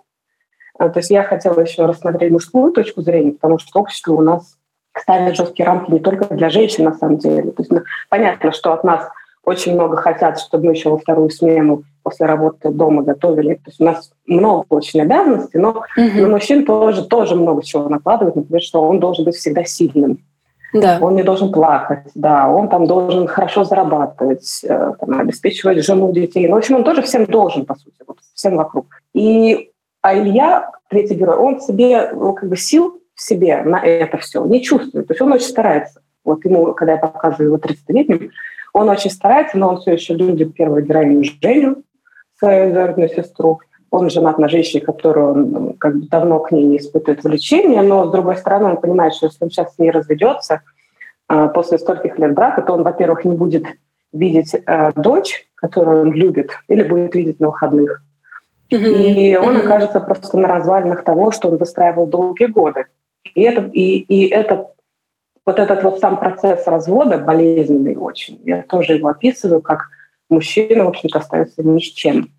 а, 0.79 0.89
то 0.89 0.99
есть 0.99 1.09
я 1.09 1.23
хотела 1.23 1.59
еще 1.59 1.85
рассмотреть 1.85 2.31
мужскую 2.31 2.71
точку 2.71 3.01
зрения, 3.01 3.31
потому 3.31 3.59
что 3.59 3.79
общество 3.79 4.13
у 4.13 4.21
нас 4.21 4.57
ставит 4.97 5.35
жесткие 5.35 5.65
рамки 5.65 5.91
не 5.91 5.99
только 5.99 6.33
для 6.33 6.49
женщин, 6.49 6.85
на 6.85 6.93
самом 6.93 7.17
деле. 7.17 7.51
То 7.51 7.61
есть 7.61 7.71
ну, 7.71 7.81
понятно, 8.09 8.51
что 8.51 8.73
от 8.73 8.83
нас 8.83 9.09
очень 9.47 9.75
много 9.75 9.95
хотят, 9.95 10.39
чтобы 10.39 10.65
мы 10.65 10.71
еще 10.73 10.89
во 10.89 10.97
вторую 10.97 11.29
смену 11.29 11.83
после 12.03 12.25
работы 12.25 12.69
дома 12.69 13.01
готовили. 13.01 13.53
То 13.55 13.61
есть 13.67 13.79
у 13.79 13.85
нас 13.85 14.11
много 14.25 14.65
очень 14.67 15.01
обязанностей, 15.01 15.57
но 15.57 15.69
угу. 15.69 16.21
на 16.21 16.27
мужчин 16.27 16.65
тоже, 16.65 17.05
тоже 17.05 17.35
много 17.35 17.63
чего 17.63 17.87
накладывают. 17.87 18.35
Например, 18.35 18.61
что 18.61 18.81
он 18.81 18.99
должен 18.99 19.23
быть 19.23 19.37
всегда 19.37 19.63
сильным. 19.63 20.19
Да. 20.73 20.97
Он 20.99 21.15
не 21.15 21.23
должен 21.23 21.53
плакать, 21.53 22.11
да, 22.13 22.49
он 22.49 22.67
там 22.67 22.87
должен 22.87 23.25
хорошо 23.25 23.63
зарабатывать, 23.63 24.65
э, 24.65 24.91
там, 24.99 25.17
обеспечивать 25.17 25.83
жену, 25.83 26.11
детей. 26.11 26.45
Ну, 26.49 26.55
в 26.55 26.57
общем, 26.57 26.75
он 26.75 26.83
тоже 26.83 27.01
всем 27.03 27.25
должен, 27.25 27.65
по 27.65 27.75
сути, 27.75 28.03
вот, 28.05 28.17
всем 28.33 28.57
вокруг. 28.57 28.87
И 29.13 29.71
а 30.01 30.13
Илья, 30.13 30.69
третий 30.89 31.15
герой, 31.15 31.37
он 31.37 31.61
себе, 31.61 32.11
ну, 32.13 32.33
как 32.33 32.49
бы 32.49 32.57
сил 32.57 32.99
в 33.15 33.21
себе 33.21 33.63
на 33.63 33.79
это 33.79 34.17
все 34.17 34.43
не 34.43 34.61
чувствует. 34.61 35.07
То 35.07 35.13
есть 35.13 35.21
он 35.21 35.31
очень 35.31 35.47
старается. 35.47 36.01
Вот 36.25 36.43
ему, 36.43 36.73
когда 36.73 36.93
я 36.93 36.97
показываю 36.97 37.47
его 37.47 37.57
30-летним, 37.57 38.31
он 38.73 38.89
очень 38.89 39.11
старается, 39.11 39.57
но 39.57 39.69
он 39.69 39.77
все 39.77 39.93
еще 39.93 40.13
любит 40.13 40.53
первую 40.53 40.85
героиню 40.85 41.23
Женю, 41.41 41.83
свою 42.37 42.71
двоюродную 42.71 43.09
сестру. 43.09 43.61
Он 43.89 44.09
женат 44.09 44.37
на 44.37 44.49
женщине, 44.49 44.81
которую 44.81 45.31
он 45.31 45.51
ну, 45.51 45.75
как 45.79 45.95
бы 45.95 46.07
давно 46.07 46.39
к 46.39 46.51
ней 46.51 46.65
не 46.65 46.77
испытывает 46.77 47.23
влечения, 47.23 47.81
но, 47.81 48.07
с 48.07 48.11
другой 48.11 48.35
стороны, 48.35 48.65
он 48.65 48.77
понимает, 48.77 49.13
что 49.13 49.27
если 49.27 49.43
он 49.43 49.49
сейчас 49.49 49.73
с 49.73 49.79
ней 49.79 49.91
разведется 49.91 50.61
а, 51.27 51.47
после 51.47 51.77
стольких 51.77 52.19
лет 52.19 52.33
брака, 52.33 52.61
то 52.61 52.73
он, 52.73 52.83
во-первых, 52.83 53.23
не 53.25 53.35
будет 53.35 53.65
видеть 54.13 54.53
э, 54.53 54.91
дочь, 54.95 55.47
которую 55.55 56.01
он 56.01 56.13
любит, 56.13 56.51
или 56.67 56.83
будет 56.83 57.13
видеть 57.13 57.39
на 57.39 57.47
выходных. 57.47 58.01
И 58.69 59.37
он 59.41 59.57
окажется 59.57 59.99
просто 59.99 60.37
на 60.37 60.47
развалинах 60.47 61.03
того, 61.03 61.31
что 61.31 61.49
он 61.49 61.57
выстраивал 61.57 62.07
долгие 62.07 62.47
годы. 62.47 62.85
И 63.33 63.41
это, 63.41 63.69
и, 63.73 63.99
и 63.99 64.27
это, 64.27 64.67
вот 65.47 65.59
этот 65.59 65.81
вот 65.81 65.99
сам 66.01 66.19
процесс 66.19 66.67
развода 66.67 67.17
болезненный 67.17 67.95
очень. 67.95 68.39
Я 68.43 68.63
тоже 68.63 68.95
его 68.95 69.07
описываю, 69.07 69.61
как 69.61 69.87
мужчина, 70.29 70.83
в 70.83 70.89
общем-то, 70.89 71.19
остается 71.19 71.63
ни 71.63 71.79
с 71.79 71.85
чем 71.85 72.29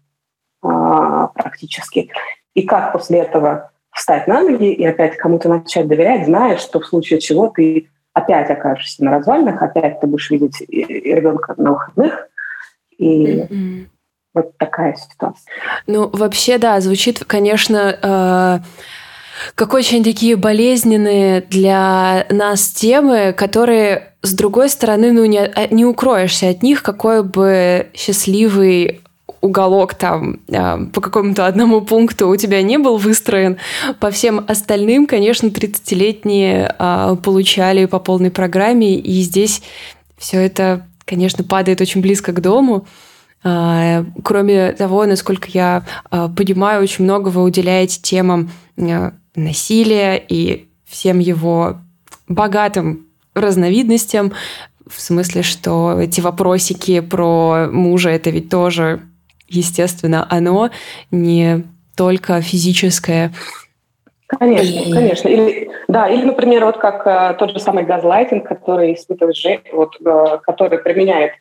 а, 0.62 1.28
практически. 1.28 2.10
И 2.52 2.62
как 2.64 2.92
после 2.92 3.20
этого 3.20 3.70
встать 3.92 4.28
на 4.28 4.42
ноги 4.42 4.70
и 4.70 4.84
опять 4.84 5.16
кому-то 5.16 5.48
начать 5.48 5.88
доверять, 5.88 6.26
зная, 6.26 6.58
что 6.58 6.80
в 6.80 6.86
случае 6.86 7.18
чего 7.18 7.48
ты 7.48 7.88
опять 8.12 8.50
окажешься 8.50 9.02
на 9.02 9.12
развалинах, 9.12 9.62
опять 9.62 10.00
ты 10.00 10.06
будешь 10.06 10.30
видеть 10.30 10.60
ребенка 10.68 11.54
на 11.56 11.72
выходных. 11.72 12.28
И 12.98 13.38
mm-hmm. 13.40 13.86
Вот 14.34 14.56
такая 14.58 14.94
ситуация. 14.94 15.50
Ну, 15.86 16.10
вообще, 16.12 16.58
да, 16.58 16.78
звучит, 16.80 17.24
конечно, 17.24 17.98
э, 18.00 18.58
как 19.54 19.74
очень 19.74 20.04
такие 20.04 20.36
болезненные 20.36 21.40
для 21.42 22.26
нас 22.30 22.68
темы, 22.68 23.32
которые, 23.36 24.12
с 24.22 24.32
другой 24.34 24.68
стороны, 24.68 25.12
ну, 25.12 25.24
не, 25.24 25.40
а, 25.40 25.68
не 25.72 25.84
укроешься 25.84 26.48
от 26.48 26.62
них, 26.62 26.82
какой 26.82 27.22
бы 27.22 27.88
счастливый 27.94 29.00
уголок 29.40 29.94
там 29.94 30.40
э, 30.48 30.86
по 30.92 31.00
какому-то 31.00 31.46
одному 31.46 31.80
пункту 31.80 32.28
у 32.28 32.36
тебя 32.36 32.60
не 32.62 32.76
был 32.76 32.96
выстроен, 32.96 33.56
по 34.00 34.10
всем 34.10 34.44
остальным, 34.48 35.06
конечно, 35.06 35.46
30-летние 35.46 36.74
э, 36.76 37.16
получали 37.22 37.84
по 37.84 38.00
полной 38.00 38.32
программе, 38.32 38.96
и 38.96 39.20
здесь 39.20 39.62
все 40.16 40.44
это, 40.44 40.86
конечно, 41.04 41.44
падает 41.44 41.80
очень 41.80 42.00
близко 42.00 42.32
к 42.32 42.40
дому. 42.40 42.86
А, 43.44 44.04
кроме 44.24 44.72
того, 44.72 45.06
насколько 45.06 45.48
я 45.48 45.84
а, 46.10 46.28
понимаю, 46.28 46.82
очень 46.82 47.04
много 47.04 47.28
вы 47.28 47.44
уделяете 47.44 48.00
темам 48.00 48.50
а, 48.76 49.12
насилия 49.38 50.16
и 50.16 50.68
всем 50.84 51.18
его 51.18 51.78
богатым 52.28 53.06
разновидностям, 53.34 54.32
в 54.86 55.00
смысле, 55.00 55.42
что 55.42 56.00
эти 56.00 56.20
вопросики 56.20 57.00
про 57.00 57.68
мужа, 57.70 58.10
это 58.10 58.30
ведь 58.30 58.48
тоже, 58.48 59.00
естественно, 59.48 60.26
оно 60.28 60.70
не 61.10 61.64
только 61.96 62.40
физическое. 62.40 63.32
Конечно, 64.28 64.78
и... 64.78 64.92
конечно. 64.92 65.28
Или, 65.28 65.70
да, 65.88 66.08
или, 66.08 66.22
например, 66.24 66.64
вот 66.66 66.78
как 66.78 67.06
э, 67.06 67.34
тот 67.38 67.50
же 67.52 67.58
самый 67.60 67.84
газлайтинг, 67.84 68.46
который 68.46 68.94
испытывает, 68.94 69.62
вот, 69.72 69.96
э, 70.04 70.38
который 70.42 70.78
применяет 70.78 71.32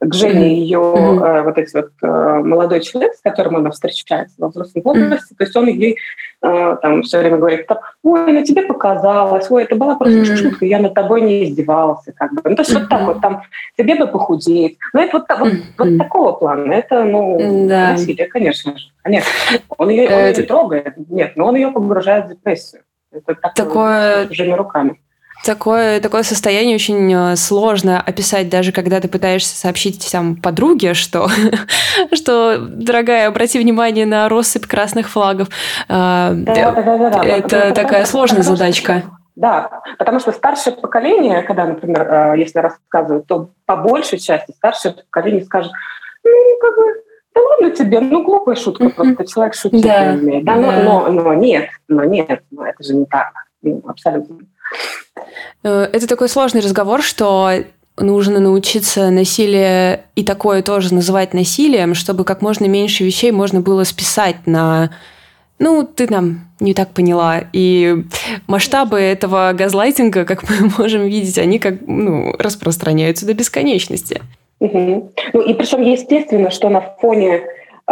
к 0.00 0.14
Жене 0.14 0.58
ее 0.58 0.78
mm-hmm. 0.78 1.24
э, 1.24 1.42
вот 1.42 1.58
эти 1.58 1.76
вот 1.76 1.90
э, 2.02 2.42
молодой 2.42 2.80
человек, 2.80 3.14
с 3.14 3.20
которым 3.20 3.56
она 3.56 3.70
встречается 3.70 4.34
во 4.38 4.48
взрослом 4.48 4.82
возрасте, 4.82 5.34
mm-hmm. 5.34 5.36
то 5.36 5.44
есть 5.44 5.56
он 5.56 5.66
ей 5.66 5.98
э, 6.42 6.76
там 6.80 7.02
все 7.02 7.18
время 7.18 7.36
говорит, 7.36 7.68
ой, 8.02 8.32
на 8.32 8.42
тебе 8.44 8.62
показалось, 8.62 9.50
ой, 9.50 9.64
это 9.64 9.76
была 9.76 9.96
просто 9.96 10.20
mm-hmm. 10.20 10.36
шутка, 10.36 10.64
я 10.64 10.78
над 10.78 10.94
тобой 10.94 11.20
не 11.20 11.44
издевался, 11.44 12.12
как 12.12 12.32
бы. 12.32 12.40
Ну, 12.44 12.56
то 12.56 12.62
есть 12.62 12.72
mm-hmm. 12.72 12.80
вот 12.80 12.88
так 12.88 13.02
вот 13.02 13.20
там 13.20 13.42
тебе 13.76 13.94
бы 13.96 14.06
похудеть. 14.06 14.78
Ну, 14.94 15.00
это 15.00 15.18
вот, 15.18 15.26
вот, 15.38 15.52
mm-hmm. 15.52 15.62
вот 15.76 15.98
такого 15.98 16.32
плана, 16.32 16.72
это, 16.72 17.04
ну, 17.04 17.68
да. 17.68 17.92
насилие, 17.92 18.26
конечно 18.26 18.76
же, 18.78 18.86
конечно. 19.02 19.30
Он 19.76 19.90
ее, 19.90 20.08
он 20.08 20.24
ее 20.24 20.34
не 20.34 20.42
трогает, 20.44 20.94
нет, 21.10 21.32
но 21.36 21.46
он 21.46 21.56
ее 21.56 21.70
погружает 21.70 22.26
в 22.26 22.28
депрессию. 22.30 22.82
Это 23.12 23.34
такое, 23.34 23.52
такое... 23.52 24.28
чужими 24.28 24.52
руками. 24.52 25.00
Такое, 25.44 26.00
такое 26.00 26.22
состояние 26.22 26.74
очень 26.74 27.12
э, 27.14 27.36
сложно 27.36 28.00
описать, 28.00 28.50
даже 28.50 28.72
когда 28.72 29.00
ты 29.00 29.08
пытаешься 29.08 29.56
сообщить 29.56 30.06
там 30.12 30.36
подруге, 30.36 30.92
что, 30.92 31.28
что 32.12 32.58
дорогая, 32.58 33.28
обрати 33.28 33.58
внимание 33.58 34.04
на 34.04 34.28
россыпь 34.28 34.66
красных 34.66 35.08
флагов. 35.08 35.48
А, 35.88 36.34
это 36.46 37.72
такая 37.74 38.04
сложная 38.04 38.42
задачка. 38.42 39.04
Да, 39.34 39.80
потому 39.98 40.20
что 40.20 40.32
старшее 40.32 40.76
поколение, 40.76 41.42
когда, 41.42 41.64
например, 41.64 42.02
э, 42.02 42.34
если 42.36 42.58
рассказывают, 42.58 43.26
то 43.26 43.48
по 43.64 43.76
большей 43.76 44.18
части 44.18 44.52
старшее 44.52 44.92
поколение 44.92 45.44
скажет, 45.44 45.72
ну, 46.22 46.30
как 46.60 46.76
бы, 46.76 47.02
да 47.34 47.40
ладно 47.40 47.70
тебе, 47.70 48.00
ну, 48.00 48.22
глупая 48.22 48.56
шутка, 48.56 48.90
просто 48.90 49.26
человек 49.26 49.54
шутить 49.54 49.82
да, 49.82 50.12
не 50.12 50.20
умеет. 50.20 50.44
Да, 50.44 50.56
да. 50.56 50.82
Но, 50.82 51.08
но, 51.08 51.22
но 51.22 51.32
нет, 51.32 51.70
но 51.88 52.04
нет, 52.04 52.42
но 52.50 52.66
это 52.66 52.84
же 52.84 52.94
не 52.94 53.06
так, 53.06 53.32
абсолютно. 53.86 54.40
Э, 55.62 55.88
это 55.92 56.06
такой 56.06 56.28
сложный 56.28 56.60
разговор, 56.60 57.02
что 57.02 57.52
нужно 57.96 58.40
научиться 58.40 59.10
насилие 59.10 60.04
и 60.14 60.24
такое 60.24 60.62
тоже 60.62 60.94
называть 60.94 61.34
насилием, 61.34 61.94
чтобы 61.94 62.24
как 62.24 62.42
можно 62.42 62.66
меньше 62.66 63.04
вещей 63.04 63.30
можно 63.30 63.60
было 63.60 63.84
списать 63.84 64.46
на 64.46 64.90
ну, 65.60 65.84
ты 65.84 66.10
нам 66.10 66.48
не 66.58 66.72
так 66.72 66.88
поняла. 66.88 67.42
И 67.52 68.04
масштабы 68.46 68.98
этого 68.98 69.52
газлайтинга, 69.52 70.24
как 70.24 70.48
мы 70.48 70.70
можем 70.78 71.02
видеть, 71.02 71.38
они 71.38 71.58
как 71.58 71.74
ну, 71.86 72.32
распространяются 72.38 73.26
до 73.26 73.34
бесконечности. 73.34 74.22
Угу. 74.58 75.12
Ну 75.34 75.40
и 75.42 75.54
причем 75.54 75.82
естественно, 75.82 76.50
что 76.50 76.70
на 76.70 76.80
фоне 76.80 77.42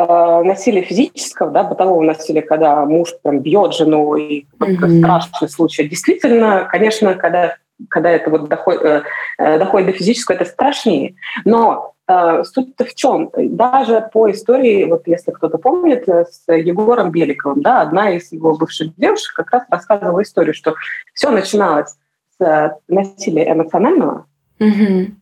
насилия 0.06 0.82
физического, 0.82 1.50
да, 1.50 1.64
бытового 1.64 2.02
насилия, 2.02 2.42
когда 2.42 2.84
муж 2.84 3.14
прям 3.22 3.40
бьет 3.40 3.74
жену, 3.74 4.14
и 4.14 4.46
mm-hmm. 4.58 5.00
страшный 5.00 5.48
случай. 5.48 5.88
Действительно, 5.88 6.68
конечно, 6.70 7.14
когда, 7.14 7.56
когда 7.88 8.10
это 8.10 8.30
вот 8.30 8.48
доходит, 8.48 8.82
э, 8.84 9.02
э, 9.38 9.58
доходит 9.58 9.88
до 9.88 9.92
физического, 9.94 10.36
это 10.36 10.44
страшнее. 10.44 11.16
Но 11.44 11.94
э, 12.06 12.44
суть-то 12.44 12.84
в 12.84 12.94
чем? 12.94 13.30
Даже 13.34 14.08
по 14.12 14.30
истории, 14.30 14.84
вот 14.84 15.06
если 15.06 15.32
кто-то 15.32 15.58
помнит, 15.58 16.08
э, 16.08 16.26
с 16.30 16.52
Егором 16.52 17.10
Беликовым, 17.10 17.62
да, 17.62 17.80
одна 17.80 18.10
из 18.10 18.30
его 18.30 18.56
бывших 18.56 18.94
девушек 18.96 19.34
как 19.34 19.50
раз 19.50 19.64
рассказывала 19.68 20.22
историю, 20.22 20.54
что 20.54 20.74
все 21.12 21.30
начиналось 21.30 21.96
с 22.38 22.44
э, 22.44 22.70
насилия 22.86 23.52
эмоционального, 23.52 24.26
Мгм. 24.60 25.20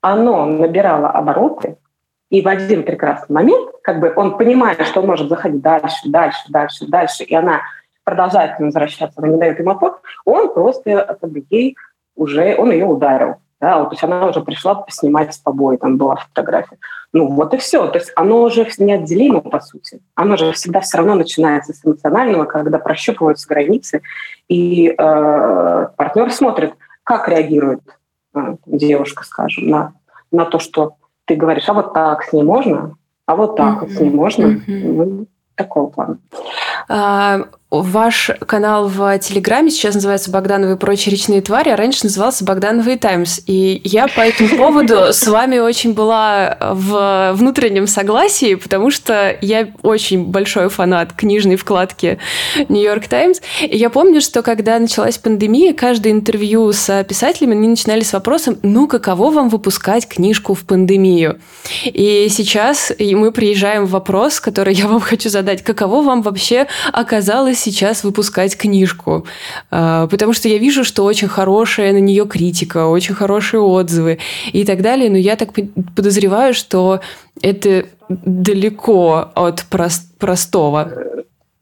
оно 0.00 0.46
набирало 0.46 1.10
обороты, 1.10 1.76
и 2.30 2.42
в 2.42 2.48
один 2.48 2.82
прекрасный 2.82 3.34
момент, 3.34 3.70
как 3.82 4.00
бы 4.00 4.12
он 4.14 4.36
понимает, 4.36 4.80
что 4.86 5.00
он 5.00 5.06
может 5.06 5.28
заходить 5.28 5.62
дальше, 5.62 6.08
дальше, 6.08 6.42
дальше, 6.48 6.86
дальше, 6.86 7.24
и 7.24 7.34
она 7.34 7.60
продолжает 8.04 8.56
к 8.56 8.58
нему 8.58 8.68
возвращаться, 8.68 9.18
она 9.18 9.28
не 9.28 9.38
дает 9.38 9.58
ему 9.58 9.70
отпор, 9.72 10.00
он 10.24 10.52
просто 10.52 11.16
как 11.20 11.30
бы 11.30 11.44
ей 11.50 11.76
уже, 12.14 12.56
он 12.56 12.70
ее 12.70 12.86
ударил. 12.86 13.36
Да, 13.58 13.78
вот, 13.78 13.88
то 13.88 13.92
есть 13.94 14.04
она 14.04 14.26
уже 14.26 14.42
пришла 14.42 14.84
снимать 14.90 15.32
с 15.34 15.38
побои, 15.38 15.78
там 15.78 15.96
была 15.96 16.16
фотография. 16.16 16.76
Ну 17.14 17.26
вот 17.28 17.54
и 17.54 17.56
все. 17.56 17.86
То 17.86 17.98
есть 17.98 18.12
оно 18.14 18.42
уже 18.42 18.68
неотделимо, 18.76 19.40
по 19.40 19.60
сути. 19.60 20.02
Оно 20.14 20.36
же 20.36 20.52
всегда 20.52 20.80
все 20.80 20.98
равно 20.98 21.14
начинается 21.14 21.72
с 21.72 21.82
эмоционального, 21.82 22.44
когда 22.44 22.78
прощупываются 22.78 23.48
границы, 23.48 24.02
и 24.48 24.88
э, 24.90 25.88
партнер 25.96 26.30
смотрит, 26.30 26.74
как 27.02 27.28
реагирует 27.28 27.80
э, 28.34 28.56
девушка, 28.66 29.24
скажем, 29.24 29.68
на, 29.68 29.94
на 30.30 30.44
то, 30.44 30.58
что 30.58 30.96
ты 31.26 31.36
говоришь, 31.36 31.68
а 31.68 31.74
вот 31.74 31.92
так 31.92 32.22
с 32.24 32.32
ней 32.32 32.42
можно, 32.42 32.96
а 33.26 33.36
вот 33.36 33.56
так 33.56 33.82
вот 33.82 33.90
с 33.90 34.00
ней 34.00 34.10
можно. 34.10 34.60
Ну, 34.66 35.26
такого 35.54 35.90
плана. 35.90 36.18
Ваш 37.82 38.30
канал 38.46 38.88
в 38.88 39.18
Телеграме 39.18 39.70
сейчас 39.70 39.94
называется 39.94 40.30
«Богдановы 40.30 40.74
и 40.74 40.76
прочие 40.76 41.12
речные 41.12 41.42
твари», 41.42 41.70
а 41.70 41.76
раньше 41.76 42.04
назывался 42.04 42.44
«Богдановы 42.44 42.94
и 42.94 42.96
Таймс». 42.96 43.40
И 43.46 43.80
я 43.84 44.06
по 44.08 44.20
этому 44.20 44.48
поводу 44.56 45.12
с 45.12 45.26
вами 45.26 45.58
очень 45.58 45.94
была 45.94 46.56
в 46.60 47.32
внутреннем 47.34 47.86
согласии, 47.86 48.54
потому 48.54 48.90
что 48.90 49.36
я 49.40 49.68
очень 49.82 50.24
большой 50.24 50.68
фанат 50.68 51.12
книжной 51.12 51.56
вкладки 51.56 52.18
«Нью-Йорк 52.68 53.08
Таймс». 53.08 53.40
И 53.60 53.76
я 53.76 53.90
помню, 53.90 54.20
что 54.20 54.42
когда 54.42 54.78
началась 54.78 55.18
пандемия, 55.18 55.74
каждое 55.74 56.12
интервью 56.12 56.72
с 56.72 57.04
писателями, 57.04 57.54
они 57.54 57.68
начинали 57.68 58.02
с 58.02 58.12
вопросом 58.12 58.58
«Ну, 58.62 58.86
каково 58.86 59.30
вам 59.30 59.48
выпускать 59.48 60.06
книжку 60.06 60.54
в 60.54 60.64
пандемию?» 60.64 61.40
И 61.84 62.28
сейчас 62.30 62.92
мы 62.98 63.32
приезжаем 63.32 63.86
в 63.86 63.90
вопрос, 63.90 64.40
который 64.40 64.74
я 64.74 64.86
вам 64.86 65.00
хочу 65.00 65.28
задать. 65.28 65.62
Каково 65.62 66.02
вам 66.02 66.22
вообще 66.22 66.66
оказалось 66.92 67.65
сейчас 67.66 68.04
выпускать 68.04 68.56
книжку? 68.56 69.26
А, 69.70 70.06
Потому 70.06 70.32
что 70.32 70.48
я 70.48 70.58
вижу, 70.58 70.84
что 70.84 71.04
очень 71.04 71.28
хорошая 71.28 71.92
на 71.92 72.00
нее 72.00 72.26
критика, 72.26 72.86
очень 72.86 73.14
хорошие 73.14 73.60
отзывы 73.60 74.18
и 74.52 74.64
так 74.64 74.82
далее. 74.82 75.10
Но 75.10 75.16
я 75.16 75.36
так 75.36 75.50
подозреваю, 75.96 76.54
что 76.54 77.00
это 77.42 77.86
далеко 78.08 79.30
от 79.34 79.64
прос- 79.70 80.06
простого. 80.18 80.92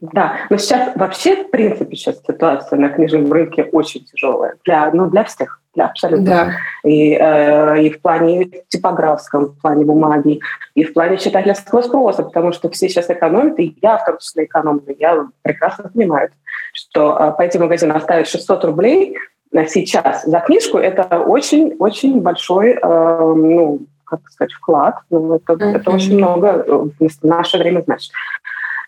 Да, 0.01 0.37
но 0.51 0.59
сейчас 0.59 0.95
вообще, 0.97 1.45
в 1.45 1.51
принципе, 1.51 1.97
сейчас 1.97 2.17
ситуация 2.27 2.79
на 2.79 2.91
книжном 2.91 3.33
рынке 3.33 3.63
очень 3.73 4.05
тяжелая. 4.05 4.55
Для, 4.65 4.91
ну, 4.93 5.09
для 5.09 5.25
всех, 5.25 5.61
для 5.75 5.87
абсолютно. 5.87 6.53
И, 6.85 7.15
э, 7.15 7.83
и 7.83 7.91
в 7.91 8.01
плане 8.01 8.47
типографском, 8.69 9.47
в 9.47 9.61
плане 9.61 9.85
бумаги, 9.85 10.41
и 10.75 10.85
в 10.85 10.93
плане 10.93 11.17
читательского 11.17 11.83
спроса, 11.83 12.23
потому 12.23 12.53
что 12.53 12.71
все 12.71 12.89
сейчас 12.89 13.11
экономят, 13.11 13.59
и 13.59 13.77
я 13.83 13.99
в 13.99 14.05
том 14.05 14.19
числе 14.19 14.45
экономлю. 14.45 14.95
Я 14.99 15.27
прекрасно 15.43 15.89
понимаю, 15.89 16.31
что 16.73 17.17
э, 17.19 17.33
пойти 17.37 17.59
в 17.59 17.63
магазин 17.63 17.93
оставить 17.93 18.29
600 18.29 18.65
рублей 18.65 19.17
э, 19.53 19.67
сейчас 19.67 20.25
за 20.25 20.41
книжку– 20.41 20.79
это 20.79 21.21
очень-очень 21.21 22.21
большой, 22.21 22.73
э, 22.73 22.79
ну, 22.83 23.81
как 24.05 24.21
сказать, 24.31 24.53
вклад. 24.53 24.97
Ну, 25.11 25.35
это, 25.35 25.55
Мгм. 25.55 25.77
это 25.77 25.91
очень 25.91 26.17
много 26.17 26.49
э, 26.67 27.07
в 27.09 27.25
наше 27.25 27.59
время 27.59 27.83
значит. 27.83 28.13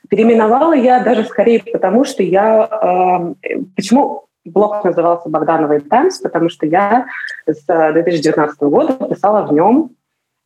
Переименовала 0.09 0.75
я 0.75 1.01
даже 1.01 1.25
скорее 1.25 1.63
потому, 1.73 2.05
что 2.05 2.23
я... 2.23 3.35
э, 3.43 3.57
почему 3.75 4.26
блог 4.47 4.85
назывался 4.85 5.29
«Богданова 5.29 5.81
Таймс», 5.81 6.19
потому 6.19 6.49
что 6.49 6.67
я 6.67 7.07
с 7.47 7.65
2019 7.67 8.61
года 8.63 8.93
писала 9.09 9.47
в 9.47 9.53
нем 9.53 9.91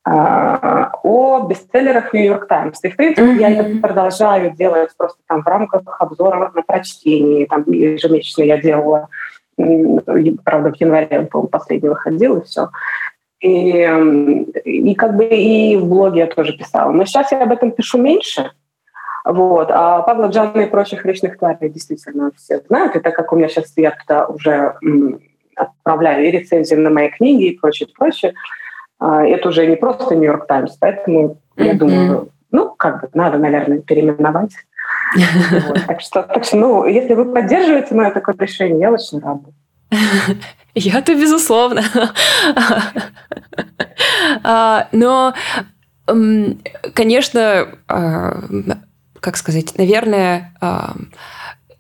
э, 0.07 0.11
о 0.11 1.47
бестселлерах 1.49 2.13
«Нью-Йорк 2.13 2.47
Таймс». 2.47 2.83
И, 2.85 2.91
в 2.91 2.97
принципе, 2.97 3.35
я 3.35 3.51
это 3.51 3.79
продолжаю 3.81 4.53
делать 4.53 4.91
просто 4.97 5.19
там 5.27 5.43
в 5.43 5.47
рамках 5.47 5.83
обзора 6.01 6.51
на 6.55 6.63
прочтение. 6.63 7.47
Там 7.47 7.65
ежемесячно 7.67 8.43
я 8.43 8.59
делала, 8.59 9.09
правда, 9.57 10.73
в 10.73 10.81
январе, 10.81 11.23
по-моему, 11.23 11.49
последний 11.49 11.89
выходил, 11.89 12.39
и 12.39 12.45
все. 12.45 12.69
И, 13.41 13.89
и 14.65 14.95
как 14.95 15.17
бы 15.17 15.25
и 15.25 15.77
в 15.77 15.87
блоге 15.87 16.21
я 16.21 16.27
тоже 16.27 16.53
писала. 16.53 16.93
Но 16.93 17.05
сейчас 17.07 17.33
я 17.33 17.43
об 17.43 17.53
этом 17.53 17.71
пишу 17.71 17.99
меньше, 17.99 18.51
вот. 19.25 19.71
А 19.71 20.03
Павла 20.03 20.27
Джана 20.27 20.61
и 20.61 20.67
прочих 20.71 21.05
личных 21.05 21.39
тварей 21.39 21.69
действительно 21.69 22.31
все 22.37 22.61
знают. 22.61 22.97
И 22.97 23.01
так 23.01 23.15
как 23.15 23.33
у 23.33 23.37
меня 23.37 23.49
сейчас 23.49 23.73
я 23.77 23.91
туда 23.93 24.27
уже 24.27 24.77
отправляю 25.57 26.27
и 26.27 26.31
рецензии 26.31 26.75
на 26.75 26.91
мои 26.91 27.11
книги 27.11 27.49
и 27.49 27.59
прочее, 27.59 27.89
прочее, 27.95 28.35
а, 28.99 29.25
это 29.27 29.49
уже 29.49 29.67
не 29.67 29.77
просто 29.77 30.15
Нью-Йорк 30.15 30.47
Таймс, 30.47 30.77
поэтому 30.81 31.39
я 31.57 31.71
Мгм. 31.73 31.79
думаю, 31.79 32.29
ну, 32.51 32.75
как 32.77 33.03
бы 33.03 33.09
надо, 33.15 33.39
наверное, 33.39 33.81
переименовать. 33.81 34.53
Вот. 35.67 35.87
Так 35.87 36.01
что, 36.01 36.23
так 36.23 36.45
что, 36.45 36.57
ну, 36.57 36.87
если 36.87 37.15
вы 37.15 37.33
поддерживаете 37.33 37.95
мое 37.95 38.11
такое 38.11 38.35
решение, 38.39 38.81
я 38.81 38.93
очень 38.93 39.21
рада. 39.21 39.51
Я-то 40.75 41.15
безусловно. 41.15 41.83
А, 44.43 44.89
Но, 44.93 45.35
конечно, 46.95 47.69
а, 47.89 48.39
как 49.21 49.37
сказать, 49.37 49.77
наверное, 49.79 50.55
а, 50.61 50.95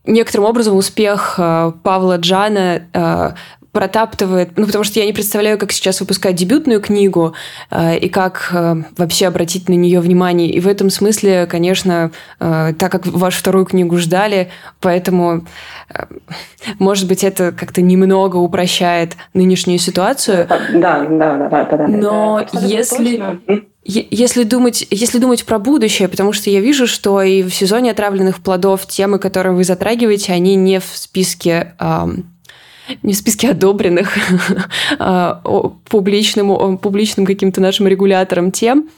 некоторым 0.05 0.47
образом 0.47 0.76
успех 0.76 1.34
а, 1.38 1.72
Павла 1.82 2.16
Джана 2.18 2.82
а, 2.93 3.34
протаптывает, 3.72 4.59
ну, 4.59 4.66
потому 4.66 4.82
что 4.84 4.99
я 4.99 5.07
не 5.07 5.12
представляю, 5.12 5.57
как 5.59 5.70
сейчас 5.72 6.01
выпускать 6.01 6.34
дебютную 6.34 6.80
книгу 6.80 7.34
э, 7.70 7.99
и 7.99 8.09
как 8.09 8.51
э, 8.53 8.74
вообще 8.97 9.28
обратить 9.28 9.68
на 9.68 9.74
нее 9.74 10.01
внимание. 10.01 10.51
И 10.51 10.59
в 10.59 10.66
этом 10.66 10.91
смысле, 10.91 11.47
конечно, 11.47 12.11
э, 12.41 12.72
так 12.76 12.91
как 12.91 13.07
вашу 13.07 13.38
вторую 13.38 13.66
книгу 13.66 13.97
ждали, 13.97 14.51
поэтому, 14.80 15.47
э, 15.88 16.05
может 16.80 17.07
быть, 17.07 17.22
это 17.22 17.53
как-то 17.53 17.80
немного 17.80 18.38
упрощает 18.38 19.16
нынешнюю 19.34 19.78
ситуацию. 19.78 20.49
Да, 20.49 21.05
да, 21.05 21.05
да, 21.05 21.49
да, 21.49 21.64
да. 21.64 21.76
да 21.76 21.86
Но 21.86 22.47
да, 22.53 22.61
если- 22.61 23.18
точно. 23.18 23.41
Если 23.83 24.43
думать, 24.43 24.87
если 24.91 25.18
думать 25.18 25.45
про 25.47 25.59
будущее, 25.59 26.09
потому 26.09 26.33
что 26.33 26.51
я 26.51 26.61
вижу, 26.61 26.87
что 26.87 27.22
и 27.22 27.43
в 27.43 27.51
сезоне 27.51 27.93
отравленных 27.93 28.43
плодов 28.43 28.87
темы, 28.87 29.18
которые 29.18 29.55
вы 29.55 29.64
затрагиваете, 29.64 30.33
они 30.33 30.55
не 30.55 30.81
в 30.81 30.87
списке 30.93 31.74
ам, 31.78 32.24
не 33.03 33.14
в 33.14 33.16
списке 33.16 33.51
одобренных 33.51 34.16
а, 34.99 35.41
публичным, 35.89 36.78
публичным 36.78 37.24
каким-то 37.26 37.61
нашим 37.61 37.87
регулятором 37.87 38.53
тем. 38.53 38.91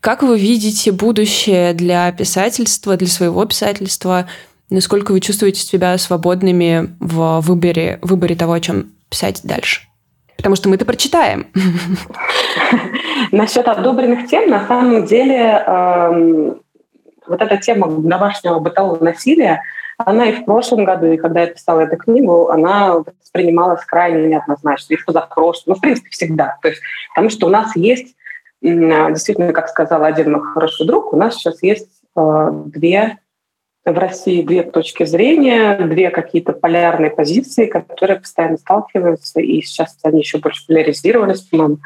Как 0.00 0.22
вы 0.22 0.38
видите 0.38 0.92
будущее 0.92 1.74
для 1.74 2.10
писательства, 2.12 2.96
для 2.96 3.08
своего 3.08 3.44
писательства? 3.44 4.28
Насколько 4.70 5.12
вы 5.12 5.20
чувствуете 5.20 5.60
себя 5.60 5.96
свободными 5.98 6.94
в 7.00 7.40
выборе, 7.40 7.98
выборе 8.02 8.36
того, 8.36 8.52
о 8.52 8.60
чем 8.60 8.92
писать 9.08 9.40
дальше? 9.42 9.82
Потому 10.36 10.54
что 10.54 10.68
мы 10.68 10.76
это 10.76 10.84
прочитаем. 10.84 11.46
Насчет 13.32 13.68
одобренных 13.68 14.28
тем, 14.28 14.50
на 14.50 14.66
самом 14.66 15.04
деле, 15.06 15.62
эм, 15.66 16.60
вот 17.26 17.42
эта 17.42 17.56
тема 17.58 17.88
домашнего 17.90 18.58
бытового 18.58 19.02
насилия, 19.02 19.62
она 19.98 20.26
и 20.26 20.32
в 20.32 20.44
прошлом 20.44 20.84
году, 20.84 21.06
и 21.06 21.16
когда 21.16 21.42
я 21.42 21.46
писала 21.48 21.80
эту 21.80 21.96
книгу, 21.96 22.48
она 22.48 23.02
воспринималась 23.20 23.84
крайне 23.84 24.28
неоднозначно, 24.28 24.94
и 24.94 24.96
в 24.96 25.04
позапрошлом, 25.04 25.64
ну, 25.66 25.74
в 25.74 25.80
принципе, 25.80 26.10
всегда. 26.10 26.56
То 26.62 26.68
есть, 26.68 26.80
потому 27.14 27.30
что 27.30 27.46
у 27.46 27.50
нас 27.50 27.74
есть, 27.74 28.14
действительно, 28.62 29.52
как 29.52 29.68
сказал 29.68 30.04
один 30.04 30.32
мой 30.32 30.40
хороший 30.40 30.86
друг, 30.86 31.12
у 31.12 31.16
нас 31.16 31.34
сейчас 31.34 31.62
есть 31.62 31.88
э, 32.16 32.50
две 32.66 33.18
в 33.84 33.98
России 33.98 34.42
две 34.42 34.62
точки 34.62 35.04
зрения, 35.04 35.78
две 35.78 36.10
какие-то 36.10 36.52
полярные 36.52 37.10
позиции, 37.10 37.66
которые 37.66 38.20
постоянно 38.20 38.58
сталкиваются, 38.58 39.40
и 39.40 39.60
сейчас 39.62 39.96
они 40.02 40.20
еще 40.20 40.38
больше 40.38 40.66
поляризировались, 40.66 41.40
по-моему. 41.42 41.78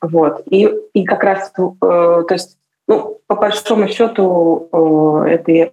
Вот. 0.00 0.42
И, 0.50 0.70
и 0.92 1.04
как 1.04 1.24
раз, 1.24 1.52
э, 1.58 1.62
то 1.80 2.26
есть, 2.30 2.58
ну, 2.86 3.18
по 3.26 3.36
большому 3.36 3.88
счету, 3.88 4.68
э, 4.72 5.28
это 5.34 5.70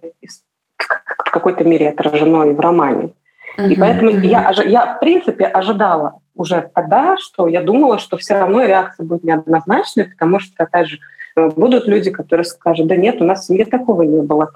в 1.24 1.30
какой-то 1.30 1.64
мере 1.64 1.90
отражено 1.90 2.44
и 2.44 2.52
в 2.52 2.60
романе. 2.60 3.10
И 3.58 3.76
поэтому 3.76 4.10
я, 4.10 4.50
ожи- 4.50 4.68
я, 4.68 4.96
в 4.96 5.00
принципе, 5.00 5.44
ожидала 5.44 6.20
уже 6.34 6.70
тогда, 6.74 7.16
что 7.18 7.46
я 7.46 7.62
думала, 7.62 7.98
что 7.98 8.16
все 8.16 8.34
равно 8.34 8.64
реакция 8.64 9.06
будет 9.06 9.22
неоднозначной, 9.22 10.06
потому 10.06 10.40
что, 10.40 10.64
опять 10.64 10.88
же, 10.88 10.98
э, 11.36 11.48
будут 11.50 11.86
люди, 11.86 12.10
которые 12.10 12.44
скажут, 12.44 12.88
да 12.88 12.96
нет, 12.96 13.20
у 13.20 13.24
нас 13.24 13.42
в 13.42 13.46
семье 13.46 13.64
такого 13.64 14.02
не 14.02 14.22
было. 14.22 14.50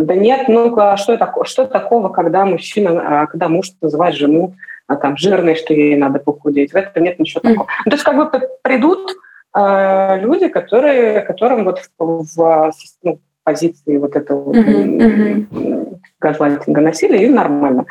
Да 0.00 0.14
нет, 0.14 0.48
ну 0.48 0.76
а 0.76 0.96
что, 0.96 1.16
тако- 1.16 1.44
что 1.44 1.66
такого, 1.66 2.08
когда 2.08 2.44
мужчина, 2.44 3.22
а, 3.22 3.26
когда 3.26 3.48
муж 3.48 3.70
называет 3.80 4.16
жену 4.16 4.54
а, 4.88 4.96
там, 4.96 5.16
жирной, 5.16 5.54
что 5.54 5.72
ей 5.72 5.96
надо 5.96 6.18
похудеть. 6.18 6.72
В 6.72 6.76
этом 6.76 7.04
нет 7.04 7.18
ничего 7.18 7.40
такого. 7.40 7.68
Ну, 7.84 7.90
То 7.90 7.94
есть 7.94 8.04
как 8.04 8.16
бы 8.16 8.48
придут 8.62 9.12
э, 9.56 10.20
люди, 10.20 10.48
которые, 10.48 11.20
которым 11.20 11.64
вот 11.64 11.80
в, 11.98 12.24
в 12.36 12.72
ну, 13.02 13.20
позиции 13.44 13.96
вот 13.96 14.16
этого 14.16 14.52
mm-hmm. 14.52 14.98
Mm-hmm. 14.98 15.96
газлайтинга 16.18 16.80
насилия, 16.80 17.24
им 17.24 17.34
нормально. 17.34 17.84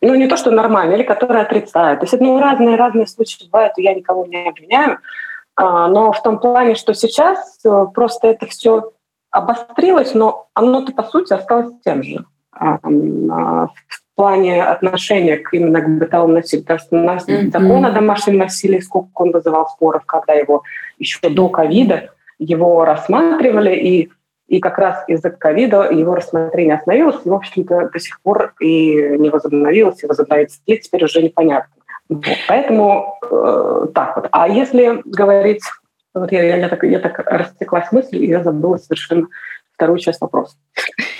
Ну, 0.00 0.14
не 0.14 0.26
то, 0.26 0.36
что 0.36 0.50
нормально, 0.50 0.94
или 0.94 1.02
которые 1.02 1.42
отрицают. 1.42 2.00
То 2.00 2.06
есть 2.06 2.20
ну, 2.20 2.40
разные, 2.40 2.76
разные 2.76 3.06
случаи 3.06 3.44
бывают, 3.44 3.74
и 3.78 3.82
я 3.82 3.94
никого 3.94 4.26
не 4.26 4.48
обвиняю. 4.48 4.98
А, 5.56 5.86
но 5.88 6.12
в 6.12 6.22
том 6.22 6.40
плане, 6.40 6.74
что 6.74 6.94
сейчас 6.94 7.60
э, 7.64 7.86
просто 7.94 8.28
это 8.28 8.46
все 8.46 8.92
обострилось, 9.34 10.14
но 10.14 10.46
оно-то, 10.54 10.92
по 10.92 11.02
сути, 11.02 11.32
осталось 11.32 11.72
тем 11.84 12.02
же. 12.02 12.24
А, 12.52 12.78
в 12.84 13.70
плане 14.14 14.62
отношения 14.62 15.38
к 15.38 15.52
именно 15.52 15.80
к 15.80 15.88
бытовому 15.88 16.34
насилию. 16.34 16.64
Потому 16.64 16.78
что 16.78 16.96
у 16.96 17.00
нас 17.00 17.28
mm-hmm. 17.28 17.50
закон 17.50 17.84
о 17.84 17.90
домашнем 17.90 18.38
насилии, 18.38 18.78
сколько 18.78 19.10
он 19.14 19.32
вызывал 19.32 19.68
споров, 19.68 20.04
когда 20.06 20.34
его 20.34 20.62
еще 20.98 21.28
до 21.28 21.48
ковида 21.48 22.10
его 22.38 22.84
рассматривали, 22.84 23.74
и, 23.74 24.10
и 24.46 24.60
как 24.60 24.78
раз 24.78 25.02
из-за 25.08 25.30
ковида 25.30 25.90
его 25.90 26.14
рассмотрение 26.14 26.76
остановилось, 26.76 27.16
и, 27.24 27.28
в 27.28 27.34
общем-то, 27.34 27.90
до 27.92 27.98
сих 27.98 28.20
пор 28.20 28.54
и 28.60 29.18
не 29.18 29.30
возобновилось, 29.30 30.04
и 30.04 30.06
возобновится 30.06 30.60
теперь 30.64 31.04
уже 31.04 31.22
непонятно. 31.22 31.74
Вот. 32.08 32.24
Поэтому 32.46 33.18
э, 33.28 33.86
так 33.94 34.16
вот. 34.16 34.28
А 34.30 34.48
если 34.48 35.02
говорить... 35.04 35.62
Вот 36.14 36.30
я, 36.30 36.56
я, 36.56 36.68
так, 36.68 36.84
я 36.84 37.00
так 37.00 37.18
растеклась 37.26 37.90
мыслью, 37.90 38.22
и 38.22 38.28
я 38.28 38.42
забыла 38.42 38.76
совершенно 38.76 39.26
вторую 39.74 39.98
часть 39.98 40.20
вопроса. 40.20 40.56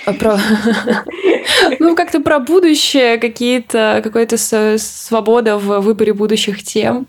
А 0.05 0.13
про... 0.13 0.37
Ну, 1.79 1.95
как-то 1.95 2.21
про 2.21 2.39
будущее, 2.39 3.17
какие-то, 3.17 4.01
какая-то 4.03 4.37
свобода 4.77 5.57
в 5.57 5.79
выборе 5.79 6.13
будущих 6.13 6.63
тем. 6.63 7.07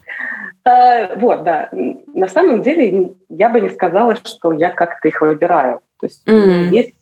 Э, 0.65 1.17
вот, 1.17 1.45
да. 1.45 1.69
На 2.15 2.29
самом 2.29 2.63
деле 2.63 3.13
я 3.29 3.49
бы 3.49 3.61
не 3.61 3.71
сказала, 3.71 4.17
что 4.17 4.53
я 4.53 4.71
как-то 4.71 5.09
их 5.09 5.21
выбираю. 5.21 5.81
То 6.01 6.07
есть 6.07 6.27
mm. 6.27 6.71
есть, 6.71 6.95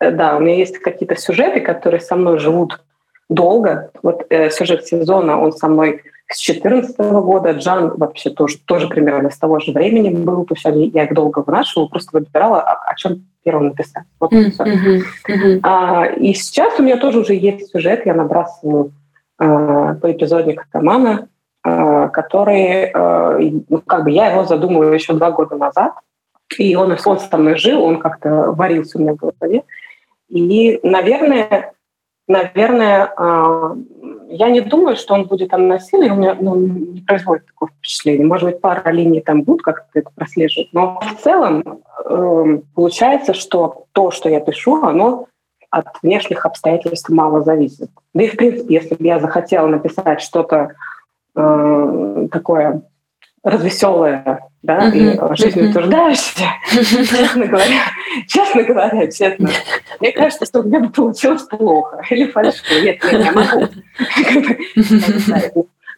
э, 0.00 0.10
да, 0.10 0.36
у 0.36 0.40
меня 0.40 0.56
есть 0.56 0.78
какие-то 0.78 1.16
сюжеты, 1.16 1.60
которые 1.60 2.00
со 2.00 2.14
мной 2.14 2.38
живут 2.38 2.80
долго. 3.28 3.90
Вот 4.02 4.26
э, 4.30 4.50
сюжет 4.50 4.86
сезона, 4.86 5.40
он 5.40 5.52
со 5.52 5.68
мной 5.68 6.02
с 6.34 6.44
2014 6.44 6.98
года. 6.98 7.52
Джан 7.52 7.96
вообще 7.96 8.30
тоже, 8.30 8.58
тоже 8.64 8.88
примерно 8.88 9.30
с 9.30 9.38
того 9.38 9.58
же 9.60 9.72
времени 9.72 10.10
был. 10.10 10.44
То 10.44 10.54
есть 10.54 10.94
я 10.94 11.04
их 11.04 11.14
долго 11.14 11.40
вынашивала, 11.40 11.88
просто 11.88 12.10
выбирала, 12.12 12.60
о, 12.60 12.90
о 12.90 12.94
чем 12.94 13.26
первым 13.44 13.66
написать. 13.68 14.04
Вот 14.20 14.32
mm-hmm. 14.32 15.02
Mm-hmm. 15.28 15.60
А, 15.62 16.06
и 16.06 16.32
сейчас 16.34 16.78
у 16.78 16.82
меня 16.82 16.96
тоже 16.96 17.20
уже 17.20 17.34
есть 17.34 17.70
сюжет, 17.70 18.06
я 18.06 18.14
набрасываю 18.14 18.92
а, 19.38 19.94
по 19.94 20.12
эпизодник 20.12 20.66
романа, 20.72 21.28
а, 21.64 22.08
который, 22.08 22.90
а, 22.94 23.38
ну, 23.68 23.82
как 23.86 24.04
бы 24.04 24.10
я 24.10 24.30
его 24.30 24.44
задумывала 24.44 24.92
еще 24.92 25.14
два 25.14 25.30
года 25.30 25.56
назад, 25.56 25.92
и 26.58 26.76
он, 26.76 26.96
он 27.04 27.18
со 27.18 27.36
мной 27.36 27.56
жил, 27.56 27.82
он 27.82 27.98
как-то 27.98 28.52
варился 28.52 28.98
у 28.98 29.00
меня 29.00 29.14
в 29.14 29.16
голове. 29.16 29.64
И, 30.28 30.80
наверное, 30.82 31.72
наверное, 32.28 33.12
а, 33.16 33.76
я 34.28 34.50
не 34.50 34.60
думаю, 34.60 34.96
что 34.96 35.14
он 35.14 35.24
будет 35.24 35.50
там 35.50 35.68
насилие, 35.68 36.12
у 36.12 36.16
меня 36.16 36.36
ну, 36.40 36.56
не 36.56 37.00
производит 37.00 37.46
такого 37.46 37.70
впечатления. 37.70 38.24
Может 38.24 38.50
быть, 38.50 38.60
пара 38.60 38.90
линий 38.90 39.20
там 39.20 39.42
будут 39.42 39.62
как-то 39.62 39.98
это 39.98 40.10
прослеживать. 40.14 40.68
Но 40.72 41.00
в 41.00 41.22
целом 41.22 41.82
э, 42.04 42.58
получается, 42.74 43.34
что 43.34 43.86
то, 43.92 44.10
что 44.10 44.28
я 44.28 44.40
пишу, 44.40 44.82
оно 44.82 45.26
от 45.70 45.86
внешних 46.02 46.46
обстоятельств 46.46 47.08
мало 47.10 47.42
зависит. 47.42 47.90
Да 48.14 48.22
и, 48.22 48.28
в 48.28 48.36
принципе, 48.36 48.74
если 48.74 48.94
бы 48.94 49.04
я 49.04 49.20
захотела 49.20 49.66
написать 49.66 50.20
что-то 50.20 50.72
э, 51.34 52.28
такое 52.30 52.82
развеселое, 53.42 54.40
да, 54.62 54.88
uh-huh. 54.88 55.32
и 55.32 55.36
жизнеутверждающее, 55.36 56.48
uh-huh. 56.72 57.16
честно 57.16 57.46
говоря, 57.46 57.82
честно 58.28 58.62
говоря, 58.62 59.10
честно, 59.10 59.50
мне 60.00 60.12
кажется, 60.12 60.46
что 60.46 60.60
у 60.60 60.62
меня 60.62 60.80
бы 60.80 60.90
получилось 60.90 61.42
плохо 61.42 62.00
или 62.10 62.30
фальшиво. 62.30 62.80
Нет, 62.82 63.02
нет, 63.02 63.24
я 63.24 63.32
могу. 63.32 63.68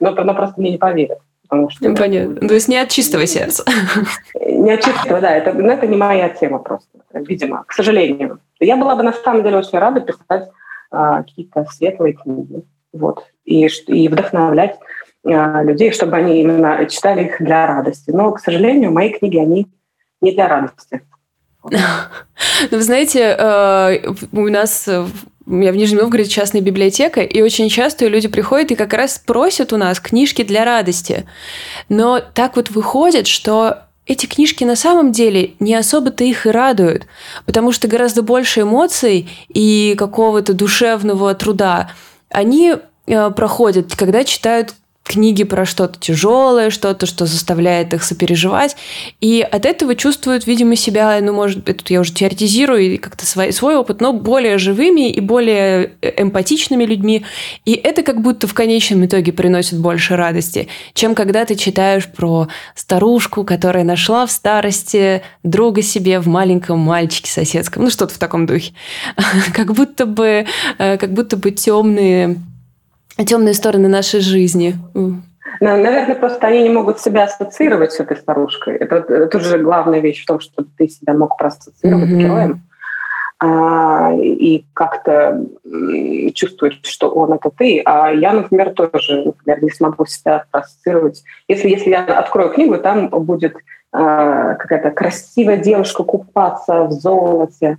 Но, 0.01 0.11
но 0.11 0.35
просто 0.35 0.61
мне 0.61 0.73
не 0.73 0.79
поверят. 0.79 1.19
Потому 1.49 1.71
что, 1.71 1.95
Понятно. 1.95 2.49
То 2.49 2.55
есть 2.55 2.69
не 2.69 2.79
от 2.79 2.89
чистого 2.89 3.27
сердца. 3.27 3.65
Не 4.41 4.73
от 4.73 4.83
чистого, 4.83 5.21
да. 5.21 5.31
Это, 5.31 5.53
ну, 5.53 5.69
это 5.69 5.87
не 5.87 5.97
моя 5.97 6.31
тема 6.31 6.59
просто, 6.59 6.89
видимо, 7.13 7.65
к 7.65 7.73
сожалению. 7.73 8.41
Я 8.61 8.77
была 8.77 8.97
бы 8.97 9.03
на 9.03 9.13
самом 9.13 9.43
деле 9.43 9.59
очень 9.59 9.79
рада 9.79 10.01
писать 10.01 10.49
а, 10.91 11.23
какие-то 11.23 11.67
светлые 11.71 12.15
книги. 12.15 12.63
Вот. 12.93 13.27
И, 13.45 13.67
и 13.67 14.09
вдохновлять 14.09 14.79
людей, 15.25 15.93
чтобы 15.93 16.17
они 16.17 16.41
именно 16.41 16.87
читали 16.87 17.25
их 17.25 17.37
для 17.41 17.67
радости. 17.67 18.11
Но, 18.11 18.31
к 18.33 18.41
сожалению, 18.41 18.93
мои 18.93 19.11
книги, 19.11 19.39
они 19.39 19.67
не 20.21 20.33
для 20.33 20.49
радости. 20.49 21.03
Ну, 22.71 22.77
вы 22.77 22.83
знаете, 22.83 23.35
э, 23.39 24.13
у 24.33 24.49
нас 24.49 24.87
у 25.47 25.51
меня 25.51 25.73
в 25.73 25.77
Нижнем 25.77 26.01
Новгороде 26.01 26.29
частная 26.29 26.61
библиотека, 26.61 27.21
и 27.21 27.43
очень 27.43 27.69
часто 27.69 28.07
люди 28.07 28.29
приходят 28.29 28.71
и 28.71 28.77
как 28.77 28.93
раз 28.95 29.19
просят 29.19 29.73
у 29.73 29.77
нас 29.77 30.01
книжки 30.01 30.43
для 30.43 30.65
радости. 30.65 31.27
Но 31.89 32.21
так 32.21 32.57
вот 32.57 32.71
выходит, 32.71 33.27
что 33.27 33.79
эти 34.07 34.27
книжки 34.27 34.65
на 34.65 34.77
самом 34.77 35.13
деле 35.13 35.53
не 35.61 35.75
особо-то 35.75 36.25
их 36.25 36.47
и 36.47 36.51
радуют, 36.51 37.07
потому 37.47 37.73
что 37.73 37.89
гораздо 37.89 38.23
больше 38.23 38.63
эмоций 38.63 39.29
и 39.49 39.95
какого-то 39.99 40.55
душевного 40.55 41.35
труда 41.35 41.91
они 42.29 42.75
э, 43.07 43.31
проходят, 43.31 43.95
когда 43.97 44.25
читают 44.25 44.75
книги 45.05 45.45
про 45.45 45.67
что-то 45.67 46.01
тяжелое, 46.01 46.71
что-то, 46.71 47.05
что 47.05 47.27
заставляет 47.27 47.93
их 47.93 48.03
сопереживать. 48.03 48.75
И 49.21 49.47
от 49.49 49.67
этого 49.67 49.95
чувствуют, 49.95 50.47
видимо, 50.47 50.77
себя, 50.77 51.19
ну, 51.21 51.35
может 51.35 51.63
быть, 51.63 51.79
тут 51.79 51.91
я 51.91 52.01
уже 52.01 52.13
теоретизирую 52.13 52.95
и 52.95 52.97
как-то 52.97 53.27
свой, 53.27 53.53
свой 53.53 53.77
опыт, 53.77 54.01
но 54.01 54.15
более 54.15 54.57
живыми 54.57 55.11
и 55.11 55.21
более 55.21 55.93
э, 56.01 56.23
эмпатичными 56.23 56.85
людьми. 56.85 57.25
И 57.67 57.75
это 57.75 58.03
как 58.03 58.23
будто 58.23 58.47
в 58.47 58.55
конечном 58.55 59.05
итоге 59.05 59.33
приносит 59.33 59.79
больше 59.79 60.17
радости, 60.17 60.69
чем 60.95 61.15
когда 61.15 61.45
ты 61.45 61.55
читаешь 61.55 62.07
про 62.07 62.49
старушку, 62.75 63.45
которая 63.45 63.85
нашла 63.85 64.25
в 64.25 64.33
старости 64.33 65.23
друга 65.43 65.83
себе 65.83 66.19
в 66.19 66.29
маленьком 66.29 66.79
мальчике 66.79 67.31
соседском. 67.31 67.85
Ну, 67.85 67.91
что-то 67.91 68.15
в 68.15 68.19
таком 68.19 68.47
духе. 68.47 68.73
Как 69.55 69.75
будто 69.75 70.07
бы, 70.07 70.47
э, 70.79 70.97
как 70.97 71.13
будто 71.13 71.37
бы 71.37 71.51
темные 71.51 72.37
темные 73.27 73.55
стороны 73.55 73.89
нашей 73.89 74.21
жизни. 74.21 74.75
Наверное, 75.61 76.15
просто 76.17 76.47
они 76.49 76.63
не 76.63 76.71
могут 76.71 77.01
себя 77.01 77.25
ассоциировать 77.25 77.93
с 77.93 78.01
этой 78.01 78.17
старушкой. 78.17 78.77
Это, 78.77 78.97
это 78.97 79.41
же 79.41 79.59
главная 79.59 80.01
вещь 80.01 80.23
в 80.23 80.27
том, 80.27 80.41
чтобы 80.41 80.69
ты 80.77 80.89
себя 80.89 81.15
мог 81.15 81.37
проассоциировать 81.37 82.11
mm-hmm. 82.11 82.15
с 82.15 82.19
героем 82.19 82.63
а, 83.39 84.13
и 84.13 84.65
как-то 84.75 85.47
чувствовать, 86.35 86.85
что 86.85 87.11
он 87.11 87.33
это 87.35 87.51
ты. 87.51 87.83
А 87.85 88.11
я, 88.11 88.33
например, 88.33 88.71
тоже 88.71 89.25
например, 89.25 89.63
не 89.63 89.71
смогу 89.71 90.07
себя 90.07 90.45
ассоциировать. 90.51 91.23
Если, 91.49 91.69
если 91.69 91.91
я 91.91 92.05
открою 92.05 92.51
книгу, 92.51 92.79
там 92.79 93.09
будет 93.09 93.57
какая-то 93.95 94.91
красивая 94.91 95.57
девушка 95.57 96.03
купаться 96.03 96.83
в 96.85 96.93
золоте. 96.93 97.79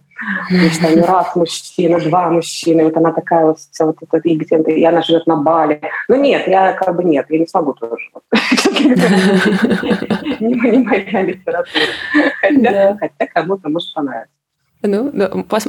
Значит, 0.50 0.82
там 0.82 1.04
раз 1.04 1.36
мужчина, 1.36 2.00
два 2.00 2.30
мужчины, 2.30 2.86
вот 2.86 2.96
она 2.96 3.12
такая 3.12 3.48
вот, 3.48 3.60
вся 3.60 3.86
вот 3.86 3.98
эта, 4.02 4.18
и 4.20 4.38
где-то, 4.38 4.72
и 4.72 4.82
она 4.86 5.02
живет 5.02 5.28
на 5.28 5.36
Бали. 5.36 5.82
Ну 6.08 6.16
нет, 6.16 6.48
я 6.48 6.72
как 6.72 6.96
бы 6.96 7.04
нет, 7.04 7.26
я 7.30 7.40
не 7.40 7.48
смогу 7.48 7.74
тоже. 7.74 8.06
Не 10.40 10.78
моя 10.84 11.22
литература. 11.22 12.98
Хотя 13.00 13.28
кому-то 13.34 13.68
может 13.70 13.94
понравиться. 13.94 14.32
Ну, 14.84 15.12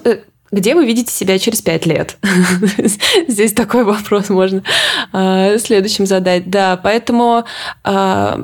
э, 0.05 0.19
где 0.53 0.75
вы 0.75 0.87
видите 0.87 1.13
себя 1.13 1.39
через 1.39 1.61
пять 1.61 1.87
лет? 1.87 2.19
Здесь 3.29 3.53
такой 3.53 3.85
вопрос 3.85 4.29
можно 4.29 4.63
а, 5.13 5.59
следующим 5.59 6.07
задать. 6.07 6.49
Да, 6.51 6.79
поэтому 6.81 7.45
а, 7.83 8.39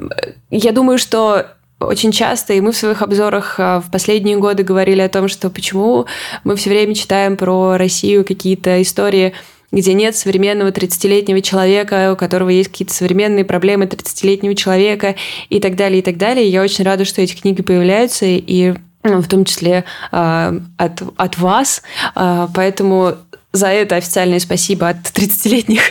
я 0.51 0.73
думаю, 0.73 0.99
что 0.99 1.47
очень 1.87 2.13
часто, 2.13 2.53
и 2.53 2.61
мы 2.61 2.73
в 2.73 2.77
своих 2.77 3.03
обзорах 3.03 3.57
а, 3.59 3.81
в 3.81 3.91
последние 3.91 4.37
годы 4.37 4.63
говорили 4.63 5.01
о 5.01 5.09
том, 5.09 5.29
что 5.29 5.51
почему 5.51 6.07
мы 6.45 6.57
все 6.57 6.71
время 6.71 6.95
читаем 6.95 7.37
про 7.37 7.77
Россию 7.77 8.25
какие-то 8.25 8.81
истории, 8.83 9.35
где 9.71 9.95
нет 9.95 10.15
современного 10.15 10.71
30-летнего 10.71 11.41
человека, 11.41 12.13
у 12.13 12.17
которого 12.17 12.51
есть 12.51 12.71
какие-то 12.71 12.95
современные 12.95 13.45
проблемы 13.45 13.87
30-летнего 13.87 14.55
человека 14.55 15.17
и 15.49 15.61
так 15.61 15.77
далее, 15.77 16.01
и 16.01 16.03
так 16.03 16.19
далее. 16.19 16.49
Я 16.49 16.63
очень 16.63 16.85
рада, 16.85 17.05
что 17.05 17.23
эти 17.23 17.35
книги 17.35 17.63
появляются, 17.63 18.27
и 18.27 18.75
ну, 19.03 19.21
в 19.21 19.29
том 19.29 19.45
числе 19.45 19.85
э, 20.13 20.61
от, 20.77 21.03
от 21.17 21.39
вас. 21.39 21.83
Э, 22.15 22.49
поэтому 22.55 23.17
за 23.53 23.69
это 23.69 23.97
официальное 23.97 24.39
спасибо 24.39 24.89
от 24.89 24.97
30-летних 24.99 25.83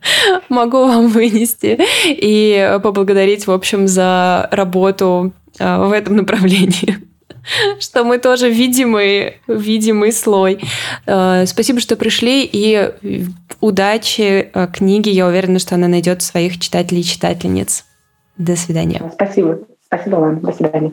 могу 0.48 0.86
вам 0.86 1.08
вынести 1.08 1.78
и 2.06 2.78
поблагодарить, 2.82 3.46
в 3.46 3.50
общем, 3.50 3.86
за 3.88 4.48
работу 4.50 5.32
а, 5.58 5.86
в 5.86 5.92
этом 5.92 6.16
направлении 6.16 6.98
что 7.78 8.04
мы 8.04 8.18
тоже 8.18 8.50
видимый, 8.50 9.34
видимый 9.46 10.12
слой. 10.12 10.60
А, 11.06 11.46
спасибо, 11.46 11.80
что 11.80 11.96
пришли, 11.96 12.48
и 12.50 12.90
удачи 13.60 14.50
а, 14.52 14.66
книге. 14.66 15.10
Я 15.10 15.26
уверена, 15.26 15.58
что 15.58 15.74
она 15.74 15.88
найдет 15.88 16.22
своих 16.22 16.58
читателей 16.58 17.00
и 17.00 17.04
читательниц. 17.04 17.84
До 18.36 18.56
свидания. 18.56 19.10
Спасибо. 19.14 19.60
Спасибо 19.86 20.16
вам. 20.16 20.40
До 20.40 20.52
свидания. 20.52 20.92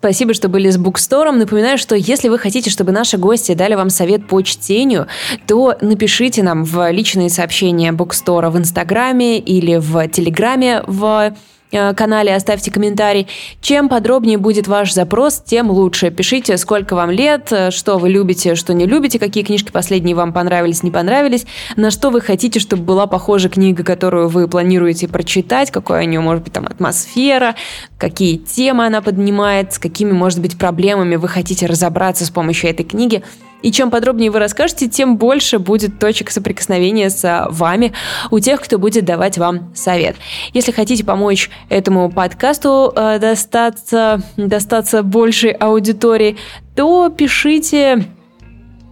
Спасибо, 0.00 0.32
что 0.32 0.48
были 0.48 0.70
с 0.70 0.78
Букстором. 0.78 1.38
Напоминаю, 1.38 1.76
что 1.76 1.94
если 1.94 2.30
вы 2.30 2.38
хотите, 2.38 2.70
чтобы 2.70 2.90
наши 2.90 3.18
гости 3.18 3.52
дали 3.52 3.74
вам 3.74 3.90
совет 3.90 4.26
по 4.26 4.40
чтению, 4.40 5.08
то 5.46 5.76
напишите 5.82 6.42
нам 6.42 6.64
в 6.64 6.90
личные 6.90 7.28
сообщения 7.28 7.92
Букстора 7.92 8.48
в 8.48 8.56
Инстаграме 8.56 9.38
или 9.38 9.76
в 9.76 10.08
Телеграме 10.08 10.82
в 10.86 11.34
канале, 11.70 12.34
оставьте 12.34 12.70
комментарий. 12.70 13.28
Чем 13.60 13.88
подробнее 13.88 14.38
будет 14.38 14.68
ваш 14.68 14.92
запрос, 14.92 15.42
тем 15.44 15.70
лучше. 15.70 16.10
Пишите, 16.10 16.56
сколько 16.56 16.94
вам 16.94 17.10
лет, 17.10 17.52
э, 17.52 17.70
что 17.70 17.98
вы 17.98 18.08
любите, 18.08 18.54
что 18.54 18.74
не 18.74 18.86
любите, 18.86 19.18
какие 19.18 19.44
книжки 19.44 19.70
последние 19.70 20.16
вам 20.16 20.32
понравились, 20.32 20.82
не 20.82 20.90
понравились, 20.90 21.46
на 21.76 21.90
что 21.90 22.10
вы 22.10 22.20
хотите, 22.20 22.60
чтобы 22.60 22.82
была 22.82 23.06
похожа 23.06 23.48
книга, 23.48 23.84
которую 23.84 24.28
вы 24.28 24.48
планируете 24.48 25.08
прочитать, 25.08 25.70
какая 25.70 26.04
у 26.04 26.08
нее 26.08 26.20
может 26.20 26.44
быть 26.44 26.52
там 26.52 26.66
атмосфера, 26.66 27.54
какие 27.98 28.36
темы 28.36 28.86
она 28.86 29.02
поднимает, 29.02 29.72
с 29.72 29.78
какими, 29.78 30.12
может 30.12 30.40
быть, 30.40 30.58
проблемами 30.58 31.16
вы 31.16 31.28
хотите 31.28 31.66
разобраться 31.66 32.24
с 32.24 32.30
помощью 32.30 32.70
этой 32.70 32.84
книги. 32.84 33.22
И 33.62 33.72
чем 33.72 33.90
подробнее 33.90 34.30
вы 34.30 34.38
расскажете, 34.38 34.88
тем 34.88 35.16
больше 35.16 35.58
будет 35.58 35.98
точек 35.98 36.30
соприкосновения 36.30 37.10
с 37.10 37.46
вами 37.50 37.92
у 38.30 38.38
тех, 38.38 38.60
кто 38.60 38.78
будет 38.78 39.04
давать 39.04 39.38
вам 39.38 39.74
совет. 39.74 40.16
Если 40.52 40.72
хотите 40.72 41.04
помочь 41.04 41.50
этому 41.68 42.10
подкасту 42.10 42.92
э, 42.94 43.18
достаться, 43.18 44.22
достаться 44.36 45.02
большей 45.02 45.50
аудитории, 45.50 46.36
то 46.74 47.10
пишите 47.10 48.06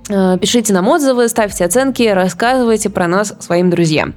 э, 0.09 0.39
Пишите 0.39 0.73
нам 0.73 0.89
отзывы, 0.89 1.29
ставьте 1.29 1.65
оценки, 1.65 2.03
рассказывайте 2.03 2.91
про 2.91 3.09
нас 3.09 3.35
своим 3.41 3.71
друзьям. 3.71 4.15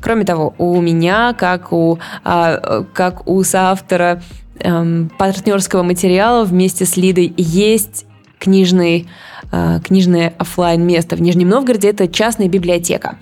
Кроме 0.00 0.24
того, 0.24 0.54
у 0.58 0.80
меня, 0.80 1.34
как 1.36 1.72
у, 1.72 1.98
а, 2.24 2.84
как 2.92 3.26
у 3.28 3.42
соавтора 3.42 4.22
эм, 4.60 5.10
партнерского 5.18 5.82
материала 5.82 6.44
вместе 6.44 6.86
с 6.86 6.96
Лидой, 6.96 7.32
есть 7.36 8.06
книжный 8.44 9.08
Э, 9.56 9.78
книжное 9.84 10.34
офлайн 10.38 10.84
место 10.84 11.14
в 11.14 11.22
Нижнем 11.22 11.48
Новгороде. 11.48 11.88
Это 11.88 12.08
частная 12.08 12.48
библиотека. 12.48 13.18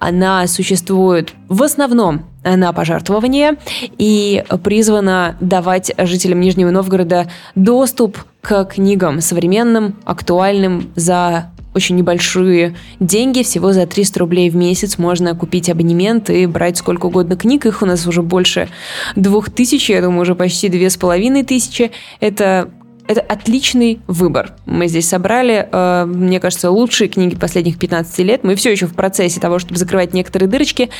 Она 0.00 0.46
существует 0.48 1.32
в 1.48 1.62
основном 1.62 2.24
на 2.44 2.72
пожертвование 2.72 3.56
и 3.98 4.44
призвана 4.64 5.36
давать 5.40 5.92
жителям 5.96 6.40
Нижнего 6.40 6.70
Новгорода 6.70 7.30
доступ 7.54 8.18
к 8.40 8.64
книгам 8.64 9.20
современным, 9.20 9.96
актуальным 10.04 10.90
за 10.96 11.50
очень 11.74 11.96
небольшие 11.96 12.74
деньги, 12.98 13.42
всего 13.42 13.72
за 13.72 13.86
300 13.86 14.18
рублей 14.18 14.48
в 14.48 14.56
месяц 14.56 14.96
можно 14.96 15.36
купить 15.36 15.68
абонемент 15.68 16.30
и 16.30 16.46
брать 16.46 16.78
сколько 16.78 17.06
угодно 17.06 17.36
книг. 17.36 17.66
Их 17.66 17.82
у 17.82 17.86
нас 17.86 18.06
уже 18.06 18.22
больше 18.22 18.68
двух 19.14 19.50
тысяч, 19.50 19.90
я 19.90 20.00
думаю, 20.00 20.22
уже 20.22 20.34
почти 20.34 20.68
две 20.68 20.88
с 20.88 20.96
половиной 20.96 21.44
тысячи. 21.44 21.92
Это 22.18 22.70
это 23.06 23.20
отличный 23.20 24.00
выбор. 24.06 24.54
Мы 24.66 24.88
здесь 24.88 25.08
собрали, 25.08 25.68
э, 25.70 26.04
мне 26.06 26.40
кажется, 26.40 26.70
лучшие 26.70 27.08
книги 27.08 27.34
последних 27.36 27.78
15 27.78 28.18
лет. 28.20 28.44
Мы 28.44 28.54
все 28.56 28.70
еще 28.70 28.86
в 28.86 28.94
процессе 28.94 29.40
того, 29.40 29.58
чтобы 29.58 29.78
закрывать 29.78 30.14
некоторые 30.14 30.48
дырочки. 30.48 30.90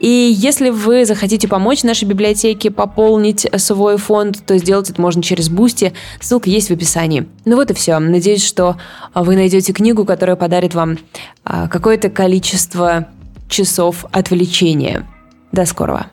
И 0.00 0.08
если 0.08 0.70
вы 0.70 1.04
захотите 1.04 1.48
помочь 1.48 1.82
нашей 1.82 2.04
библиотеке 2.04 2.70
пополнить 2.70 3.46
свой 3.56 3.96
фонд, 3.96 4.44
то 4.44 4.56
сделать 4.58 4.90
это 4.90 5.00
можно 5.00 5.22
через 5.22 5.48
Boosty. 5.48 5.92
Ссылка 6.20 6.50
есть 6.50 6.68
в 6.68 6.72
описании. 6.72 7.26
Ну 7.44 7.56
вот 7.56 7.70
и 7.70 7.74
все. 7.74 7.98
Надеюсь, 7.98 8.46
что 8.46 8.76
вы 9.14 9.36
найдете 9.36 9.72
книгу, 9.72 10.04
которая 10.04 10.36
подарит 10.36 10.74
вам 10.74 10.98
э, 11.44 11.68
какое-то 11.68 12.10
количество 12.10 13.08
часов 13.48 14.04
отвлечения. 14.10 15.06
До 15.52 15.66
скорого. 15.66 16.06